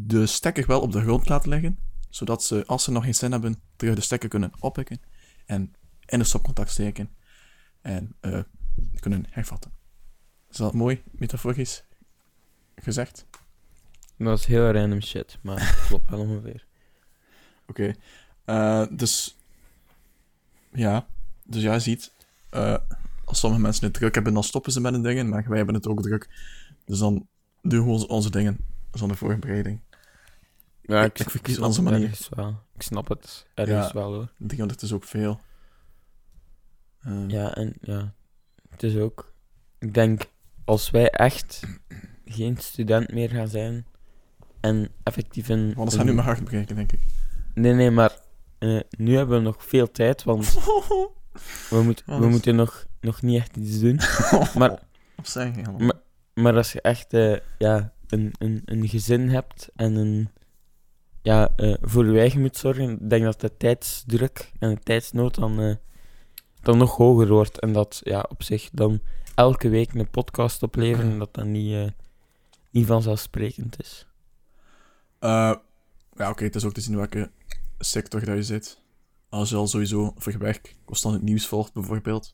de 0.07 0.25
stekker 0.25 0.67
wel 0.67 0.81
op 0.81 0.91
de 0.91 1.01
grond 1.01 1.29
laten 1.29 1.49
liggen, 1.49 1.79
zodat 2.09 2.43
ze, 2.43 2.63
als 2.65 2.83
ze 2.83 2.91
nog 2.91 3.03
geen 3.03 3.15
zin 3.15 3.31
hebben, 3.31 3.61
terug 3.75 3.95
de 3.95 4.01
stekker 4.01 4.29
kunnen 4.29 4.51
oppikken 4.59 5.01
en 5.45 5.73
in 6.05 6.19
de 6.19 6.25
stopcontact 6.25 6.69
steken 6.71 7.09
en 7.81 8.15
eh, 8.19 8.39
kunnen 8.99 9.25
hervatten. 9.29 9.71
Is 10.55 10.61
dat 10.61 10.73
mooi, 10.73 11.03
metaforisch 11.11 11.83
gezegd? 12.75 13.25
Dat 14.17 14.39
is 14.39 14.45
heel 14.45 14.71
random 14.71 15.01
shit, 15.01 15.37
maar 15.41 15.67
het 15.67 15.85
klopt 15.87 16.09
wel 16.09 16.19
ongeveer. 16.19 16.65
Oké. 17.67 17.93
Eh, 18.45 18.85
dus... 18.91 19.37
Ja. 20.71 21.07
Dus 21.43 21.61
jij 21.61 21.79
ziet... 21.79 22.11
eh, 22.49 22.77
als 23.25 23.39
sommige 23.39 23.61
mensen 23.61 23.83
het 23.85 23.93
druk 23.93 24.15
hebben, 24.15 24.33
dan 24.33 24.43
stoppen 24.43 24.71
ze 24.71 24.81
met 24.81 24.93
hun 24.93 25.01
dingen, 25.03 25.29
maar 25.29 25.45
wij 25.47 25.57
hebben 25.57 25.75
het 25.75 25.87
ook 25.87 26.01
druk. 26.01 26.29
Dus 26.85 26.99
dan 26.99 27.27
doen 27.61 27.85
we 27.85 27.91
onze, 27.91 28.07
onze 28.07 28.29
dingen 28.31 28.57
zonder 28.91 29.17
voorbereiding. 29.17 29.79
Ja, 30.81 31.03
Ik- 31.03 31.19
ik 31.19 31.29
verkies 31.29 31.59
onze 31.59 31.81
manier. 31.81 32.01
ergens 32.01 32.29
wel. 32.29 32.61
Ik 32.75 32.81
snap 32.81 33.07
het 33.07 33.45
ergens 33.53 33.87
Ja. 33.87 33.93
wel 33.93 34.13
hoor. 34.13 34.31
300 34.37 34.81
is 34.81 34.91
ook 34.93 35.03
veel. 35.03 35.39
Eh, 36.99 37.27
Ja, 37.27 37.55
en 37.55 37.73
ja, 37.81 38.13
het 38.69 38.83
is 38.83 38.95
ook. 38.97 39.33
Ik 39.79 39.93
denk, 39.93 40.33
als 40.65 40.89
wij 40.89 41.09
echt 41.09 41.59
geen 42.25 42.57
student 42.57 43.11
meer 43.13 43.29
gaan 43.29 43.47
zijn 43.47 43.85
en 44.61 44.89
effectief 45.03 45.49
een. 45.49 45.65
Want 45.73 45.75
dat 45.75 45.91
een- 45.91 45.97
gaat 45.97 46.05
nu 46.07 46.13
mijn 46.13 46.27
hart 46.27 46.43
breken, 46.43 46.75
denk 46.75 46.91
ik. 46.91 46.99
Nee, 47.53 47.73
nee, 47.73 47.91
maar 47.91 48.19
eh, 48.57 48.79
nu 48.97 49.15
hebben 49.15 49.37
we 49.37 49.43
nog 49.43 49.65
veel 49.65 49.91
tijd, 49.91 50.23
want 50.23 50.53
we, 51.69 51.81
moet, 51.83 52.03
we 52.05 52.13
is- 52.13 52.19
moeten 52.25 52.55
nog, 52.55 52.85
nog 53.01 53.21
niet 53.21 53.37
echt 53.39 53.57
iets 53.57 53.79
doen. 53.79 53.95
Maar-? 54.59 54.79
Maar- 55.77 55.99
Maar 56.33 56.55
als 56.55 56.71
je 56.71 56.81
echt 56.81 57.13
eh, 57.13 57.35
ja, 57.57 57.93
een, 58.07 58.33
een, 58.37 58.61
een 58.65 58.87
gezin 58.87 59.29
hebt 59.29 59.69
en 59.75 59.95
een, 59.95 60.29
ja, 61.21 61.49
eh, 61.55 61.73
voor 61.81 62.05
je 62.13 62.19
eigen 62.19 62.41
moet 62.41 62.57
zorgen, 62.57 62.89
ik 62.91 63.09
denk 63.09 63.23
dat 63.23 63.41
de 63.41 63.57
tijdsdruk 63.57 64.51
en 64.59 64.69
de 64.73 64.79
tijdsnood 64.79 65.35
dan, 65.35 65.77
dan 66.65 66.77
nog 66.77 66.95
hoger 66.95 67.27
wordt. 67.27 67.59
En 67.59 67.73
dat 67.73 68.01
ja, 68.03 68.25
op 68.29 68.43
zich 68.43 68.69
dan 68.71 68.99
elke 69.35 69.69
week 69.69 69.93
een 69.93 70.09
podcast 70.09 70.63
opleveren, 70.63 71.19
dat 71.19 71.33
dat 71.33 71.45
niet, 71.45 71.73
eh, 71.73 71.87
niet 72.69 72.85
vanzelfsprekend 72.85 73.79
is. 73.79 74.07
Eh, 75.19 75.53
ja, 76.15 76.29
oké, 76.29 76.43
het 76.43 76.55
is 76.55 76.65
ook 76.65 76.73
te 76.73 76.81
zien 76.81 76.95
welke 76.95 77.31
sector 77.79 78.25
dat 78.25 78.35
je 78.35 78.43
zit. 78.43 78.81
Als 79.29 79.49
je 79.49 79.55
al 79.55 79.67
sowieso 79.67 80.13
voor 80.17 80.37
werk 80.37 80.75
constant 80.85 81.13
het 81.15 81.23
nieuws 81.23 81.47
volgt, 81.47 81.73
bijvoorbeeld, 81.73 82.33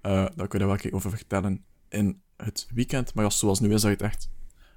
eh, 0.00 0.26
dan 0.34 0.48
kun 0.48 0.58
je 0.58 0.66
daar 0.66 0.78
wel 0.82 0.92
over 0.92 1.10
vertellen 1.10 1.64
in 1.88 2.20
het 2.36 2.68
weekend. 2.74 3.14
Maar 3.14 3.24
als 3.24 3.38
zoals 3.38 3.60
nu 3.60 3.74
is, 3.74 3.80
dat 3.80 3.90
je 3.98 4.04
het 4.04 4.12
echt 4.12 4.30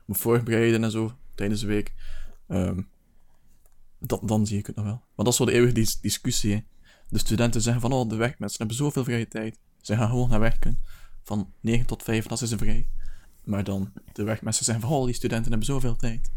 moet 0.05 0.18
voorbereiden 0.18 0.84
en 0.84 0.91
zo, 0.91 1.11
tijdens 1.36 1.61
de 1.61 1.68
week, 1.68 1.93
ehm, 2.47 2.82
dan, 3.99 4.20
dan 4.24 4.47
zie 4.47 4.57
ik 4.57 4.66
het 4.68 4.76
nog 4.76 4.86
wel. 4.86 5.03
Maar 5.16 5.26
dat 5.26 5.34
is 5.34 5.38
wel 5.38 5.47
de 5.47 5.53
eeuwige 5.53 5.74
dis- 5.74 5.99
discussie, 5.99 6.53
hè. 6.53 6.59
De 7.09 7.19
studenten 7.19 7.61
zeggen 7.61 7.81
van, 7.81 7.91
oh, 7.93 8.09
de 8.09 8.15
werkmensen 8.15 8.57
hebben 8.57 8.77
zoveel 8.77 9.03
vrije 9.03 9.27
tijd. 9.27 9.57
Ze 9.81 9.95
gaan 9.95 10.09
gewoon 10.09 10.29
naar 10.29 10.39
werken. 10.39 10.79
Van 11.23 11.51
9 11.61 11.85
tot 11.85 12.03
5, 12.03 12.25
dat 12.25 12.41
is 12.41 12.49
ze 12.49 12.57
vrij. 12.57 12.87
Maar 13.43 13.63
dan, 13.63 13.91
de 14.13 14.23
werkmensen 14.23 14.65
zeggen 14.65 14.87
van, 14.87 14.97
oh, 14.97 15.05
die 15.05 15.13
studenten 15.13 15.49
hebben 15.49 15.67
zoveel 15.67 15.95
tijd. 15.95 16.31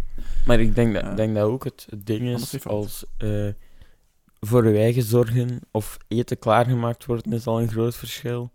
Maar 0.46 0.60
ik 0.60 0.74
denk 0.74 0.94
dat, 0.94 1.02
Ja. 1.02 1.14
denk 1.14 1.34
dat 1.34 1.44
ook 1.44 1.64
het, 1.64 1.86
het 1.90 2.06
ding 2.06 2.20
is, 2.28 2.64
als 2.66 3.04
eh, 3.16 3.48
voor 4.40 4.66
je 4.68 4.78
eigen 4.78 5.02
zorgen 5.02 5.60
of 5.70 5.98
eten 6.08 6.38
klaargemaakt 6.38 7.04
worden, 7.04 7.32
is 7.32 7.46
al 7.46 7.60
een 7.60 7.68
groot 7.70 7.96
verschil. 7.96 8.50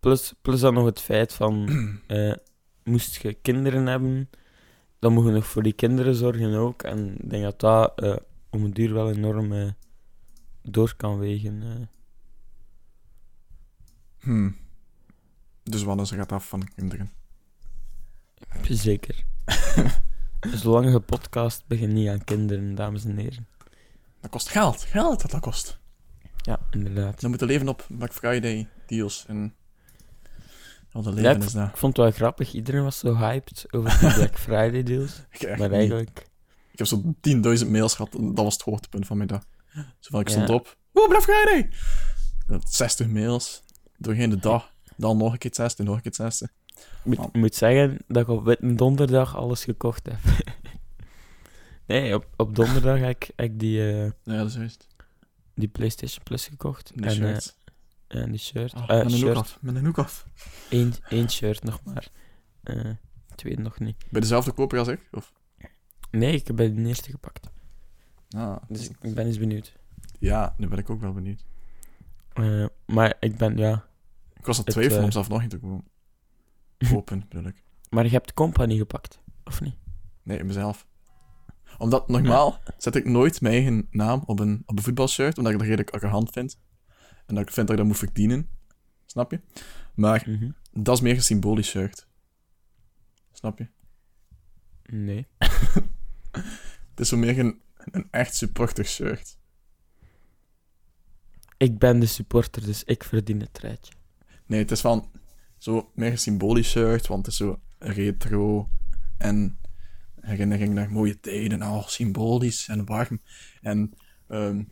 Plus, 0.00 0.32
plus 0.42 0.60
dan 0.60 0.74
nog 0.74 0.84
het 0.84 1.00
feit 1.00 1.32
van, 1.32 1.68
eh, 2.06 2.32
moest 2.84 3.16
je 3.22 3.32
kinderen 3.34 3.86
hebben, 3.86 4.30
dan 4.98 5.12
moet 5.12 5.24
je 5.24 5.30
nog 5.30 5.46
voor 5.46 5.62
die 5.62 5.72
kinderen 5.72 6.14
zorgen 6.14 6.54
ook. 6.54 6.82
En 6.82 7.14
ik 7.18 7.30
denk 7.30 7.42
dat 7.42 7.60
dat 7.60 8.00
eh, 8.00 8.16
om 8.50 8.64
een 8.64 8.72
duur 8.72 8.92
wel 8.94 9.10
enorm 9.10 9.52
eh, 9.52 9.68
door 10.62 10.94
kan 10.96 11.18
wegen. 11.18 11.62
eh. 11.62 11.86
Hmm. 14.18 14.56
Dus 15.62 15.82
er 15.82 16.06
gaat 16.06 16.32
af 16.32 16.48
van 16.48 16.60
de 16.60 16.66
kinderen? 16.74 17.10
Zeker. 18.68 19.24
Zolang 20.54 20.92
je 20.92 21.00
podcast 21.00 21.66
begint 21.66 21.92
niet 21.92 22.08
aan 22.08 22.24
kinderen, 22.24 22.74
dames 22.74 23.04
en 23.04 23.16
heren. 23.16 23.46
Dat 24.20 24.30
kost 24.30 24.48
geld. 24.48 24.82
Geld 24.82 25.22
dat 25.22 25.30
dat 25.30 25.40
kost. 25.40 25.78
Ja, 26.36 26.60
inderdaad. 26.70 27.20
Dan 27.20 27.30
moeten 27.30 27.48
leven 27.48 27.68
op 27.68 27.86
Black 27.88 28.12
Friday 28.12 28.68
deals 28.86 29.24
en... 29.26 29.54
Al 30.92 31.02
de 31.02 31.12
leven 31.12 31.36
ik, 31.36 31.42
is 31.42 31.52
daar. 31.52 31.68
ik 31.68 31.76
vond 31.76 31.96
het 31.96 32.06
wel 32.06 32.14
grappig. 32.14 32.52
Iedereen 32.52 32.82
was 32.82 32.98
zo 32.98 33.16
hyped 33.16 33.66
over 33.70 33.98
die 34.00 34.12
Black 34.12 34.38
Friday 34.38 34.82
deals. 34.82 35.22
Maar 35.40 35.58
niet. 35.58 35.72
eigenlijk... 35.72 36.28
ik 36.70 36.78
heb 36.78 36.86
zo'n 36.86 37.16
10.000 37.64 37.68
mails 37.70 37.94
gehad. 37.94 38.12
Dat 38.12 38.44
was 38.44 38.52
het 38.52 38.62
hoogtepunt 38.62 39.06
van 39.06 39.16
mijn 39.16 39.28
dag. 39.28 39.46
Zo 39.74 39.82
van, 40.10 40.20
ik 40.20 40.28
stond 40.28 40.48
Ja. 40.48 40.54
op. 40.54 40.76
Oeh, 40.94 41.08
Black 41.08 41.22
Friday! 41.22 41.70
Dat 42.46 42.74
60 42.74 43.06
mails. 43.08 43.62
Doorheen 43.96 44.30
de 44.30 44.36
dag. 44.38 44.72
Dan 44.96 45.16
nog 45.16 45.32
een 45.32 45.38
keer 45.38 45.50
60, 45.54 45.84
nog 45.86 45.94
een 45.96 46.02
keer 46.02 46.14
60. 46.14 46.50
Ik 46.76 46.84
moet, 47.04 47.16
Man. 47.16 47.26
ik 47.26 47.34
moet 47.34 47.54
zeggen 47.54 47.98
dat 48.08 48.22
ik 48.22 48.28
op 48.28 48.44
Witte 48.44 48.74
Donderdag 48.74 49.36
alles 49.36 49.64
gekocht 49.64 50.06
heb. 50.06 50.18
nee, 51.86 52.14
op, 52.14 52.26
op 52.36 52.54
donderdag 52.56 52.98
heb 52.98 53.08
ik, 53.10 53.30
heb 53.36 53.46
ik 53.50 53.58
die, 53.60 53.80
eh, 53.90 54.04
Ja, 54.04 54.36
dat 54.36 54.46
is 54.46 54.54
juist. 54.54 54.86
die 55.54 55.68
PlayStation 55.68 56.22
Plus 56.24 56.46
gekocht. 56.46 56.92
Die 56.94 57.04
en, 57.06 57.34
eh, 57.34 58.20
en 58.22 58.30
die 58.30 58.40
shirt. 58.40 58.74
Oh, 58.74 58.82
Eh, 58.82 58.88
met 58.88 58.98
een 59.04 59.10
hoek 59.10 59.18
shirt. 59.20 59.36
af. 59.36 59.58
Met 59.60 59.74
een 59.76 59.84
hoek 59.86 59.98
af. 59.98 60.26
Eén, 60.70 60.94
één 61.08 61.30
shirt 61.30 61.62
nog 61.64 61.80
maar. 61.84 62.08
Tweede 63.34 63.62
nog 63.62 63.78
niet. 63.78 64.04
Bij 64.10 64.20
dezelfde 64.20 64.52
koper 64.52 64.78
als 64.78 64.88
ik? 64.88 65.08
Of? 65.10 65.32
Nee, 66.10 66.34
ik 66.34 66.46
heb 66.46 66.56
bij 66.56 66.74
de 66.74 66.82
eerste 66.86 67.10
gepakt. 67.10 67.50
Ah, 68.36 68.56
Dus 68.68 68.88
ik, 68.88 68.96
ik 69.00 69.14
ben 69.14 69.26
eens 69.26 69.38
benieuwd. 69.38 69.72
Ja, 70.18 70.54
nu 70.56 70.68
ben 70.68 70.78
ik 70.78 70.90
ook 70.90 71.00
wel 71.00 71.12
benieuwd. 71.12 71.44
Eh, 72.32 72.66
maar 72.86 73.16
ik 73.20 73.36
ben, 73.36 73.56
ja... 73.56 73.86
Ik 74.34 74.46
was 74.46 74.56
Het, 74.56 74.66
het 74.66 74.74
twijfelen 74.74 74.98
eh, 75.00 75.04
om 75.04 75.12
zelf 75.12 75.28
nog 75.28 75.40
niet 75.40 75.50
te 75.50 75.58
kopen. 75.58 75.84
Kopen, 76.90 77.24
bedoel 77.28 77.46
ik. 77.46 77.62
Maar 77.90 78.04
je 78.04 78.10
hebt 78.10 78.34
Company 78.34 78.76
gepakt, 78.76 79.20
of 79.44 79.60
niet? 79.60 79.74
Nee, 80.22 80.44
mezelf. 80.44 80.86
Omdat, 81.78 82.08
normaal 82.08 82.58
zet 82.78 82.94
ik 82.96 83.04
nooit 83.04 83.40
mijn 83.40 83.54
eigen 83.54 83.86
naam 83.90 84.22
op 84.26 84.38
een, 84.38 84.62
op 84.66 84.76
een 84.76 84.82
voetbalshirt, 84.84 85.36
omdat 85.38 85.52
ik 85.52 85.58
dat 85.58 85.66
redelijk 85.68 85.90
arrogant 85.94 86.30
vind. 86.30 86.58
En 87.26 87.34
dat 87.34 87.46
ik 87.46 87.52
vind 87.52 87.66
dat 87.66 87.70
ik 87.70 87.76
dat 87.76 87.86
moet 87.86 87.98
verdienen. 87.98 88.48
Snap 89.06 89.30
je? 89.30 89.40
Maar 89.94 90.22
Mhm. 90.26 90.50
dat 90.72 90.94
is 90.96 91.00
meer 91.02 91.14
een 91.14 91.22
symbolisch 91.22 91.68
shirt. 91.68 92.06
Snap 93.32 93.58
je? 93.58 93.66
Nee. 94.82 95.26
Het 96.90 97.00
is 97.00 97.08
zo 97.08 97.16
meer 97.16 97.38
een, 97.38 97.60
een 97.90 98.08
echt 98.10 98.34
supporter 98.34 98.84
shirt. 98.84 99.38
Ik 101.56 101.78
ben 101.78 102.00
de 102.00 102.06
supporter, 102.06 102.64
dus 102.64 102.84
ik 102.84 103.04
verdien 103.04 103.40
het 103.40 103.58
rijtje. 103.58 103.92
Nee, 104.46 104.60
het 104.60 104.70
is 104.70 104.80
van 104.80 105.10
zo 105.58 105.90
meer 105.94 106.18
symbolisch 106.18 106.70
shirt, 106.70 107.06
want 107.06 107.26
het 107.26 107.34
is 107.34 107.40
zo 107.40 107.60
retro 107.78 108.68
en 109.18 109.58
herinnering 110.20 110.74
naar 110.74 110.90
mooie 110.90 111.20
tijden. 111.20 111.62
Oh, 111.62 111.86
symbolisch 111.86 112.68
en 112.68 112.84
warm. 112.84 113.20
En 113.60 113.94
ehm, 114.28 114.62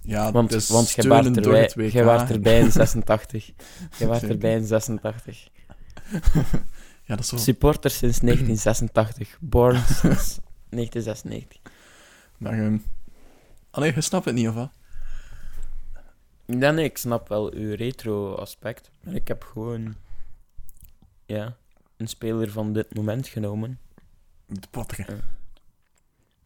ja, 0.00 0.32
Want, 0.32 0.52
het 0.52 0.62
is 0.62 0.68
want 0.68 0.88
steunen 0.88 1.12
waart 1.12 1.36
erbij, 1.72 1.90
jij 1.90 2.04
waart 2.04 2.30
erbij 2.30 2.58
in 2.60 2.72
86. 2.82 3.50
Jij 3.98 4.08
waart 4.08 4.22
erbij 4.22 4.54
in 4.54 4.64
86. 4.64 5.48
ja, 7.06 7.16
dat 7.16 7.18
is 7.18 7.30
wel... 7.30 7.40
Supporter 7.40 7.90
sinds 7.90 8.18
1986. 8.18 9.38
Born 9.40 9.76
sinds 9.76 10.38
1996. 10.70 11.71
Maar, 12.42 12.52
ehm 12.52 12.76
allee, 13.70 13.94
je 13.94 14.00
snapt 14.00 14.24
het 14.24 14.34
niet, 14.34 14.48
of 14.48 14.54
wat? 14.54 14.70
Ja, 16.46 16.70
nee, 16.70 16.84
ik 16.84 16.98
snap 16.98 17.28
wel 17.28 17.52
uw 17.52 17.74
retro-aspect. 17.74 18.90
Maar 19.04 19.14
ik 19.14 19.28
heb 19.28 19.42
gewoon... 19.42 19.94
Ja, 21.26 21.56
een 21.96 22.06
speler 22.06 22.50
van 22.50 22.72
dit 22.72 22.94
moment 22.94 23.28
genomen. 23.28 23.78
De 24.46 24.68
potteren. 24.70 25.20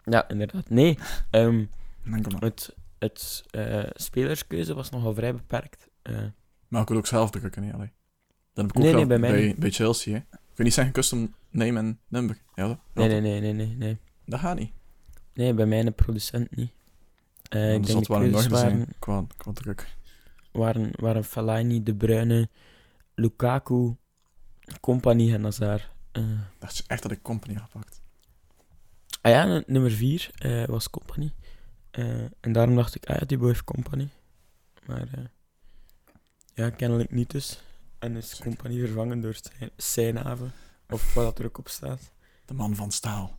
Ja, 0.04 0.28
inderdaad. 0.28 0.68
Nee, 0.70 0.98
Dan 1.30 1.68
maar. 2.10 2.40
het, 2.40 2.74
het 2.98 3.44
eh, 3.50 3.82
spelerskeuze 3.94 4.74
was 4.74 4.90
nogal 4.90 5.14
vrij 5.14 5.34
beperkt. 5.34 5.88
Eh, 6.02 6.18
Maar 6.68 6.82
ik 6.82 6.88
wil 6.88 6.96
ook 6.96 7.06
zelf 7.06 7.30
drukken, 7.30 7.62
nee, 7.62 7.72
allee. 7.72 7.92
Dat 8.52 8.64
heb 8.64 8.74
ik 8.74 8.76
ook 8.76 8.82
Nee, 8.82 8.90
wel 8.92 9.00
nee, 9.00 9.08
bij 9.08 9.18
mij 9.18 9.30
bij, 9.30 9.46
niet. 9.46 9.56
bij 9.56 9.70
Chelsea, 9.70 10.12
hè. 10.12 10.18
Ik 10.18 10.62
wil 10.62 10.64
niet 10.64 10.74
zeggen 10.74 10.92
custom 10.94 11.34
name 11.50 11.78
en 11.78 12.00
number. 12.08 12.38
Ja, 12.54 12.66
dat, 12.66 12.78
nee, 12.92 13.08
dat, 13.08 13.20
nee, 13.22 13.40
nee, 13.40 13.40
nee, 13.40 13.66
nee, 13.66 13.76
nee. 13.76 13.98
dat 14.24 14.40
gaat 14.40 14.58
niet. 14.58 14.70
Nee, 15.36 15.54
bij 15.54 15.66
mij 15.66 15.86
een 15.86 15.94
producent 15.94 16.56
niet. 16.56 16.70
Eh, 17.48 17.74
ik 17.74 17.78
dat 17.82 17.86
denk 17.86 18.04
zal 18.04 18.18
de 18.18 18.24
orde 18.24 18.30
waren, 18.30 18.58
zijn 18.58 18.94
qua, 18.98 19.26
qua 19.36 19.52
druk. 19.52 19.96
waren, 20.52 20.90
waren 21.00 21.24
Fellaini, 21.24 21.82
De 21.82 21.94
Bruyne, 21.94 22.48
Lukaku, 23.14 23.96
Compagnie 24.80 25.32
en 25.34 25.42
Hazard. 25.42 25.90
Eh, 26.12 26.24
Dat 26.58 26.70
is 26.70 26.86
echt 26.86 27.02
dat 27.02 27.10
ik 27.10 27.22
company 27.22 27.54
had 27.54 27.70
gepakt. 27.70 28.00
ah 29.20 29.32
ja, 29.32 29.62
nummer 29.66 29.90
4 29.90 30.30
was 30.68 30.90
Compagnie. 30.90 31.32
Eh, 31.96 32.24
en 32.40 32.52
daarom 32.52 32.74
dacht 32.74 32.94
ik, 32.94 33.06
ah 33.06 33.16
ja, 33.18 33.26
die 33.26 33.38
boy 33.38 33.48
heeft 33.48 33.64
Compagnie. 33.64 34.08
Maar 34.86 35.08
eh, 35.12 35.24
ja, 36.54 36.70
kennelijk 36.70 37.10
niet 37.10 37.30
dus. 37.30 37.60
En 37.98 38.16
is 38.16 38.28
Zeker. 38.28 38.44
Compagnie 38.44 38.80
vervangen 38.80 39.20
door 39.20 39.36
Seinave. 39.76 40.46
Of 40.88 41.14
wat 41.14 41.24
dat 41.24 41.38
er 41.38 41.44
ook 41.44 41.58
op 41.58 41.68
staat. 41.68 42.12
De 42.44 42.54
man 42.54 42.74
van 42.74 42.90
staal. 42.90 43.38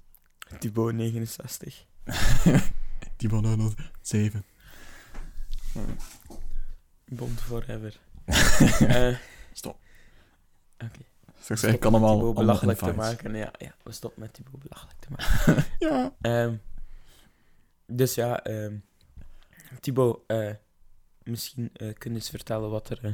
Thibaut 0.60 0.93
69. 0.93 1.86
Die 3.18 3.30
van 3.30 3.45
7. 4.01 4.45
Bond 7.05 7.41
forever. 7.41 7.99
Eh, 8.88 9.16
Stop. 9.53 9.80
Oké. 10.78 10.99
Straks 11.39 11.62
Stop 11.62 11.74
ik 11.74 11.80
kan 11.80 11.93
Thibaut 11.93 12.03
allemaal 12.03 12.34
belachelijk 12.34 12.80
te 12.80 12.93
maken. 12.93 13.36
Ja, 13.36 13.51
ja, 13.58 13.76
we 13.84 13.91
stoppen 13.91 14.22
met 14.22 14.34
Thibaut 14.34 14.64
belachelijk 14.64 14.99
te 14.99 15.08
maken. 15.10 15.66
Ja. 15.80 16.14
Ehm, 16.22 16.55
dus 17.86 18.16
ja, 18.16 18.43
Thibaut, 19.80 20.20
eh, 20.28 20.51
misschien 21.24 21.70
eh 21.74 21.93
kun 21.93 22.12
je 22.12 22.18
eens 22.18 22.30
vertellen 22.30 22.70
wat 22.70 22.89
er 22.89 22.99
eh, 23.01 23.14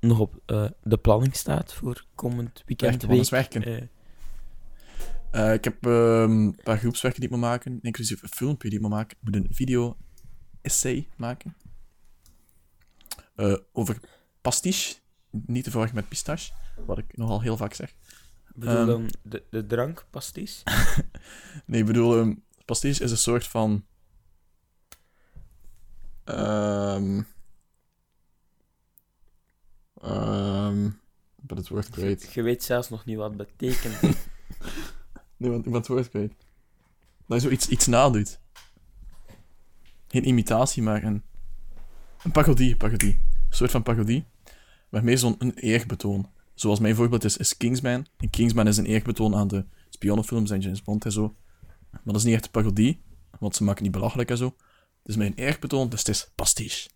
nog 0.00 0.18
op 0.18 0.40
eh, 0.46 0.66
de 0.82 0.96
planning 0.96 1.36
staat 1.36 1.72
voor 1.72 2.04
komend 2.14 2.62
weekend. 2.66 3.02
Week. 3.02 3.28
werken? 3.28 3.90
Eh, 5.30 5.52
ik 5.52 5.64
heb 5.64 5.86
ehm, 5.86 6.30
een 6.30 6.60
paar 6.62 6.78
groepswerken 6.78 7.20
die 7.20 7.28
ik 7.30 7.36
moet 7.36 7.44
maken, 7.44 7.78
inclusief 7.82 8.22
een 8.22 8.28
filmpje 8.28 8.68
die 8.68 8.78
ik 8.78 8.84
moet 8.84 8.94
maken. 8.94 9.16
Ik 9.16 9.22
moet 9.22 9.34
een 9.34 9.48
video-essay 9.50 11.08
maken. 11.16 11.56
Eh, 13.34 13.56
over 13.72 14.00
pastiche, 14.40 14.94
niet 15.30 15.64
te 15.64 15.70
verwarren 15.70 15.94
met 15.94 16.08
pistache, 16.08 16.52
wat 16.86 16.98
ik 16.98 17.16
nogal 17.16 17.40
heel 17.40 17.56
vaak 17.56 17.74
zeg. 17.74 17.94
bedoel 18.54 18.76
Ehm. 18.76 18.86
dan 18.86 19.10
de, 19.22 19.44
de 19.50 19.66
drank, 19.66 20.06
pasties? 20.10 20.62
Nee, 21.66 21.80
ik 21.80 21.86
bedoel, 21.86 22.18
ehm, 22.18 22.34
pastiche 22.64 23.04
is 23.04 23.10
een 23.10 23.16
soort 23.16 23.46
van... 23.46 23.84
ehm 26.24 27.22
ben 31.50 31.58
het 31.58 31.68
woord 31.68 31.90
kwijt. 31.90 32.32
Je 32.32 32.42
weet 32.42 32.62
zelfs 32.62 32.88
nog 32.88 33.04
niet 33.04 33.16
wat 33.16 33.34
het 33.34 33.56
betekent. 33.56 34.00
Nee, 35.40 35.50
want 35.50 35.64
ik 35.66 35.70
ben 35.70 35.80
het 35.80 35.88
woord 35.88 36.08
kwijt. 36.08 36.32
Dat 37.26 37.36
je 37.36 37.40
zoiets 37.40 37.68
iets 37.68 37.86
nadoet. 37.86 38.40
Geen 40.08 40.28
imitatie, 40.28 40.82
maar 40.82 41.04
een... 41.04 41.22
Een 42.22 42.30
parodie, 42.30 42.76
parodie. 42.76 43.12
Een 43.48 43.56
soort 43.56 43.70
van 43.70 43.82
parodie. 43.82 44.24
Waarmee 44.88 45.16
zo'n 45.16 45.52
eerbetoon. 45.54 46.30
Zoals 46.54 46.80
mijn 46.80 46.94
voorbeeld 46.94 47.24
is, 47.24 47.36
is 47.36 47.56
Kingsman. 47.56 48.06
En 48.16 48.30
Kingsman 48.30 48.66
is 48.66 48.76
een 48.76 48.86
eerbetoon 48.86 49.34
aan 49.34 49.48
de 49.48 49.64
spionnenfilms 49.88 50.50
en 50.50 50.60
James 50.60 50.82
Bond 50.82 51.04
en 51.04 51.12
zo. 51.12 51.36
Maar 51.90 52.00
dat 52.04 52.16
is 52.16 52.24
niet 52.24 52.34
echt 52.34 52.44
een 52.44 52.50
parodie, 52.50 53.02
want 53.38 53.56
ze 53.56 53.64
maken 53.64 53.82
niet 53.82 53.92
belachelijk 53.92 54.30
en 54.30 54.36
zo. 54.36 54.44
Het 55.02 55.08
is 55.08 55.16
mijn 55.16 55.34
eerbetoon, 55.34 55.88
dus 55.88 55.98
het 55.98 56.08
is 56.08 56.30
pastiche. 56.34 56.90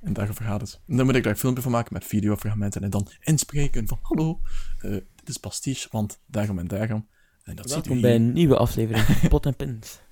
En 0.00 0.12
daarover 0.12 0.44
gaat 0.44 0.60
het. 0.60 0.80
En 0.86 0.96
dan 0.96 1.06
moet 1.06 1.14
ik 1.14 1.22
daar 1.22 1.32
een 1.32 1.38
filmpje 1.38 1.62
van 1.62 1.72
maken 1.72 1.92
met 1.92 2.04
videofragmenten 2.04 2.82
en 2.82 2.90
dan 2.90 3.08
inspreken 3.20 3.88
van 3.88 3.98
hallo, 4.02 4.40
eh, 4.78 4.96
is 5.30 5.36
pastiche, 5.36 5.88
want 5.90 6.20
daarom 6.26 6.58
en 6.58 6.68
daarom. 6.68 7.08
En 7.42 7.56
dat 7.56 7.70
ziet 7.70 7.86
u 7.86 8.00
bij 8.00 8.14
een 8.14 8.32
nieuwe 8.32 8.56
aflevering 8.56 9.04
van 9.04 9.28
Pot 9.28 9.46
en 9.46 9.56
Pint. 9.56 10.02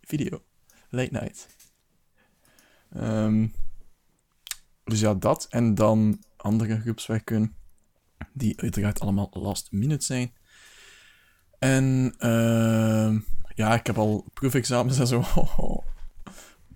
video. 0.00 0.42
Late 0.88 1.12
night. 1.12 1.46
Ehm, 2.90 3.46
dus 4.84 5.00
ja, 5.00 5.14
dat. 5.14 5.46
En 5.50 5.74
dan 5.74 6.22
andere 6.36 6.80
groepswerken, 6.80 7.56
die 8.32 8.60
uiteraard 8.60 9.00
allemaal 9.00 9.28
last 9.32 9.72
minute 9.72 10.04
zijn. 10.04 10.32
En 11.58 12.14
ehm, 12.18 13.18
ja, 13.54 13.74
ik 13.74 13.86
heb 13.86 13.98
al 13.98 14.26
proefexamens 14.32 14.98
en 14.98 15.06
zo. 15.06 15.24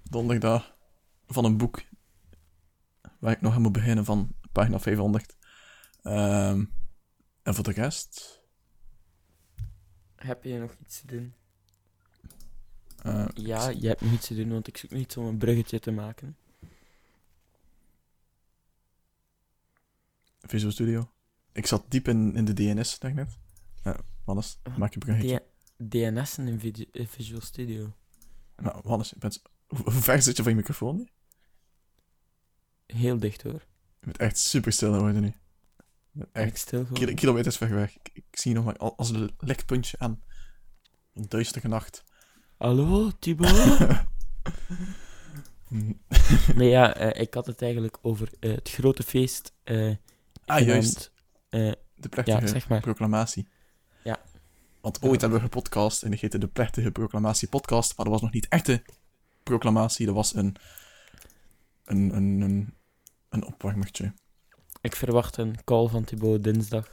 Donderdag 0.03 0.76
van 1.26 1.44
een 1.44 1.57
boek 1.57 1.82
waar 3.18 3.32
ik 3.32 3.40
nog 3.40 3.55
aan 3.55 3.62
moet 3.62 3.72
beginnen 3.72 4.05
van 4.05 4.34
pagina 4.53 4.80
500. 4.80 5.36
Ehm, 6.03 6.64
en 7.43 7.55
voor 7.55 7.64
de 7.64 7.72
rest... 7.72 8.38
Heb 10.16 10.45
je 10.45 10.59
nog 10.59 10.74
iets 10.80 11.01
te 11.01 11.07
doen? 11.07 11.34
eh, 13.03 13.26
Ja, 13.34 13.68
je 13.68 13.88
hebt 13.88 14.01
nog 14.01 14.12
iets 14.12 14.26
te 14.26 14.34
doen, 14.34 14.49
want 14.51 14.66
ik 14.68 14.76
zoek 14.76 14.91
niet 14.91 15.16
om 15.16 15.26
een 15.26 15.38
bruggetje 15.38 15.78
te 15.80 15.91
maken. 15.91 16.36
Visual 20.41 20.72
Studio. 20.72 21.11
Ik 21.53 21.66
zat 21.66 21.84
diep 21.88 22.09
in, 22.09 22.34
in 22.34 22.45
de 22.45 22.53
DNS 22.53 22.99
daarnet. 22.99 23.38
Uh, 23.86 23.95
Wannes, 24.24 24.59
maak 24.76 24.93
je 24.93 24.99
bruggetje. 24.99 25.43
D- 25.76 25.91
DNS'en 25.91 26.49
in 26.49 26.86
eh, 26.93 27.07
Visual 27.07 27.41
Studio. 27.41 27.93
Nou, 28.57 28.80
Wannes, 28.84 29.12
bent... 29.18 29.43
Hoe 29.84 29.91
ver 29.93 30.22
zit 30.22 30.36
je 30.36 30.43
van 30.43 30.53
je 30.53 30.59
microfoon 30.59 30.97
nu? 30.97 31.09
Heel 32.86 33.18
dicht 33.18 33.43
hoor. 33.43 33.66
Je 34.01 34.07
bent 34.07 34.18
echt 34.18 34.38
super 34.38 34.72
stil 34.72 34.99
worden 34.99 35.20
nu. 35.22 35.34
Echt 36.32 36.58
stil 36.58 36.80
gewoon. 36.82 36.98
kilo- 36.98 37.14
kilometers 37.14 37.56
ver 37.56 37.74
weg. 37.74 37.96
Ik, 37.96 38.11
ik 38.12 38.24
zie 38.30 38.54
nog 38.54 38.64
maar 38.64 38.76
al- 38.76 38.96
als 38.96 39.11
een 39.11 39.30
lichtpuntje 39.38 39.98
aan 39.98 40.22
een 41.14 41.24
duistere 41.28 41.68
nacht. 41.68 42.04
Hallo, 42.58 43.11
Thibaut? 43.18 43.78
nee, 46.54 46.68
ja, 46.68 46.94
eh, 46.94 47.20
ik 47.22 47.34
had 47.34 47.46
het 47.46 47.62
eigenlijk 47.62 47.98
over 48.02 48.28
eh, 48.40 48.54
het 48.54 48.70
grote 48.70 49.02
feest. 49.02 49.54
eh 49.64 49.94
ah, 50.46 50.61
juist. 50.66 51.12
De 51.48 52.08
plechtige 52.11 52.40
ja, 52.40 52.46
zeg 52.46 52.68
maar. 52.68 52.80
proclamatie. 52.80 53.48
Ja. 54.04 54.20
Want 54.80 55.02
ooit 55.02 55.20
hebben 55.20 55.38
we 55.38 55.44
gepodcast 55.44 56.02
en 56.02 56.11
die 56.11 56.18
heette 56.20 56.38
de 56.38 56.48
plechtige 56.48 56.90
proclamatie 56.90 57.48
podcast, 57.48 57.96
maar 57.96 58.04
dat 58.04 58.14
was 58.14 58.22
nog 58.22 58.32
niet 58.32 58.48
echt 58.48 58.66
de 58.66 58.82
proclamatie, 59.42 60.06
dat 60.06 60.14
was 60.14 60.34
een, 60.34 60.56
een, 61.84 62.16
een, 62.16 62.40
een, 62.40 62.74
een 63.28 63.44
opwarmertje. 63.44 64.14
Ik 64.81 64.97
verwacht 64.97 65.37
een 65.37 65.64
call 65.64 65.89
van 65.89 66.05
Thibaut 66.05 66.45
dinsdag 66.45 66.89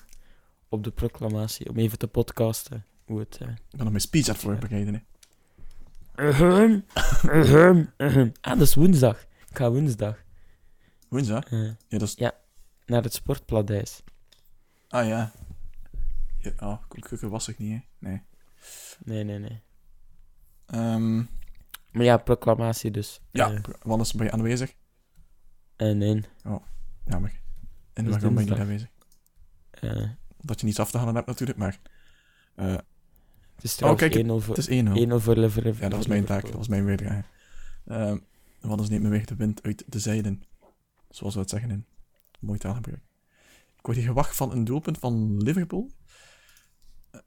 op 0.69 0.83
de 0.83 0.91
proclamatie 0.91 1.69
om 1.69 1.77
even 1.77 1.97
te 1.97 2.07
podcasten 2.07 2.85
hoe 3.05 3.19
het... 3.19 3.37
eh, 3.41 3.47
Ik 3.47 3.55
ben 3.69 3.79
nog 3.79 3.89
mijn 3.89 4.01
speech 4.01 4.27
aan 4.27 4.33
het 4.33 4.43
voorbereiden. 4.43 4.93
hè. 4.93 4.99
Ahem, 6.29 6.85
ahem, 7.21 7.93
ahem. 7.97 8.31
Ah, 8.41 8.53
dat 8.57 8.67
is 8.67 8.75
woensdag. 8.75 9.21
Ik 9.49 9.57
ga 9.57 9.71
woensdag 9.71 10.23
Woensdag? 11.09 11.49
Ja, 11.49 11.75
dat 11.87 12.01
is... 12.01 12.15
naar 12.85 13.03
het 13.03 13.13
sportpladijs. 13.13 14.03
Ah 14.87 15.07
ja. 15.07 15.31
ja 16.39 16.51
oh, 16.59 16.77
koekken 16.87 17.29
was 17.29 17.47
ik 17.47 17.57
niet, 17.57 17.71
hè? 17.71 17.79
Nee. 17.99 18.21
Nee, 19.03 19.23
nee, 19.23 19.39
nee. 19.39 19.61
Ehm, 20.65 21.15
Maar 21.91 22.03
ja, 22.03 22.17
proclamatie 22.17 22.91
dus. 22.91 23.21
ja, 23.31 23.51
Eh, 23.51 23.59
Wannes, 23.81 24.13
ben 24.13 24.25
je 24.25 24.31
aanwezig? 24.31 24.73
eh, 25.75 25.95
nee. 25.95 26.23
Jammer. 27.05 27.39
En 27.97 28.05
is 28.05 28.11
waarom 28.11 28.33
ben 28.35 28.43
je 28.45 28.49
niet 28.51 28.59
aanwezig? 28.59 28.89
Eh, 29.71 30.09
Dat 30.37 30.59
je 30.59 30.65
niets 30.65 30.79
af 30.79 30.91
te 30.91 30.97
halen 30.97 31.15
hebt 31.15 31.27
natuurlijk, 31.27 31.59
maar... 31.59 31.79
eh, 32.55 32.75
het 33.55 33.63
is 33.63 33.75
trouwens 33.75 34.03
kijk, 34.07 34.25
1-0 34.25 34.27
voor, 34.29 34.55
het 34.55 34.67
is 34.67 34.83
1-0. 34.83 35.19
1-0 35.19 35.23
voor 35.23 35.35
Liverpool. 35.35 35.73
Ja, 35.73 35.89
dat 35.89 35.97
was 35.97 36.07
mijn 36.07 36.25
taak, 36.25 36.41
dat 36.41 36.53
was 36.53 36.67
mijn 36.67 36.85
weerdrage. 36.85 37.23
Ehm 37.85 38.17
Wannes 38.61 38.89
neemt 38.89 39.03
me 39.03 39.09
weer 39.09 39.25
de 39.25 39.35
wind 39.35 39.63
uit 39.63 39.83
de 39.87 39.99
zijden. 39.99 40.43
Zoals 41.09 41.33
we 41.33 41.39
het 41.39 41.49
zeggen 41.49 41.69
in 41.71 41.85
mooi 42.39 42.59
taalgebruik. 42.59 43.01
Ik 43.77 43.85
word 43.85 43.97
hier 43.97 44.05
gewacht 44.07 44.35
van 44.35 44.51
een 44.51 44.63
doelpunt 44.63 44.97
van 44.97 45.37
Liverpool. 45.43 45.91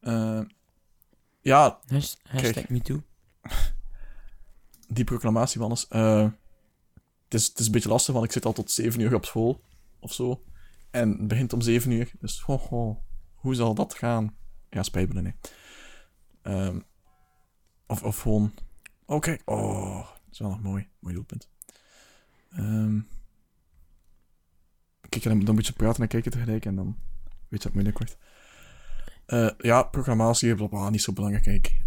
Eh, 0.00 0.40
ja, 1.40 1.80
Hash- 1.86 2.14
Hashtag 2.22 2.52
Kijk. 2.52 2.68
me 2.68 2.80
too. 2.80 3.02
die 4.96 5.04
proclamatie, 5.04 5.60
Wannes. 5.60 5.88
eh, 5.88 6.22
het, 7.24 7.34
is, 7.34 7.46
het 7.46 7.58
is 7.58 7.66
een 7.66 7.72
beetje 7.72 7.88
lastig, 7.88 8.12
want 8.14 8.26
ik 8.26 8.32
zit 8.32 8.44
al 8.44 8.52
tot 8.52 8.70
7 8.70 9.00
uur 9.00 9.14
op 9.14 9.24
school. 9.24 9.60
Of 10.00 10.12
zo. 10.12 10.44
En 10.90 11.10
het 11.10 11.28
begint 11.28 11.52
om 11.52 11.60
7 11.60 11.90
uur. 11.90 12.12
Dus 12.18 12.40
ho, 12.40 12.56
ho, 12.56 13.02
hoe 13.34 13.54
zal 13.54 13.74
dat 13.74 13.94
gaan? 13.94 14.36
Ja, 14.70 14.82
spijbelen, 14.82 15.22
nee. 15.22 15.34
Ehm, 16.42 16.80
of, 17.86 18.02
of 18.02 18.20
gewoon... 18.20 18.54
Kijk. 19.18 19.42
Oh, 19.44 20.06
dat 20.06 20.32
is 20.32 20.38
wel 20.38 20.50
nog 20.50 20.62
mooi. 20.62 20.88
Mooi 20.98 21.14
doelpunt. 21.14 21.48
Ehm, 22.50 23.00
kijk, 25.08 25.44
dan, 25.44 25.54
moet 25.54 25.66
je 25.66 25.72
praten 25.72 26.02
en 26.02 26.08
kijken 26.08 26.30
tegelijk. 26.30 26.64
En 26.64 26.74
dan 26.74 26.98
weet 27.48 27.62
je 27.62 27.68
het 27.68 27.72
moeilijk 27.72 27.98
wordt. 27.98 28.18
Eh, 29.26 29.50
ja, 29.58 29.82
programmatie, 29.82 30.68
bla, 30.68 30.90
niet 30.90 31.02
zo 31.02 31.12
belangrijk. 31.12 31.46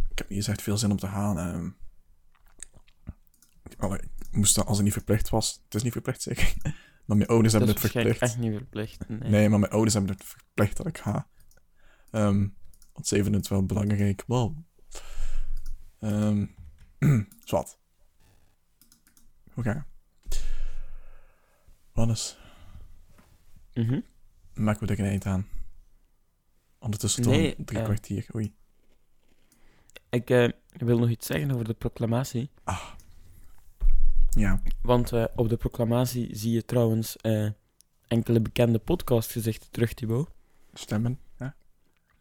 Ik 0.10 0.18
heb 0.18 0.30
niet 0.30 0.48
echt 0.48 0.62
veel 0.62 0.78
zin 0.78 0.92
om 0.92 0.98
te 0.98 1.08
gaan. 1.08 1.76
Allee, 3.78 4.00
ik 4.00 4.32
moest 4.32 4.56
dat 4.56 4.66
als 4.66 4.76
het 4.76 4.86
niet 4.86 4.94
verplicht 4.94 5.30
was. 5.30 5.62
Het 5.64 5.76
is 5.76 5.84
niet 5.84 5.92
verplicht, 5.92 6.22
zeker. 6.22 6.54
Maar 7.06 7.18
mijn 7.18 7.30
ouders 7.30 7.54
Dat 7.54 7.62
is 7.62 7.68
hebben 7.68 7.84
het 7.92 7.92
verplicht. 7.94 8.22
echt 8.22 8.38
niet 8.38 8.54
verplicht. 8.58 9.08
Nee. 9.10 9.30
Nee, 9.30 9.50
maar 9.50 9.60
mijn 9.60 9.72
ouders 9.72 9.94
hebben 9.94 10.12
het 10.14 10.24
verplicht 10.24 10.78
dat 10.78 10.88
ik 10.88 10.98
ga. 10.98 11.28
Ehm 12.12 12.48
want 12.94 13.08
ze 13.08 13.16
vinden 13.16 13.34
het 13.34 13.48
wel 13.48 13.66
belangrijk. 13.66 14.24
Wow. 14.28 14.58
Ehm 16.00 16.46
zwart. 17.46 17.78
Hoe 19.54 19.64
ga 19.64 19.72
je? 19.74 19.82
Wannes, 21.94 22.38
Mhm. 23.74 24.00
maken 24.54 24.88
we 24.88 24.94
er 24.94 25.00
een 25.00 25.06
eind 25.06 25.26
aan? 25.26 25.48
Ondertussen 26.80 27.24
Nee, 27.30 27.56
toch 27.56 27.66
drie 27.66 27.80
eh. 27.80 27.86
kwartier. 27.86 28.26
Oei. 28.36 28.56
Ik 30.10 30.30
eh, 30.30 30.50
wil 30.70 31.00
nog 31.00 31.10
iets 31.10 31.28
zeggen 31.28 31.52
over 31.52 31.66
de 31.66 31.74
proclamatie. 31.74 32.50
Ja. 34.36 34.62
Want 34.82 35.12
eh, 35.12 35.24
op 35.36 35.50
de 35.50 35.58
proclamatie 35.58 36.36
zie 36.36 36.52
je 36.52 36.66
trouwens 36.66 37.18
eh, 37.18 37.48
enkele 38.08 38.40
bekende 38.42 38.80
podcastgezichten 38.80 39.72
terug, 39.72 39.94
Thibaut. 39.94 40.30
Stemmen. 40.74 41.20
Ja. 41.40 41.56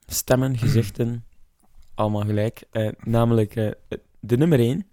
Stemmen, 0.06 0.58
gezichten, 0.64 1.24
allemaal 1.94 2.24
gelijk. 2.24 2.64
Eh, 2.70 2.92
namelijk 2.98 3.54
de 4.20 4.36
nummer 4.36 4.58
1, 4.58 4.86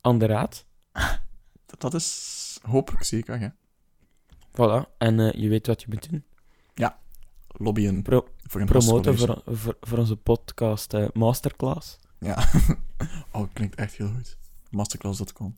Anne 0.00 0.26
Raad. 0.26 0.66
Dat, 1.66 1.80
dat 1.80 1.94
is 1.94 2.58
hopelijk 2.62 3.04
zeker, 3.04 3.40
ja. 3.40 3.54
Voilà. 4.50 4.96
En 4.98 5.40
je 5.40 5.48
weet 5.48 5.66
wat 5.66 5.80
je 5.80 5.86
moet 5.90 6.10
doen. 6.10 6.24
Lobbyen 7.56 8.02
Pro- 8.02 8.28
voor 8.42 8.60
een 8.60 8.66
promoten 8.66 9.18
voor, 9.18 9.42
voor, 9.46 9.76
voor 9.80 9.98
onze 9.98 10.16
podcast 10.16 10.94
Masterclass. 11.12 11.98
Ja. 12.18 12.48
oh, 13.32 13.52
klinkt 13.52 13.74
echt 13.74 13.94
heel 13.96 14.08
goed. 14.08 14.38
Masterclass.com. 14.70 15.56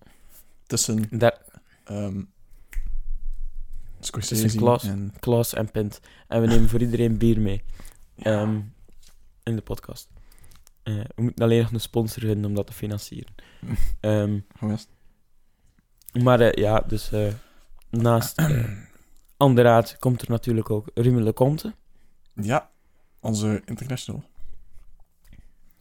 Tussen 0.67 1.07
Daar, 1.11 1.39
ehm 1.85 2.23
Scorsese 4.05 4.43
tussen 4.43 4.61
Klaas, 4.61 4.85
en... 4.85 5.13
Klaas 5.21 5.55
en 5.55 5.71
Pint. 5.71 6.01
En 6.29 6.41
we 6.41 6.47
nemen 6.47 6.69
voor 6.69 6.81
iedereen 6.81 7.19
bier 7.19 7.41
mee. 7.41 7.63
Ja. 8.15 8.41
Ehm, 8.41 8.61
in 9.43 9.57
de 9.57 9.63
podcast. 9.63 10.09
Eh, 10.83 10.95
we 10.95 11.23
moeten 11.23 11.45
alleen 11.45 11.63
nog 11.63 11.73
een 11.73 11.81
sponsor 11.81 12.23
vinden 12.23 12.45
om 12.45 12.55
dat 12.55 12.67
te 12.67 12.73
financieren. 12.73 13.35
Het? 14.59 14.89
maar 16.23 16.41
eh, 16.41 16.53
ja, 16.53 16.81
dus 16.81 17.13
eh, 17.13 17.33
naast 17.91 18.41
uh, 18.41 18.65
Anderaad 19.37 19.97
komt 19.99 20.23
er 20.23 20.31
natuurlijk 20.31 20.71
ook 20.71 20.91
Ruben 20.95 21.23
Lecomte, 21.23 21.75
Ja, 22.35 22.71
onze 23.21 23.63
international. 23.65 24.25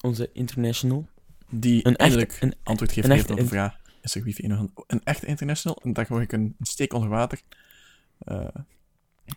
onze 0.01 0.29
international. 0.33 1.07
Die 1.49 1.87
Een 1.87 1.95
eindelijk 1.95 2.37
een, 2.39 2.55
antwoord 2.63 2.91
geeft 2.91 3.09
een 3.09 3.31
op 3.31 3.37
de 3.37 3.45
vraag. 3.45 3.81
Is 4.03 4.15
er 4.15 4.23
wifi 4.23 4.43
in 4.43 4.51
hand? 4.51 4.71
Een 4.87 5.03
echte 5.03 5.25
international? 5.25 5.79
En 5.83 5.93
dan 5.93 6.05
gooi 6.05 6.23
ik 6.23 6.31
een, 6.31 6.55
een 6.59 6.65
steek 6.65 6.93
onder 6.93 7.09
water. 7.09 7.41
Eh, 8.17 8.47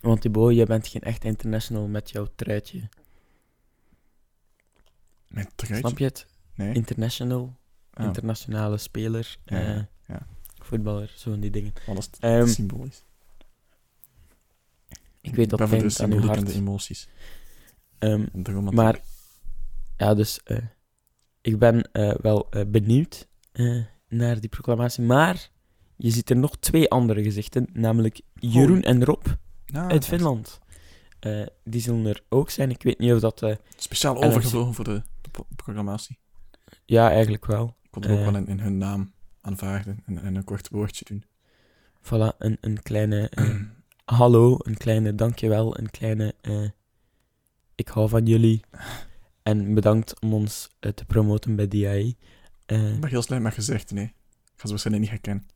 want 0.01 0.21
Thibaut, 0.21 0.55
jij 0.55 0.65
bent 0.65 0.89
geen 0.89 1.03
echt 1.03 1.25
international 1.25 1.87
met 1.89 2.11
jouw 2.11 2.29
truitje. 2.37 2.89
met 5.29 5.51
truitje? 5.57 5.87
Snap 5.89 5.99
je 5.99 6.05
het? 6.05 6.27
Nee. 6.55 6.75
International, 6.75 7.57
Ah, 7.91 8.05
internationale 8.07 8.79
speler, 8.79 9.37
Ja, 9.45 9.75
eh, 9.75 9.83
ja. 10.09 10.27
voetballer, 10.59 11.13
zo 11.17 11.31
van 11.31 11.41
die 11.41 11.51
dingen. 11.51 11.73
Alles 11.87 12.07
t- 12.07 12.17
Ehm, 12.21 12.47
symbolisch. 12.47 13.03
ik 15.21 15.35
weet 15.35 15.51
dat 15.51 15.59
ben 15.59 15.69
voor 15.69 15.79
de 15.79 15.95
pijn 15.95 16.11
aan 16.11 16.17
uw 16.17 16.21
de 16.21 16.27
hart. 16.27 16.49
emoties. 16.55 17.09
De 17.99 18.29
romantiek. 18.43 18.73
Maar, 18.75 19.01
ja, 19.97 20.15
dus 20.15 20.43
eh, 20.43 20.59
ik 21.41 21.59
ben 21.59 21.89
wel 22.21 22.49
benieuwd 22.67 23.29
naar 24.09 24.41
die 24.41 24.49
proclamatie. 24.51 25.03
Maar 25.05 25.49
je 25.97 26.11
ziet 26.11 26.31
er 26.31 26.37
nog 26.37 26.57
twee 26.59 26.91
andere 26.91 27.23
gezichten, 27.23 27.67
namelijk 27.73 28.21
Jeroen 28.35 28.83
en 28.83 29.05
Rob 29.05 29.27
Ja, 29.65 29.89
uit. 29.89 30.07
Finland. 30.07 30.59
Eh, 31.21 31.47
die 31.65 31.81
zullen 31.81 32.07
er 32.07 32.23
ook 32.29 32.51
zijn. 32.51 32.71
Ik 32.71 32.83
weet 32.83 32.99
niet 32.99 33.13
of 33.13 33.21
dat... 33.21 33.43
eh, 33.43 33.57
Speciaal 33.77 34.23
overgevlogen 34.23 34.75
voor 34.75 34.85
de, 34.85 35.03
de 35.21 35.29
pro- 35.31 35.47
proclamatie. 35.57 36.19
ja, 36.85 37.11
eigenlijk 37.11 37.47
wel. 37.47 37.77
Ik 37.83 37.95
wil 37.95 38.03
er 38.03 38.11
ook 38.11 38.19
Eh. 38.19 38.25
wel 38.33 38.37
in, 38.37 38.47
in 38.47 38.61
hun 38.61 38.79
naam 38.79 39.13
aanvaarden 39.41 40.03
en, 40.07 40.19
en 40.23 40.35
een 40.35 40.45
kort 40.45 40.69
woordje 40.69 41.05
doen. 41.05 41.25
Voilà, 42.03 42.37
een, 42.39 42.59
een 42.61 42.83
kleine 42.83 43.31
hallo, 44.05 44.57
een 44.63 44.77
kleine 44.77 45.15
dankjewel, 45.15 45.79
een 45.79 45.91
kleine 45.91 46.35
ik 47.75 47.89
hou 47.89 48.09
van 48.09 48.27
jullie. 48.27 48.61
En 49.43 49.75
bedankt 49.75 50.21
om 50.21 50.35
ons 50.35 50.69
te 50.95 51.05
promoten 51.07 51.57
bij 51.57 51.69
DAE. 51.69 52.15
Eh, 52.67 52.95
Ik 52.95 53.01
ben 53.01 53.11
heel 53.11 53.23
slecht 53.23 53.43
met 53.43 53.55
gezegd, 53.55 53.91
nee. 53.91 54.05
Ik 54.05 54.13
ga 54.57 54.63
ze 54.63 54.69
waarschijnlijk 54.69 55.05
niet 55.05 55.13
herkennen. 55.23 55.47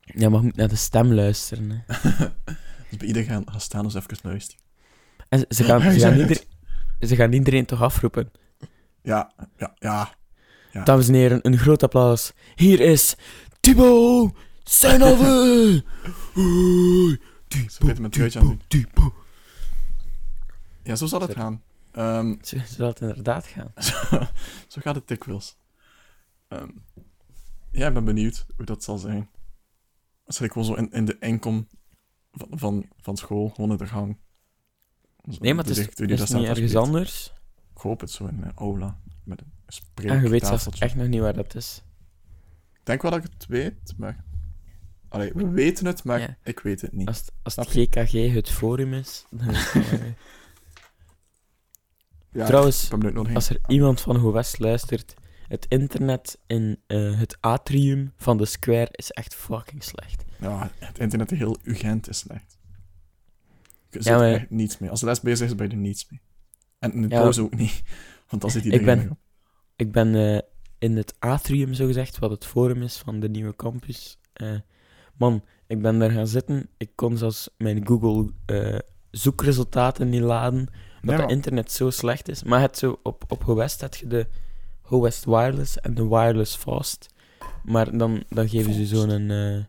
ja, 0.00 0.28
maar 0.28 0.38
je 0.40 0.44
moet 0.46 0.56
naar 0.56 0.68
de 0.68 0.76
stem 0.76 1.12
luisteren. 1.12 1.70
Hè. 1.70 1.78
dus 2.88 2.98
bij 2.98 3.06
iedereen 3.06 3.28
gaan, 3.28 3.42
gaan 3.50 3.60
staan, 3.60 3.82
dus 3.84 3.94
even 3.94 4.16
luisteren. 4.22 4.60
En 5.28 5.44
ze, 5.48 5.64
gaan, 5.64 5.80
ze, 5.92 5.98
gaan 6.00 6.18
ieder- 6.18 6.44
ze 7.00 7.16
gaan 7.16 7.32
iedereen 7.32 7.64
toch 7.66 7.82
afroepen. 7.82 8.30
Ja, 9.02 9.32
ja, 9.56 9.74
ja. 9.78 10.14
Ja. 10.72 10.84
Dames 10.84 11.08
en 11.08 11.14
heren, 11.14 11.38
een 11.42 11.58
groot 11.58 11.82
applaus. 11.82 12.32
Hier 12.54 12.80
is 12.80 13.14
Thibaut 13.60 14.34
Senove. 14.64 15.84
Truitje 18.10 18.40
aan. 18.40 18.60
Ja, 20.82 20.96
zo 20.96 21.06
zal 21.06 21.20
het 21.20 21.34
gaan. 21.34 21.62
Ehm, 21.92 22.34
Zo 22.42 22.56
zal 22.76 22.86
het 22.88 23.00
inderdaad 23.00 23.46
gaan. 23.46 23.72
zo, 23.82 23.92
zo 24.72 24.80
gaat 24.80 24.94
het 24.94 25.08
dikwijls. 25.08 25.56
Ehm 26.50 26.70
ja, 27.70 27.86
ik 27.86 27.94
ben 27.94 28.04
benieuwd 28.04 28.46
hoe 28.56 28.64
dat 28.64 28.84
zal 28.84 28.98
zijn. 28.98 29.30
Zal 30.26 30.46
ik 30.46 30.52
gewoon 30.52 30.66
zo 30.66 30.74
in, 30.74 30.92
in 30.92 31.04
de 31.04 31.18
enkom 31.18 31.68
van, 32.32 32.48
van, 32.50 32.88
van 33.00 33.16
school, 33.16 33.48
gewoon 33.48 33.70
in 33.70 33.76
de 33.76 33.86
gang. 33.86 34.18
Zo, 35.30 35.36
Nee, 35.40 35.54
maar 35.54 35.64
het 35.64 35.76
is, 35.76 35.86
niet 35.96 36.46
ergens 36.46 36.76
anders. 36.76 37.32
Ik 37.74 37.80
hoop 37.80 38.00
het 38.00 38.10
zo 38.10 38.26
in 38.26 38.42
een 38.42 38.52
aula. 38.54 39.00
Met 39.24 39.40
een 39.40 40.08
En 40.08 40.22
je 40.22 40.28
weet 40.28 40.46
zelfs 40.46 40.68
echt 40.68 40.94
nog 40.94 41.08
niet 41.08 41.20
waar 41.20 41.34
dat 41.34 41.54
is. 41.54 41.82
Ik 42.72 42.86
denk 42.86 43.02
wel 43.02 43.10
dat 43.10 43.24
ik 43.24 43.30
het 43.32 43.46
weet, 43.46 43.94
maar... 43.96 44.24
Allee, 45.08 45.32
we 45.32 45.48
weten 45.48 45.86
het, 45.86 46.04
maar 46.04 46.20
Ja. 46.20 46.36
ik 46.42 46.60
weet 46.60 46.80
het 46.80 46.92
niet. 46.92 47.08
Als, 47.08 47.24
als 47.42 47.56
het 47.56 47.68
GKG 47.68 48.32
het 48.34 48.50
forum 48.50 48.92
is. 48.94 49.26
dan 49.30 49.48
eh, 49.48 49.92
Ja, 52.32 52.46
Trouwens, 52.46 52.90
als 53.34 53.50
er 53.50 53.60
iemand 53.66 54.00
van 54.00 54.32
West 54.32 54.58
luistert, 54.58 55.14
het 55.50 55.66
internet 55.68 56.38
in 56.46 56.78
eh, 56.86 57.18
het 57.18 57.36
atrium 57.40 58.12
van 58.16 58.36
de 58.36 58.44
Square 58.44 58.88
is 58.92 59.10
echt 59.10 59.34
fucking 59.34 59.82
slecht. 59.84 60.24
Ja, 60.40 60.70
het 60.78 60.98
internet 60.98 61.30
in 61.32 61.36
heel 61.36 61.56
Ugent 61.62 62.08
is 62.08 62.18
slecht. 62.18 62.58
Er 63.90 64.02
zit 64.02 64.04
Ja, 64.04 64.18
maar- 64.18 64.32
echt 64.34 64.50
niets 64.50 64.78
mee. 64.78 64.90
Als 64.90 65.00
de 65.00 65.06
les 65.06 65.20
bezig 65.20 65.46
is, 65.46 65.54
ben 65.54 65.66
je 65.68 65.72
er 65.72 65.78
niets 65.78 66.06
mee. 66.10 66.20
En 66.78 66.92
in 66.92 67.02
de 67.02 67.08
Ja, 67.08 67.20
pauze 67.20 67.42
ook 67.42 67.54
niet. 67.56 67.82
Want 68.28 68.42
dan 68.42 68.50
zit 68.50 68.64
Ik 68.64 68.72
iedereen 68.72 68.96
ben- 68.96 69.04
erop. 69.04 69.18
Ik 69.76 69.92
ben 69.92 70.44
in 70.78 70.96
het 70.96 71.14
atrium, 71.18 71.74
zogezegd, 71.74 72.18
wat 72.18 72.30
het 72.30 72.46
forum 72.46 72.82
is 72.82 72.96
van 72.96 73.20
de 73.20 73.28
nieuwe 73.28 73.56
campus. 73.56 74.18
Eh, 74.32 74.54
man, 75.16 75.44
ik 75.66 75.82
ben 75.82 75.98
daar 75.98 76.10
gaan 76.10 76.26
zitten. 76.26 76.68
Ik 76.76 76.90
kon 76.94 77.16
zelfs 77.16 77.48
mijn 77.58 77.86
Google 77.86 78.30
eh, 78.46 78.78
zoekresultaten 79.10 80.08
niet 80.08 80.20
laden, 80.20 80.58
omdat 80.60 80.68
het 81.02 81.16
maar- 81.18 81.30
internet 81.30 81.72
zo 81.72 81.90
slecht 81.90 82.28
is. 82.28 82.42
Maar 82.42 82.60
het 82.60 82.78
zo, 82.78 83.00
op, 83.02 83.24
op 83.28 83.44
Go 83.44 83.54
West 83.54 83.80
heb 83.80 83.94
je 83.94 84.06
de 84.06 84.26
Go 84.90 85.00
West 85.00 85.24
Wireless 85.24 85.80
en 85.80 85.94
de 85.94 86.08
Wireless 86.08 86.56
Fast. 86.56 87.08
Maar 87.64 87.96
dan, 87.96 88.24
dan 88.28 88.48
geven 88.48 88.74
ze 88.74 88.86
zo'n 88.86 89.30
eh, 89.30 89.64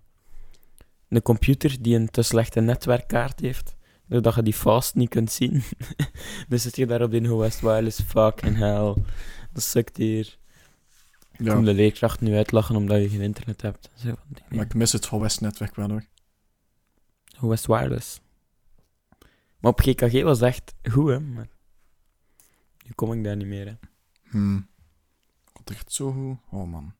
een 1.09 1.21
computer 1.21 1.81
die 1.81 1.95
een 1.95 2.09
te 2.09 2.21
slechte 2.21 2.59
netwerkkaart 2.59 3.39
heeft, 3.39 3.75
zodat 4.09 4.35
je 4.35 4.43
die 4.43 4.53
fast 4.53 4.95
niet 4.95 5.09
kunt 5.09 5.31
zien. 5.31 5.63
dus 6.49 6.61
zit 6.61 6.75
je 6.75 6.85
daar 6.85 7.01
op 7.01 7.11
die 7.11 7.27
Go 7.27 7.37
West 7.37 7.59
Wireless, 7.59 8.01
fucking 8.01 8.57
hell. 8.57 8.95
Dat 9.53 9.63
sukt 9.63 9.97
hier. 9.97 10.37
Ja, 11.37 11.53
Kom 11.53 11.65
de 11.65 11.73
leerkracht 11.73 12.21
nu 12.21 12.35
uitlachen 12.35 12.75
omdat 12.75 13.01
je 13.01 13.09
geen 13.09 13.21
internet 13.21 13.61
hebt. 13.61 13.89
Zo 13.93 14.07
van 14.07 14.17
die 14.27 14.43
maar 14.49 14.65
ik 14.65 14.73
mis 14.73 14.91
het 14.91 15.05
van 15.05 15.19
West-netwerk 15.19 15.75
wel 15.75 15.89
hoor. 15.89 16.05
Go 17.37 17.47
West 17.47 17.65
Wireless. 17.65 18.19
Maar 19.59 19.71
op 19.71 19.79
GKG 19.79 20.23
was 20.23 20.39
het 20.39 20.47
echt 20.47 20.73
goed, 20.91 21.09
hè. 21.09 21.19
Maar 21.19 21.47
nu 22.85 22.91
kom 22.95 23.13
ik 23.13 23.23
daar 23.23 23.35
niet 23.35 23.47
meer, 23.47 23.65
hè. 23.65 23.73
Hmm. 24.29 24.69
Echt 25.63 25.91
zo 25.93 26.11
goed? 26.11 26.37
Oh 26.49 26.67
man. 26.71 26.95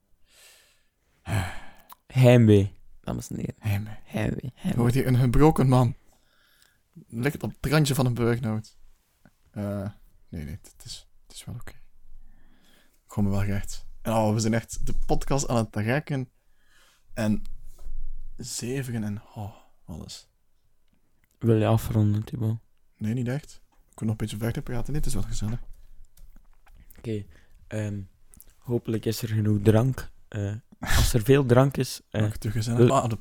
Heimwee, 2.06 2.74
dames 3.00 3.28
en 3.30 3.36
heren. 3.36 3.54
Heimwee, 3.58 3.94
Je 4.44 4.50
heimwee. 4.54 4.80
wordt 4.80 4.94
hier 4.94 5.06
een 5.06 5.16
gebroken 5.16 5.68
man. 5.68 5.94
Ligt 7.08 7.42
op 7.42 7.54
het 7.60 7.72
randje 7.72 7.94
van 7.94 8.06
een 8.06 8.14
burn-out. 8.14 8.76
Eh, 9.50 9.88
nee, 10.28 10.44
nee, 10.44 10.58
het 10.62 10.82
is, 10.84 11.08
het 11.26 11.36
is 11.36 11.44
wel 11.44 11.54
oké. 11.54 11.72
Ik 11.72 13.08
kom 13.18 13.24
me 13.24 13.30
wel 13.30 13.44
recht. 13.44 13.86
En 14.02 14.12
oh, 14.12 14.32
we 14.34 14.40
zijn 14.40 14.54
echt 14.54 14.86
de 14.86 14.94
podcast 15.06 15.48
aan 15.48 15.56
het 15.56 15.76
rekken. 15.76 16.30
En 17.14 17.42
zeveren 18.36 19.04
en 19.04 19.22
oh, 19.34 19.54
alles. 19.84 20.30
Wil 21.38 21.56
je 21.56 21.66
afronden, 21.66 22.24
Thibaut? 22.24 22.58
Nee, 22.96 23.14
niet 23.14 23.28
echt. 23.28 23.62
Ik 23.90 23.98
wil 23.98 24.08
nog 24.08 24.10
een 24.10 24.16
beetje 24.16 24.36
verder 24.36 24.62
praten. 24.62 24.92
Dit 24.92 25.06
is 25.06 25.14
wel 25.14 25.22
gezellig. 25.22 25.62
Oké. 26.98 27.24
ehm, 27.66 28.02
hopelijk 28.62 29.04
is 29.04 29.22
er 29.22 29.28
genoeg 29.28 29.58
drank. 29.62 30.10
Eh, 30.28 30.54
als 30.78 31.14
er 31.14 31.22
veel 31.22 31.46
drank 31.46 31.76
is, 31.76 32.00
eh, 32.10 32.22
Nog 32.22 32.36
te 32.36 32.50
gezellig. 32.50 32.78
wil- 32.78 32.92
Ah, 33.00 33.08
de 33.08 33.16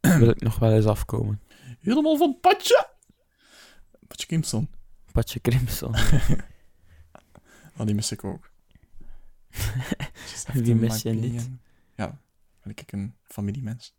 wil 0.18 0.28
ik 0.28 0.40
nog 0.40 0.58
wel 0.58 0.72
eens 0.72 0.86
afkomen. 0.86 1.40
Helemaal 1.80 2.16
van 2.16 2.38
Patje! 2.40 2.88
Patje 4.06 4.26
Kimson. 4.26 4.68
Patje 5.12 5.40
Crimson. 5.40 5.94
Oh, 7.76 7.86
die 7.86 7.94
mis 7.94 8.12
ik 8.12 8.24
ook. 8.24 8.50
To 10.64 10.74
mis 10.74 11.02
je 11.02 11.10
niet? 11.12 11.50
Ja, 11.96 12.20
ben 12.62 12.72
ik 12.76 12.92
een 12.92 13.14
familiemens. 13.22 13.94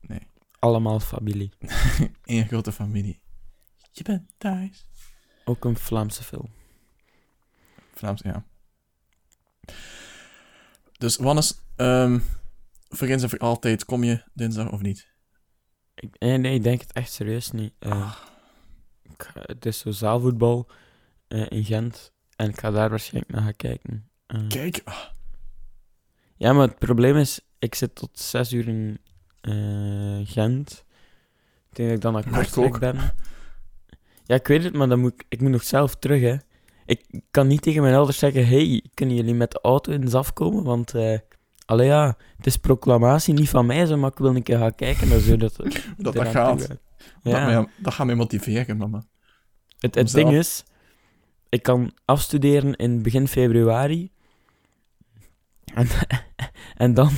Nee. 0.00 0.28
Allemaal 0.58 1.00
familie. 1.00 1.52
Eén 2.24 2.46
grote 2.46 2.72
familie. 2.72 3.20
Je 3.92 4.02
bent 4.02 4.30
thuis. 4.38 4.86
Ook 5.44 5.64
een 5.64 5.76
Vlaamse 5.76 6.22
film. 6.22 6.48
Vlaams, 7.94 8.20
ja. 8.22 8.44
Dus 10.98 11.16
Wannes, 11.16 11.58
ehm 11.76 12.18
voor 12.88 13.06
eens 13.08 13.22
en 13.22 13.28
voor 13.28 13.38
altijd, 13.38 13.84
kom 13.84 14.04
je 14.04 14.22
dinsdag 14.32 14.70
of 14.70 14.80
niet? 14.82 15.12
Ik, 15.94 16.18
nee, 16.18 16.38
nee, 16.38 16.54
ik 16.54 16.62
denk 16.62 16.80
het 16.80 16.92
echt 16.92 17.12
serieus 17.12 17.50
niet. 17.50 17.72
Eh, 17.78 18.14
ik 19.02 19.22
ga- 19.22 19.42
het 19.44 19.66
is 19.66 19.78
zo 19.78 19.90
zaalvoetbal 19.90 20.70
eh, 21.28 21.46
in 21.50 21.64
Gent. 21.64 22.12
En 22.36 22.48
ik 22.48 22.60
ga 22.60 22.70
daar 22.70 22.90
waarschijnlijk 22.90 23.32
naar 23.34 23.42
gaan 23.42 23.56
kijken. 23.56 24.08
Eh, 24.26 24.46
Kijk, 24.48 24.80
ah, 24.84 24.98
ja, 26.36 26.52
maar 26.52 26.68
het 26.68 26.78
probleem 26.78 27.16
is, 27.16 27.40
ik 27.58 27.74
zit 27.74 27.94
tot 27.94 28.18
zes 28.18 28.52
uur 28.52 28.68
in 28.68 28.98
Gent. 30.26 30.84
Ik 31.70 31.76
denk 31.76 31.88
dat 31.88 31.96
ik 31.96 32.00
dan 32.00 32.12
naar 32.12 32.26
ik 32.26 32.32
Kortrijk 32.52 32.78
ben. 32.78 33.12
Ja, 34.24 34.34
ik 34.34 34.46
weet 34.46 34.64
het, 34.64 34.72
maar 34.74 34.88
dan 34.88 34.98
moet 35.00 35.12
ik, 35.12 35.24
ik 35.28 35.40
moet 35.40 35.50
nog 35.50 35.62
zelf 35.64 35.94
terug, 35.96 36.20
hè. 36.20 36.36
Ik 36.86 37.04
kan 37.30 37.46
niet 37.46 37.62
tegen 37.62 37.82
mijn 37.82 37.94
ouders 37.94 38.18
zeggen, 38.18 38.46
hey, 38.46 38.84
kunnen 38.94 39.16
jullie 39.16 39.34
met 39.34 39.50
de 39.50 39.58
auto 39.62 39.92
eens 39.92 40.14
afkomen? 40.14 40.64
Want 40.64 40.92
Allee 41.66 41.86
ja, 41.86 42.16
het 42.36 42.46
is 42.46 42.56
proclamatie 42.56 43.34
niet 43.34 43.48
van 43.48 43.66
mij, 43.66 43.86
zo, 43.86 43.96
maar 43.96 44.10
ik 44.10 44.18
wil 44.18 44.36
een 44.36 44.42
keer 44.42 44.58
gaan 44.58 44.74
kijken 44.74 45.20
zo 45.20 45.36
dat... 45.46 45.56
Dat 45.96 46.18
gaat. 46.18 46.30
gaat. 46.32 46.68
Dat, 46.68 46.78
Ja. 47.22 47.46
mij, 47.46 47.68
dat 47.76 47.94
gaat 47.94 48.06
mij 48.06 48.14
motiveren, 48.14 48.76
mama. 48.76 49.04
Het, 49.78 49.94
het 49.94 50.12
ding 50.12 50.30
is, 50.32 50.64
ik 51.48 51.62
kan 51.62 51.92
afstuderen 52.04 52.76
in 52.76 53.02
begin 53.02 53.28
februari. 53.28 54.10
En, 55.74 55.86
en 56.84 56.94
dan 56.94 57.10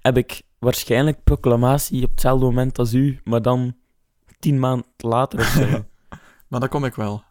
heb 0.00 0.16
ik 0.16 0.42
waarschijnlijk 0.58 1.24
proclamatie 1.24 2.04
op 2.04 2.10
hetzelfde 2.10 2.44
moment 2.44 2.78
als 2.78 2.94
u, 2.94 3.20
maar 3.24 3.42
dan 3.42 3.76
tien 4.38 4.58
maanden 4.58 4.86
later 4.96 5.38
of 5.38 5.46
zo. 5.46 5.66
Maar 6.48 6.60
dat 6.60 6.70
kom 6.70 6.84
ik 6.84 6.94
wel. 6.94 7.24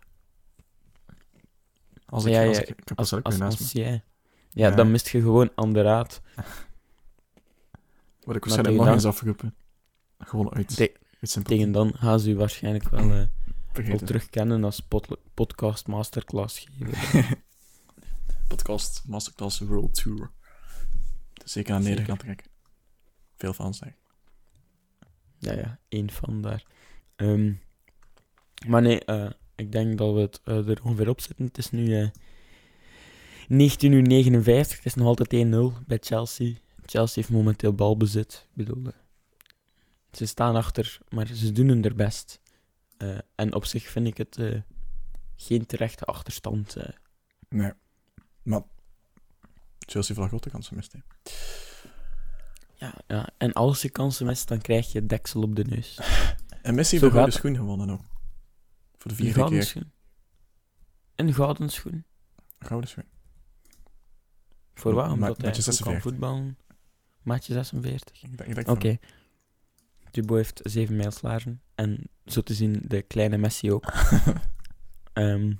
Als 2.12 2.26
ik, 2.26 2.32
Ja, 2.32 2.45
als 2.47 2.57
ik, 2.59 2.68
ik 2.70 2.82
heb 2.88 2.97
als, 2.97 3.12
het 3.12 3.24
als, 3.24 3.36
weer 3.36 3.43
naast 3.43 3.59
als 3.59 3.74
me. 3.74 3.82
jij. 3.82 4.03
Ja, 4.49 4.68
Ja. 4.70 4.76
dan 4.76 4.91
mist 4.91 5.09
je 5.09 5.22
gewoon 5.22 5.51
aan 5.55 5.74
de 5.74 5.82
raad. 5.82 6.22
Word 8.22 8.38
ik 8.38 8.43
waarschijnlijk 8.43 8.76
nog 8.76 8.86
dan- 8.86 8.93
eens 8.93 9.05
afgeroepen. 9.05 9.55
Gewoon 10.20 10.53
uit. 10.53 10.76
Te-. 10.76 10.99
Tegen 11.43 11.72
dan 11.72 11.93
gaan 11.95 12.20
ze 12.20 12.30
u 12.30 12.36
waarschijnlijk 12.36 12.89
wel, 12.89 13.12
eh, 13.12 13.88
wel 13.88 13.97
terugkennen 13.97 14.64
als 14.64 14.80
pod- 14.80 15.18
podcast 15.34 15.88
masterclass 15.88 16.66
geven. 16.78 17.26
Podcast 18.47 19.03
Masterclass 19.07 19.59
World 19.59 19.93
Tour. 19.93 20.32
Zeker 21.43 21.72
naar 21.72 21.82
Zeker. 21.82 21.95
Nederland 21.95 22.20
trekken. 22.20 22.47
Veel 23.38 23.53
fans 23.53 23.78
zeg. 23.78 23.93
Ja, 25.38 25.53
ja, 25.53 25.80
één 25.89 26.12
van 26.12 26.41
daar. 26.41 26.64
Ehm, 27.16 27.53
maar 28.68 28.82
nee, 28.82 29.05
eh, 29.05 29.30
ik 29.55 29.71
denk 29.71 29.97
dat 29.97 30.13
we 30.13 30.19
het 30.19 30.41
eh, 30.43 30.69
er 30.69 30.83
ongeveer 30.83 31.09
op 31.09 31.21
zitten. 31.21 31.45
Het 31.45 31.57
is 31.57 31.71
nu 31.71 31.97
eh 31.97 32.07
19 33.47 33.91
uur 33.91 34.01
59. 34.01 34.77
Het 34.77 34.85
is 34.85 34.95
nog 34.95 35.07
altijd 35.07 35.45
1-0 35.45 35.85
bij 35.87 35.97
Chelsea. 36.01 36.53
Chelsea 36.85 37.21
heeft 37.21 37.29
momenteel 37.33 37.73
balbezit. 37.73 38.47
Ik 38.49 38.65
bedoel, 38.65 38.85
eh, 38.85 38.93
ze 40.11 40.25
staan 40.25 40.55
achter, 40.55 40.99
maar 41.09 41.27
ze 41.27 41.51
doen 41.51 41.67
hun 41.67 41.95
best. 41.95 42.39
En 43.35 43.53
op 43.53 43.65
zich 43.65 43.83
vind 43.83 44.07
ik 44.07 44.17
het 44.17 44.37
geen 45.35 45.65
terechte 45.65 46.05
achterstand. 46.05 46.75
Nee. 47.49 47.71
Maar 48.43 48.61
Chelsea 49.79 50.15
heeft 50.15 50.19
wel 50.19 50.27
grote 50.27 50.49
kansen 50.49 50.75
mist. 50.75 50.91
hè. 50.93 50.99
ja, 52.75 52.93
ja, 53.07 53.29
en 53.37 53.53
als 53.53 53.81
je 53.81 53.89
kansen 53.89 54.25
mist, 54.25 54.47
dan 54.47 54.61
krijg 54.61 54.91
je 54.91 55.05
deksel 55.05 55.41
op 55.41 55.55
de 55.55 55.63
neus. 55.63 55.99
En 56.61 56.75
Messi 56.75 56.91
heeft 56.91 57.07
de 57.07 57.11
gouden 57.11 57.33
schoen 57.33 57.55
gewonnen 57.55 57.89
ook. 57.89 58.11
Voor 59.01 59.11
de 59.11 59.17
Een 59.17 59.23
vierde 59.23 59.33
gouden 59.33 59.59
keer. 59.59 59.67
schoen. 59.67 59.91
Een 61.15 61.33
gouden 61.33 61.69
schoen. 61.69 62.05
Gouden 62.59 62.89
schoen. 62.89 63.05
Voor 64.73 64.93
wat? 64.93 65.05
Ma- 65.05 65.11
Omdat 65.13 65.41
hij 65.41 65.51
kan 65.51 65.61
46. 65.63 66.01
voetballen. 66.01 66.57
Maatje 67.21 67.53
46. 67.53 68.23
Ik 68.23 68.37
denk, 68.37 68.49
ik 68.49 68.55
denk 68.55 68.67
Oké. 68.69 68.97
Thibaut 70.11 70.37
heeft 70.37 70.59
zeven 70.63 70.95
mijlslagen. 70.95 71.61
En 71.75 72.09
zo 72.25 72.41
te 72.41 72.53
zien 72.53 72.81
de 72.87 73.01
kleine 73.01 73.37
Messi 73.37 73.71
ook. 73.71 73.93
Ehm, 75.13 75.53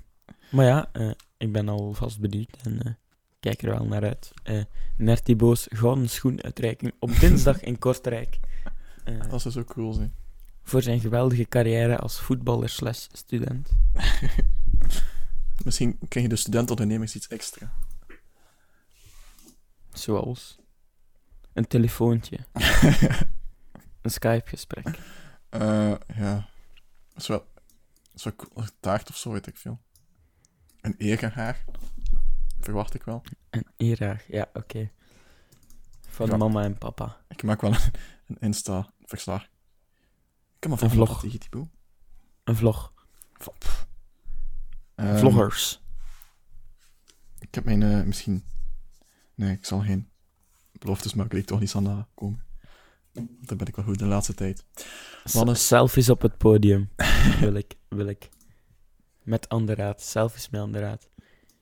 maar 0.52 0.66
ja, 0.66 0.90
eh, 0.92 1.12
ik 1.38 1.52
ben 1.52 1.70
alvast 1.70 2.20
benieuwd 2.20 2.58
en 2.64 2.82
eh, 2.82 2.94
kijk 3.40 3.62
er 3.62 3.70
wel 3.70 3.86
naar 3.86 4.04
uit. 4.04 4.32
Naar 4.98 5.22
Thibaut's 5.22 5.68
gouden 5.70 6.10
schoenuitreiking 6.10 6.94
op 7.00 7.20
dinsdag 7.20 7.62
in 7.62 7.80
Kortrijk. 7.80 8.40
Eh, 9.04 9.30
Dat 9.30 9.42
zou 9.42 9.54
zo 9.54 9.64
cool 9.64 9.94
zijn. 9.94 10.16
Voor 10.72 10.82
zijn 10.82 11.00
geweldige 11.00 11.46
carrière 11.48 11.98
als 11.98 12.20
voetballer 12.20 12.70
slash 12.70 13.08
student. 13.12 13.70
Misschien 15.66 15.98
krijg 16.08 16.26
je 16.26 16.32
de 16.32 16.40
studentondernemers 16.40 17.16
iets 17.16 17.28
extra. 17.28 17.74
Zoals 19.94 20.60
een 21.54 21.68
telefoontje, 21.68 22.38
een 24.02 24.12
Skype-gesprek. 24.12 25.00
Eh, 25.50 25.94
ja. 26.16 26.50
Dat 27.14 27.22
is 27.22 27.28
wel... 27.28 27.40
Dat 27.40 28.16
is 28.16 28.24
wel 28.24 28.36
cool. 28.36 28.52
Een 28.56 28.70
taart 28.80 29.10
of 29.10 29.18
zo, 29.18 29.32
weet 29.32 29.48
ik 29.48 29.58
veel. 29.58 29.80
Een 30.82 30.96
erehaar. 30.98 31.64
Verwacht 32.60 32.94
ik 32.94 33.04
wel. 33.04 33.22
En 33.50 33.66
Iraag, 33.78 34.24
ja, 34.28 34.50
oké. 34.54 34.92
Van 36.10 36.28
Ja. 36.28 36.38
mama 36.38 36.64
en 36.64 36.78
papa. 36.78 37.18
Ik 37.28 37.44
maak 37.44 37.62
wel 37.62 37.72
een, 37.74 37.80
een 38.28 38.38
Insta-verslag. 38.40 39.48
Ik 40.62 40.70
heb 40.70 40.80
maar 40.80 40.90
Een 40.90 40.96
vlog. 40.96 41.22
tegen. 41.22 41.72
Een 42.44 42.56
vlog. 42.56 42.94
Ehm, 44.96 45.18
Vloggers. 45.18 45.82
Ik 47.40 47.56
heb 47.56 47.66
mijn... 47.66 47.84
eh, 47.84 48.04
misschien... 48.04 48.44
Nee, 49.36 49.52
ik 49.56 49.66
zal 49.66 49.80
geen 49.80 50.10
beloftes 50.72 51.14
maken. 51.14 51.38
Ik 51.38 51.46
toch 51.46 51.60
niet 51.60 51.76
aan 51.76 51.84
de 51.84 52.06
komen. 52.14 52.44
Want 53.14 53.48
daar 53.48 53.58
ben 53.58 53.68
ik 53.68 53.76
wel 53.76 53.86
goed 53.86 54.00
de 54.00 54.06
laatste 54.06 54.34
tijd. 54.34 54.66
Mannen. 55.34 55.58
Selfies 55.58 56.10
op 56.10 56.22
het 56.22 56.38
podium. 56.38 56.90
wil 57.40 57.54
ik, 57.54 57.76
wil 57.90 58.08
ik. 58.08 58.30
Met 59.24 59.50
Anderaad. 59.50 60.02
Selfies 60.02 60.50
met 60.50 60.62
Anderaad. 60.62 61.10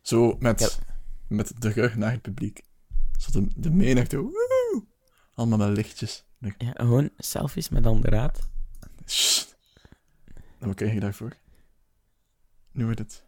Zo 0.02 0.36
met, 0.40 0.80
met 1.28 1.62
de 1.62 1.70
rug 1.70 1.96
naar 1.96 2.12
het 2.12 2.22
publiek. 2.22 2.62
Zo 3.20 3.32
de, 3.32 3.48
de 3.56 3.70
menigte. 3.72 4.18
woe! 4.18 4.86
Allemaal 5.34 5.58
met 5.58 5.76
lichtjes. 5.78 6.26
Ja, 6.40 6.72
gewoon 6.74 7.10
selfies 7.18 7.70
met 7.70 7.86
Anderaad. 7.86 8.50
Wat 10.60 10.76
krijg 10.76 10.94
je 10.94 11.00
daarvoor? 11.00 11.36
Nu 12.72 12.84
wordt 12.84 13.00
het. 13.00 13.24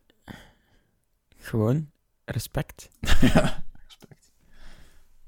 Gewoon 1.38 1.92
respect. 2.26 2.90
ja, 3.34 3.64
respect. 3.86 4.32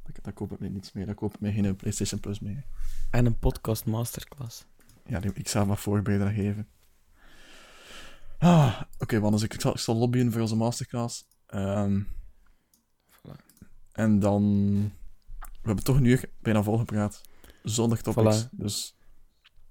Daar, 0.03 0.13
daar 0.21 0.33
koop 0.33 0.51
ik 0.51 0.59
mij 0.59 0.69
niets 0.69 0.91
mee. 0.91 1.05
Daar 1.05 1.15
koop 1.15 1.33
ik 1.33 1.39
mij 1.39 1.51
geen 1.53 1.75
PlayStation 1.75 2.19
Plus 2.19 2.39
mee. 2.39 2.63
En 3.11 3.25
een 3.25 3.39
podcast 3.39 3.85
masterclass. 3.85 4.65
Ja, 5.05 5.19
die- 5.19 5.33
ik 5.33 5.47
zal 5.47 5.65
wat 5.65 5.79
voorbereiden 5.79 6.27
en 6.27 6.33
geven. 6.33 6.67
Ah, 8.37 8.81
Oké, 8.97 9.19
Wannes, 9.19 9.41
ik, 9.41 9.53
ik, 9.53 9.61
zal, 9.61 9.71
ik 9.71 9.79
zal 9.79 9.95
lobbyen 9.95 10.31
voor 10.31 10.41
onze 10.41 10.55
masterclass. 10.55 11.25
Ehm, 11.45 12.01
en 13.91 14.19
dan... 14.19 14.43
We 15.39 15.69
hebben 15.69 15.83
toch 15.83 15.95
een 15.95 16.05
uur 16.05 16.29
bijna 16.41 16.63
volgepraat. 16.63 17.21
Zonder 17.63 18.01
topics. 18.01 18.45
Voilà. 18.45 18.49
Dus... 18.51 18.95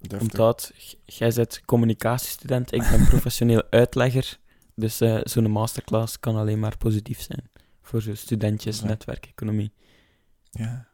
deftig. 0.08 0.30
Omdat 0.30 0.72
jij 1.04 1.32
bent 1.34 1.60
communicatiestudent, 1.64 2.72
ik 2.72 2.80
ben 2.90 3.06
professioneel 3.06 3.62
uitlegger. 3.80 4.38
Dus 4.74 5.00
eh, 5.00 5.20
zo'n 5.22 5.50
masterclass 5.50 6.20
kan 6.20 6.36
alleen 6.36 6.58
maar 6.60 6.76
positief 6.76 7.20
zijn. 7.20 7.50
Voor 7.82 8.02
zo'n 8.02 8.16
studentjes, 8.16 8.80
Ja. 8.80 8.86
netwerkeconomie. 8.86 9.72
Ja. 10.50 10.86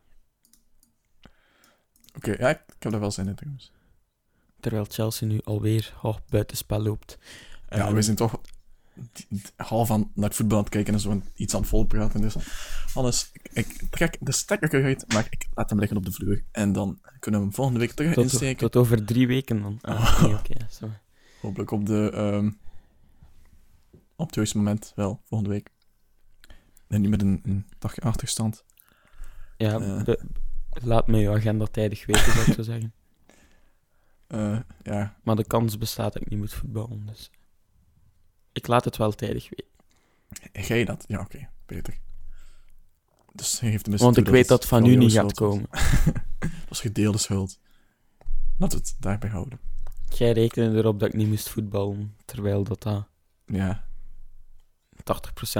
Oké, 2.16 2.30
ja, 2.38 2.48
ik, 2.48 2.58
ik 2.76 2.82
heb 2.82 2.92
daar 2.92 3.00
wel 3.00 3.10
zin 3.10 3.28
in 3.28 3.34
trouwens. 3.34 3.72
Terwijl 4.60 4.84
Chelsea 4.88 5.28
nu 5.28 5.40
alweer 5.44 5.94
oh, 6.02 6.16
buitenspel 6.28 6.80
loopt. 6.82 7.18
Ja, 7.68 7.76
Ehm, 7.86 7.94
we 7.94 8.02
zijn 8.02 8.16
toch 8.16 8.40
half 9.56 9.90
aan 9.90 10.10
naar 10.14 10.28
het 10.28 10.34
voetbal 10.36 10.56
aan 10.58 10.64
het 10.64 10.72
kijken 10.72 10.94
en 10.94 11.00
zo 11.00 11.22
iets 11.34 11.54
aan 11.54 11.60
het 11.60 11.68
volpraten. 11.68 12.20
Dus 12.20 12.36
alles, 12.94 13.32
ik, 13.52 13.82
trek 13.90 14.16
de 14.20 14.32
stekker 14.32 14.74
eruit, 14.74 15.04
maar 15.12 15.26
ik 15.30 15.46
laat 15.54 15.70
hem 15.70 15.78
liggen 15.78 15.96
op 15.96 16.04
de 16.04 16.12
vloer. 16.12 16.42
En 16.50 16.72
dan 16.72 17.00
kunnen 17.20 17.40
we 17.40 17.46
hem 17.46 17.54
volgende 17.54 17.80
week 17.80 17.92
terug 17.92 18.14
tot, 18.14 18.22
insteken. 18.24 18.58
tot 18.58 18.76
over 18.76 19.04
drie 19.04 19.26
weken 19.26 19.62
dan. 19.62 19.78
Ah, 19.80 20.22
nee, 20.48 20.58
zo. 20.70 20.90
Hopelijk 21.40 21.70
op 21.70 21.86
de... 21.86 22.10
ehm, 22.14 22.50
op 24.16 24.26
het 24.26 24.34
juiste 24.34 24.56
moment 24.56 24.92
wel, 24.96 25.20
volgende 25.24 25.52
week. 25.54 25.70
En 26.88 27.00
niet 27.00 27.10
met 27.10 27.22
een, 27.22 27.40
een 27.42 27.66
dagje 27.78 28.00
achterstand. 28.00 28.64
Ja, 29.56 29.80
Eh. 29.80 30.14
laat 30.70 31.06
me 31.06 31.18
je 31.18 31.30
agenda 31.30 31.64
tijdig 31.66 32.06
weten, 32.06 32.32
zou 32.32 32.46
ik 32.46 32.54
zo 32.54 32.62
zeggen. 32.62 32.92
Eh, 34.28 34.58
ja, 34.82 35.16
Maar 35.22 35.36
de 35.36 35.46
kans 35.46 35.78
bestaat 35.78 36.12
dat 36.12 36.22
ik 36.22 36.28
niet 36.28 36.38
moet 36.38 36.52
voetballen, 36.52 37.06
dus... 37.06 37.30
Ik 38.58 38.66
laat 38.66 38.84
het 38.84 38.96
wel 38.96 39.12
tijdig 39.12 39.48
weten. 39.48 40.64
ga 40.66 40.74
je 40.74 40.84
dat? 40.84 41.04
Ja, 41.08 41.20
oké, 41.20 41.48
beter. 41.66 41.98
Dus 43.32 43.60
hij 43.60 43.70
heeft 43.70 43.82
tenminste 43.82 44.10
Want 44.10 44.26
ik 44.26 44.32
weet 44.32 44.48
dat 44.48 44.58
het 44.58 44.68
van 44.68 44.86
u 44.86 44.96
niet 44.96 45.12
gaat 45.12 45.32
komen. 45.34 45.66
Dat 46.38 46.70
is 46.70 46.80
gedeelde 46.80 47.18
schuld. 47.18 47.58
Laten 48.58 48.78
we 48.78 48.84
het 48.84 48.96
daarbij 48.98 49.30
houden. 49.30 49.60
Jij 50.14 50.32
rekende 50.32 50.78
erop 50.78 51.00
dat 51.00 51.08
ik 51.08 51.14
niet 51.14 51.28
moest 51.28 51.48
voetballen, 51.48 52.16
terwijl 52.24 52.64
dat 52.64 52.82
dat 52.82 53.08
Ja, 53.46 53.84
80% 54.96 55.02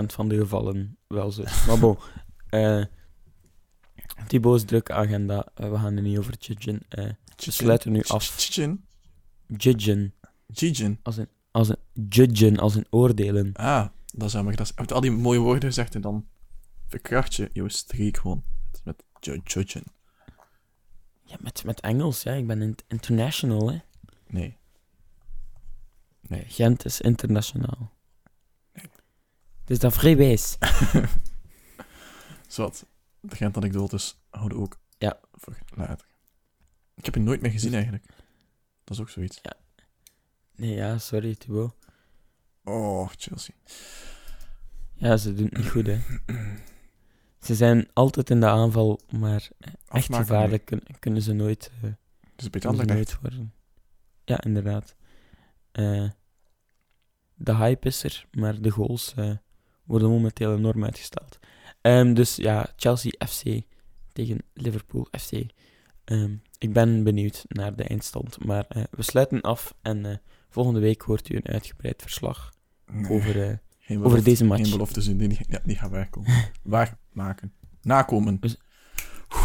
van 0.07 0.29
de 0.29 0.37
gevallen 0.37 0.97
wel 1.07 1.31
zo 1.31 1.43
is. 1.43 1.65
Maar 1.67 1.79
bon, 1.79 1.99
eh 2.49 2.85
Thibaut's 4.27 4.65
drukke 4.65 4.93
agenda, 4.93 5.47
eh, 5.55 5.71
we 5.71 5.77
gaan 5.77 5.97
er 5.97 6.03
niet 6.03 6.19
over 6.19 6.35
judgen. 6.39 6.83
eh 6.89 7.11
we 7.37 7.51
sluiten 7.51 7.93
nu 7.93 8.03
af. 8.03 8.55
Jijin. 9.57 10.15
Jijin. 10.47 10.99
als 11.03 11.17
een, 11.17 11.29
als 11.51 11.69
een 11.69 12.07
judgen, 12.09 12.59
als 12.59 12.75
een 12.75 12.87
oordelen. 12.91 13.53
Ah, 13.55 13.87
dat 14.07 14.27
is 14.27 14.33
jammer. 14.33 14.57
Dat 14.57 14.67
is, 14.67 14.77
uit 14.77 14.93
al 14.93 15.01
die 15.01 15.11
mooie 15.11 15.39
woorden 15.39 15.69
gezegd 15.69 15.95
en 15.95 16.01
dan 16.01 16.29
verkracht 16.87 17.35
je 17.35 17.51
jouw 17.53 17.69
streek 17.69 18.17
gewoon. 18.17 18.43
Met, 18.73 18.83
met 18.85 19.05
ju- 19.21 19.41
judgen. 19.45 19.83
Ja, 21.25 21.37
met, 21.41 21.65
met 21.65 21.81
Engels, 21.81 22.23
ja, 22.23 22.33
ik 22.33 22.47
ben 22.47 22.63
in- 22.63 22.77
international, 22.89 23.71
hè. 23.73 23.79
Nee. 24.27 24.57
Nee. 26.21 26.45
Gent 26.49 26.85
is 26.85 27.01
internationaal. 27.01 27.93
Dus 29.65 29.79
dat 29.79 29.93
vrij 29.95 30.17
wijs. 30.17 30.59
Zwat. 32.47 32.87
de 33.21 33.37
Gent-anekdotes 33.37 34.21
houden 34.31 34.59
ook 34.59 34.79
Ja. 34.99 35.19
voor 35.33 35.59
later. 35.75 36.07
Ik 36.95 37.05
heb 37.05 37.15
je 37.15 37.21
nooit 37.21 37.41
meer 37.41 37.51
gezien, 37.51 37.73
eigenlijk. 37.75 38.07
Dat 38.85 38.97
is 38.97 39.01
ook 39.01 39.09
zoiets. 39.09 39.41
Nee, 40.59 40.75
ja, 40.75 40.99
sorry, 40.99 41.35
Thibaut. 41.35 41.75
Oh, 42.65 43.09
Chelsea. 43.17 43.55
Ja, 44.95 45.17
ze 45.17 45.35
doen 45.35 45.45
het 45.47 45.57
niet 45.57 45.69
goed, 45.71 45.87
hè. 45.87 45.99
Ze 47.41 47.55
zijn 47.55 47.89
altijd 47.93 48.31
in 48.31 48.41
de 48.41 48.47
aanval, 48.47 49.01
maar 49.11 49.49
echt 49.89 50.09
gevaarlijk 50.21 50.65
kun- 50.65 50.83
kunnen 50.99 51.23
ze 51.23 51.33
nooit, 51.33 51.71
Het 51.81 51.93
is 52.37 52.45
een 52.45 52.51
beetje 52.51 52.69
nooit 52.95 53.21
worden. 53.21 53.53
Ja, 54.25 54.41
inderdaad. 54.43 54.95
Eh, 55.73 56.09
de 57.35 57.55
hype 57.57 57.87
is 57.89 58.03
er, 58.05 58.27
maar 58.31 58.61
de 58.61 58.71
goals 58.71 59.15
eh, 59.17 59.37
worden 59.85 60.09
momenteel 60.11 60.57
enorm 60.57 60.85
uitgesteld. 60.85 61.39
Ehm, 61.81 62.15
dus 62.15 62.37
ja, 62.37 62.73
Chelsea 62.77 63.27
FC 63.29 63.43
tegen 64.13 64.39
Liverpool 64.55 65.07
FC. 65.19 65.33
Ehm, 66.05 66.37
ik 66.59 66.73
ben 66.73 67.05
benieuwd 67.05 67.45
naar 67.49 67.77
de 67.77 67.85
eindstand, 67.85 68.45
maar 68.45 68.67
we 68.91 69.03
sluiten 69.03 69.41
af 69.41 69.75
en 69.83 70.21
volgende 70.49 70.81
week 70.81 71.03
hoort 71.03 71.29
u 71.31 71.37
een 71.37 71.47
uitgebreid 71.47 72.03
verslag 72.03 72.53
Nee, 72.93 73.11
over, 73.11 73.59
eh, 73.89 74.05
over 74.05 74.25
deze 74.25 74.45
match. 74.45 74.63
Geen 74.63 74.71
beloftes 74.71 75.05
die, 75.05 75.17
die, 75.17 75.39
ja, 75.49 75.61
die 75.65 75.77
gaan 75.77 75.91
waarkomen. 75.91 76.31
Waarmaken. 76.63 77.53
Nakomen. 77.83 78.39
We- 78.41 78.57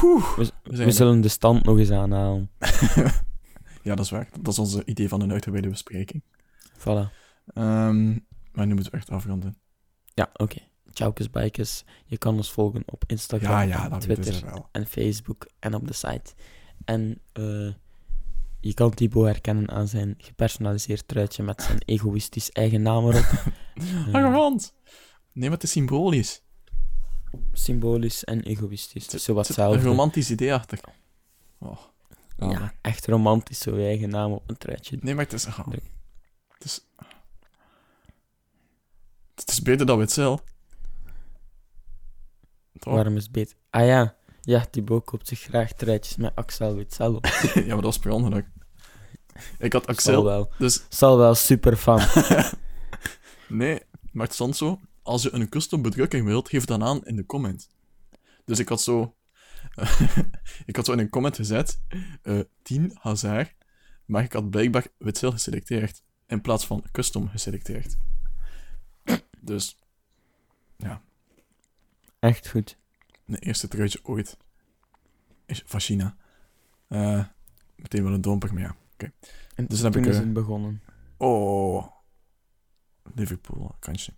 Oeh, 0.03 0.35
we, 0.37 0.43
zijn 0.63 0.87
we 0.87 0.93
zullen 0.93 1.21
de 1.21 1.27
stand 1.27 1.63
nog 1.63 1.77
eens 1.77 1.91
aanhalen. 1.91 2.49
ja, 3.83 3.95
dat 3.95 3.99
is 3.99 4.09
waar. 4.09 4.29
Dat 4.41 4.53
is 4.53 4.59
onze 4.59 4.85
idee 4.85 5.07
van 5.07 5.21
een 5.21 5.31
uitgebreide 5.31 5.69
bespreking. 5.69 6.23
Voilà. 6.79 7.11
Ehm, 7.53 8.11
maar 8.51 8.65
nu 8.67 8.73
moeten 8.73 8.91
we 8.91 8.97
echt 8.97 9.09
afronden. 9.09 9.57
Ja, 10.13 10.29
oké. 10.33 10.57
Tjaukes 10.91 11.29
Bikes. 11.29 11.85
Je 12.05 12.17
kan 12.17 12.35
ons 12.35 12.51
volgen 12.51 12.83
op 12.85 13.03
Instagram, 13.07 13.51
Ja, 13.51 13.61
ja, 13.61 13.97
Twitter 13.97 14.43
en 14.71 14.85
Facebook 14.87 15.47
en 15.59 15.73
op 15.73 15.87
de 15.87 15.93
site. 15.93 16.33
En 16.85 17.19
eh, 17.33 17.67
je 18.63 18.73
kan 18.73 18.93
Thibaut 18.93 19.25
herkennen 19.25 19.69
aan 19.69 19.87
zijn 19.87 20.15
gepersonaliseerd 20.17 21.07
truitje 21.07 21.43
met 21.43 21.61
zijn 21.61 21.77
egoïstisch 21.95 22.51
eigen 22.51 22.81
naam 22.81 23.07
erop. 23.09 23.25
Eh, 23.73 24.13
Arrogant! 24.13 24.73
Nee, 25.31 25.43
maar 25.49 25.57
het 25.57 25.63
is 25.63 25.71
symbolisch. 25.71 26.41
symbolisch 27.53 28.23
en 28.23 28.41
egoïstisch. 28.43 29.07
Dus 29.07 29.23
zo 29.23 29.33
wat 29.33 29.45
zit 29.45 29.57
een 29.57 29.63
hetzelfde. 29.63 29.89
romantisch 29.89 30.29
idee 30.31 30.53
achter. 30.53 30.79
Oh. 31.59 31.77
Ja. 32.37 32.49
Ja, 32.49 32.73
echt 32.81 33.07
romantisch, 33.07 33.59
zo 33.59 33.77
je 33.77 33.85
eigen 33.85 34.09
naam 34.09 34.31
op 34.31 34.49
een 34.49 34.57
truitje. 34.57 34.97
Nee, 35.01 35.15
maar 35.15 35.23
het 35.23 35.33
is... 35.33 35.45
ah, 35.45 35.67
Druk. 35.67 35.91
het 36.49 36.63
is... 36.63 36.85
Het 39.35 39.49
is 39.49 39.61
beter 39.61 39.85
dan 39.85 39.99
het. 39.99 40.13
Toch? 40.13 40.41
Waarom 42.79 43.15
is 43.15 43.23
het 43.23 43.31
beter? 43.31 43.57
Ah 43.69 43.85
ja, 43.85 44.15
ja, 44.45 44.65
Thibaut 44.65 45.05
koopt 45.05 45.27
zich 45.27 45.39
graag 45.39 45.73
truitjes 45.73 46.15
met 46.15 46.35
Axel 46.35 46.75
Witzel 46.75 47.15
op. 47.15 47.25
ja, 47.53 47.61
maar 47.65 47.67
dat 47.67 47.83
was 47.83 47.99
per 47.99 48.11
ongeluk. 48.11 48.45
Ik 49.57 49.73
had 49.73 49.83
Zal 49.83 49.93
Axel, 49.93 50.23
wel, 50.23 50.51
dus... 50.57 50.85
zal 50.89 51.17
wel 51.17 51.35
super 51.35 51.75
fan. 51.75 51.99
Nee, 53.47 53.79
maar 54.11 54.25
het 54.25 54.35
stond 54.35 54.55
zo... 54.55 54.79
Als 55.01 55.23
je 55.23 55.33
een 55.33 55.49
custom 55.49 55.81
bedrukking 55.81 56.25
wilt, 56.25 56.49
geef 56.49 56.65
dan 56.65 56.83
aan 56.83 57.05
in 57.05 57.15
de 57.15 57.25
comment. 57.25 57.69
Dus 58.45 58.59
ik 58.59 58.69
had 58.69 58.81
zo... 58.81 59.15
ik 60.65 60.75
had 60.75 60.85
zo 60.85 60.91
in 60.91 60.99
een 60.99 61.09
comment 61.09 61.35
gezet... 61.35 61.81
eh 62.21 62.39
10 62.61 62.97
Hazard. 62.99 63.53
Maar 64.05 64.23
ik 64.23 64.33
had 64.33 64.49
blijkbaar 64.49 64.87
Witzel 64.97 65.31
geselecteerd. 65.31 66.03
In 66.27 66.41
plaats 66.41 66.65
van 66.65 66.83
custom 66.91 67.29
geselecteerd. 67.29 67.97
Dus... 69.39 69.77
Echt 72.19 72.49
goed. 72.49 72.77
Mijn 73.25 73.41
eerste 73.41 73.67
truitje 73.67 73.99
ooit 74.03 74.37
is 75.45 75.63
Fascina. 75.65 76.15
Eh, 76.87 77.25
meteen 77.75 78.03
wel 78.03 78.13
een 78.13 78.21
domper, 78.21 78.53
maar 78.53 78.63
ja. 78.63 78.75
En 79.55 79.65
Dus 79.65 79.81
dan 79.81 79.91
heb 79.91 79.93
toen 79.93 80.01
ik, 80.03 80.09
is 80.09 80.15
eh, 80.15 80.23
het 80.23 80.33
begonnen. 80.33 80.81
Oh. 81.17 81.87
Liverpool, 83.15 83.75
kansje. 83.79 84.13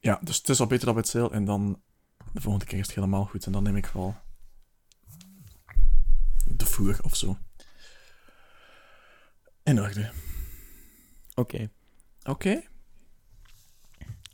ja, 0.00 0.18
dus 0.22 0.36
het 0.36 0.48
is 0.48 0.60
al 0.60 0.66
beter 0.66 0.84
dan 0.84 0.94
bij 0.94 1.02
het 1.02 1.12
zeil. 1.12 1.32
En 1.32 1.44
dan 1.44 1.82
de 2.32 2.40
volgende 2.40 2.66
keer 2.66 2.78
is 2.78 2.86
het 2.86 2.94
helemaal 2.94 3.24
goed. 3.24 3.46
En 3.46 3.52
dan 3.52 3.62
neem 3.62 3.76
ik 3.76 3.86
wel 3.86 4.16
de 6.46 6.66
voer 6.66 6.98
of 7.02 7.16
zo. 7.16 7.38
In 9.62 9.80
orde. 9.80 10.10
Oké, 11.34 11.70
Oké. 12.24 12.62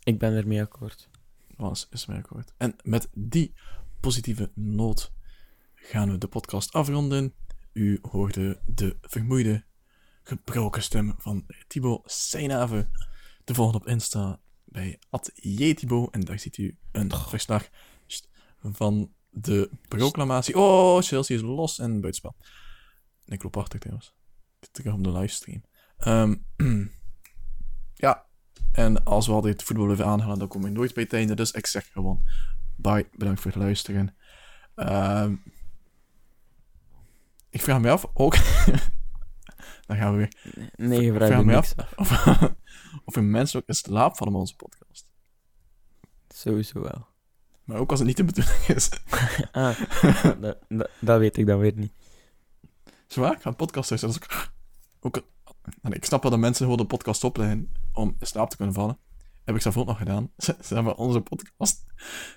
ik 0.03 0.19
ben 0.19 0.33
ermee 0.33 0.63
akkoord. 0.63 1.09
Alles 1.57 1.87
is 1.91 2.07
mij 2.07 2.17
akkoord. 2.17 2.53
En 2.57 2.77
met 2.83 3.09
die 3.13 3.55
positieve 4.01 4.51
noot 4.55 5.13
gaan 5.75 6.11
we 6.11 6.19
de 6.19 6.29
podcast 6.29 6.73
afronden. 6.73 7.35
U 7.73 7.99
hoorde 8.03 8.61
de 8.67 8.97
vermoeide, 9.01 9.65
gebroken 10.23 10.83
stem 10.83 11.15
van 11.19 11.47
Thibaut 11.67 12.11
Seinave. 12.11 12.89
Te 13.45 13.55
volgen 13.55 13.75
op 13.75 13.87
Insta 13.87 14.41
bij 14.65 14.99
@jthibaut 15.35 16.11
en 16.11 16.21
daar 16.21 16.39
ziet 16.39 16.59
u 16.59 16.79
een 16.93 17.11
verslag 17.11 17.69
van 18.63 19.13
de 19.31 19.71
proclamatie. 19.89 20.59
Oh, 20.59 21.03
Chelsea 21.03 21.37
is 21.37 21.43
los 21.43 21.79
en 21.79 21.91
buitenspel. 21.91 22.37
Ik 23.25 23.43
loop 23.43 23.57
achter 23.57 23.79
trouwens. 23.79 24.15
Terug 24.71 24.95
op 24.95 25.05
de 25.05 25.13
livestream. 25.13 25.65
Ehm, 25.97 26.35
ja, 27.95 28.27
en 28.73 29.05
als 29.05 29.27
we 29.27 29.33
altijd 29.33 29.63
voetbal 29.63 29.85
blijven 29.85 30.07
aanhalen, 30.07 30.39
dan 30.39 30.49
komen 30.49 30.69
we 30.69 30.77
nooit 30.77 30.95
bij 30.95 31.03
het 31.03 31.13
einde. 31.13 31.35
Dus 31.35 31.51
ik 31.51 31.67
zeg 31.67 31.93
gewoon, 31.93 32.23
bye, 32.77 33.09
bedankt 33.13 33.41
voor 33.41 33.51
het 33.51 33.61
luisteren. 33.61 34.15
Ehm, 34.75 35.35
ik 37.51 37.63
vraag 37.63 37.81
me 37.81 37.91
af, 37.91 38.07
ook... 38.15 38.37
dan 39.87 39.97
gaan 39.97 40.13
we 40.13 40.17
weer. 40.17 40.33
Nee, 40.77 41.01
je 41.01 41.13
vraagt 41.13 41.45
me 41.45 41.57
af. 41.57 41.75
Of, 41.97 42.27
of 43.07 43.17
er 43.17 43.25
mensen 43.25 43.61
ook 43.61 43.69
in 43.69 43.75
slaap 43.75 44.21
met 44.21 44.35
onze 44.35 44.57
podcast. 44.57 45.07
Sowieso 46.29 46.81
wel. 46.81 47.07
Maar 47.65 47.77
ook 47.77 47.91
als 47.91 47.99
het 47.99 48.09
niet 48.09 48.17
de 48.17 48.25
bedoeling 48.25 48.67
is. 48.67 48.89
Ah, 49.53 49.79
dat, 50.41 50.59
dat, 50.69 50.91
dat 51.01 51.19
weet 51.19 51.37
ik 51.37 51.47
dan 51.47 51.59
weer 51.59 51.73
niet. 51.75 51.93
Zwaar, 53.07 53.33
ik 53.33 53.41
ga 53.41 53.49
een 53.49 53.57
podcast 53.57 53.91
luisteren. 53.91 54.21
Dat 54.21 54.33
is 54.33 54.51
ook, 55.01 55.25
ik 55.95 56.05
snap 56.05 56.23
wel 56.23 56.31
dat 56.31 56.41
mensen 56.41 56.63
gewoon 56.63 56.79
de 56.79 56.87
podcast 56.87 57.25
opleggen 57.25 57.71
om 57.95 58.17
in 58.19 58.27
slaap 58.27 58.51
te 58.51 58.57
kunnen 58.57 58.75
vallen. 58.75 58.99
Heb 59.45 59.55
ik 59.55 59.63
zelf 59.63 59.77
ook 59.77 59.87
nog 59.87 59.99
gedaan. 59.99 60.31
Ze 60.37 60.57
ze 60.67 60.75
hebben 60.75 60.97
onze 60.97 61.21
podcast. 61.21 61.85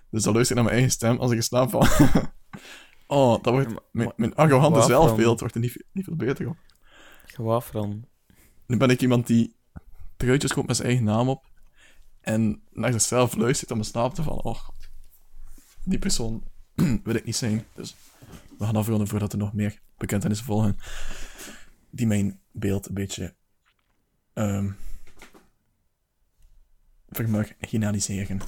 Dus 0.09 0.23
dan 0.23 0.33
luister 0.33 0.57
ik 0.57 0.63
naar 0.63 0.71
mijn 0.71 0.75
eigen 0.75 0.91
stem 0.91 1.17
als 1.17 1.31
ik 1.31 1.37
in 1.37 1.43
slaap 1.43 1.69
val. 1.69 1.87
oh, 3.17 3.43
dat 3.43 3.53
wordt... 3.53 3.73
Mijn, 3.91 4.13
mijn 4.15 4.35
arrogante 4.35 4.79
Wat 4.79 4.87
zelfbeeld 4.87 5.39
wordt 5.39 5.55
er 5.55 5.61
niet, 5.61 5.83
niet 5.91 6.05
veel 6.05 6.15
beter 6.15 6.49
op. 6.49 6.57
Gewoon 7.25 7.63
van. 7.63 8.05
Nu 8.65 8.77
ben 8.77 8.89
ik 8.89 9.01
iemand 9.01 9.27
die 9.27 9.55
truitjes 10.17 10.53
koopt 10.53 10.67
met 10.67 10.75
zijn 10.75 10.87
eigen 10.87 11.05
naam 11.05 11.29
op. 11.29 11.45
En 12.21 12.61
naar 12.71 12.91
zichzelf 12.91 13.35
luistert 13.35 13.71
om 13.71 13.77
in 13.77 13.83
slaap 13.83 14.13
te 14.13 14.23
vallen. 14.23 14.43
Oh, 14.43 14.55
god. 14.55 14.89
Die 15.83 15.99
persoon 15.99 16.43
wil 17.03 17.15
ik 17.15 17.25
niet 17.25 17.35
zijn. 17.35 17.65
Dus 17.73 17.95
we 18.57 18.65
gaan 18.65 18.75
afronden 18.75 19.07
voordat 19.07 19.31
er 19.31 19.37
nog 19.37 19.53
meer 19.53 19.81
bekentenissen 19.97 20.45
volgen. 20.45 20.77
Die 21.89 22.07
mijn 22.07 22.39
beeld 22.51 22.87
een 22.87 22.93
beetje... 22.93 23.35
ehm 24.33 24.71
vermarginaliseren. 27.09 28.41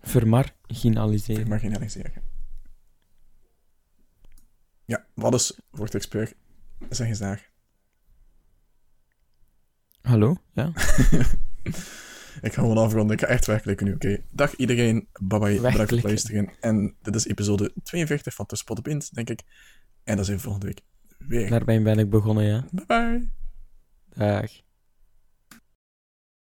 Vermarginaliseren. 0.00 1.40
Vermarginaliseren. 1.40 2.22
Ja, 4.84 5.06
wat 5.14 5.34
is 5.34 5.58
voor 5.72 5.84
het 5.84 5.94
expert? 5.94 6.34
Zeg 6.90 7.08
eens 7.08 7.18
daar. 7.18 7.50
Hallo? 10.00 10.36
Ja? 10.52 10.72
Ik 12.42 12.52
ga 12.52 12.60
gewoon 12.62 12.78
afronden. 12.78 13.16
Ik 13.16 13.22
ga 13.22 13.26
echt 13.26 13.46
wegklikken 13.46 13.86
nu, 13.86 13.94
oké? 13.94 14.22
Dag 14.30 14.54
iedereen. 14.54 15.08
Bye 15.20 15.38
bye. 15.38 15.54
Bedankt 15.54 15.76
voor 15.76 15.86
het 15.86 16.02
luisteren. 16.02 16.50
En 16.60 16.94
dit 17.02 17.14
is 17.14 17.26
episode 17.26 17.72
42 17.82 18.34
van 18.34 18.46
Tussen 18.46 18.66
Pot 18.66 18.78
op 18.78 18.88
Int, 18.88 19.14
denk 19.14 19.30
ik. 19.30 19.42
En 20.04 20.16
dat 20.16 20.24
zijn 20.24 20.36
we 20.36 20.42
volgende 20.42 20.66
week 20.66 20.80
weer. 21.18 21.50
Daarbij 21.50 21.82
ben 21.82 21.98
ik 21.98 22.10
begonnen, 22.10 22.44
ja. 22.44 22.64
Bye 22.72 22.86
bye. 22.86 23.28
Dag. 24.14 24.65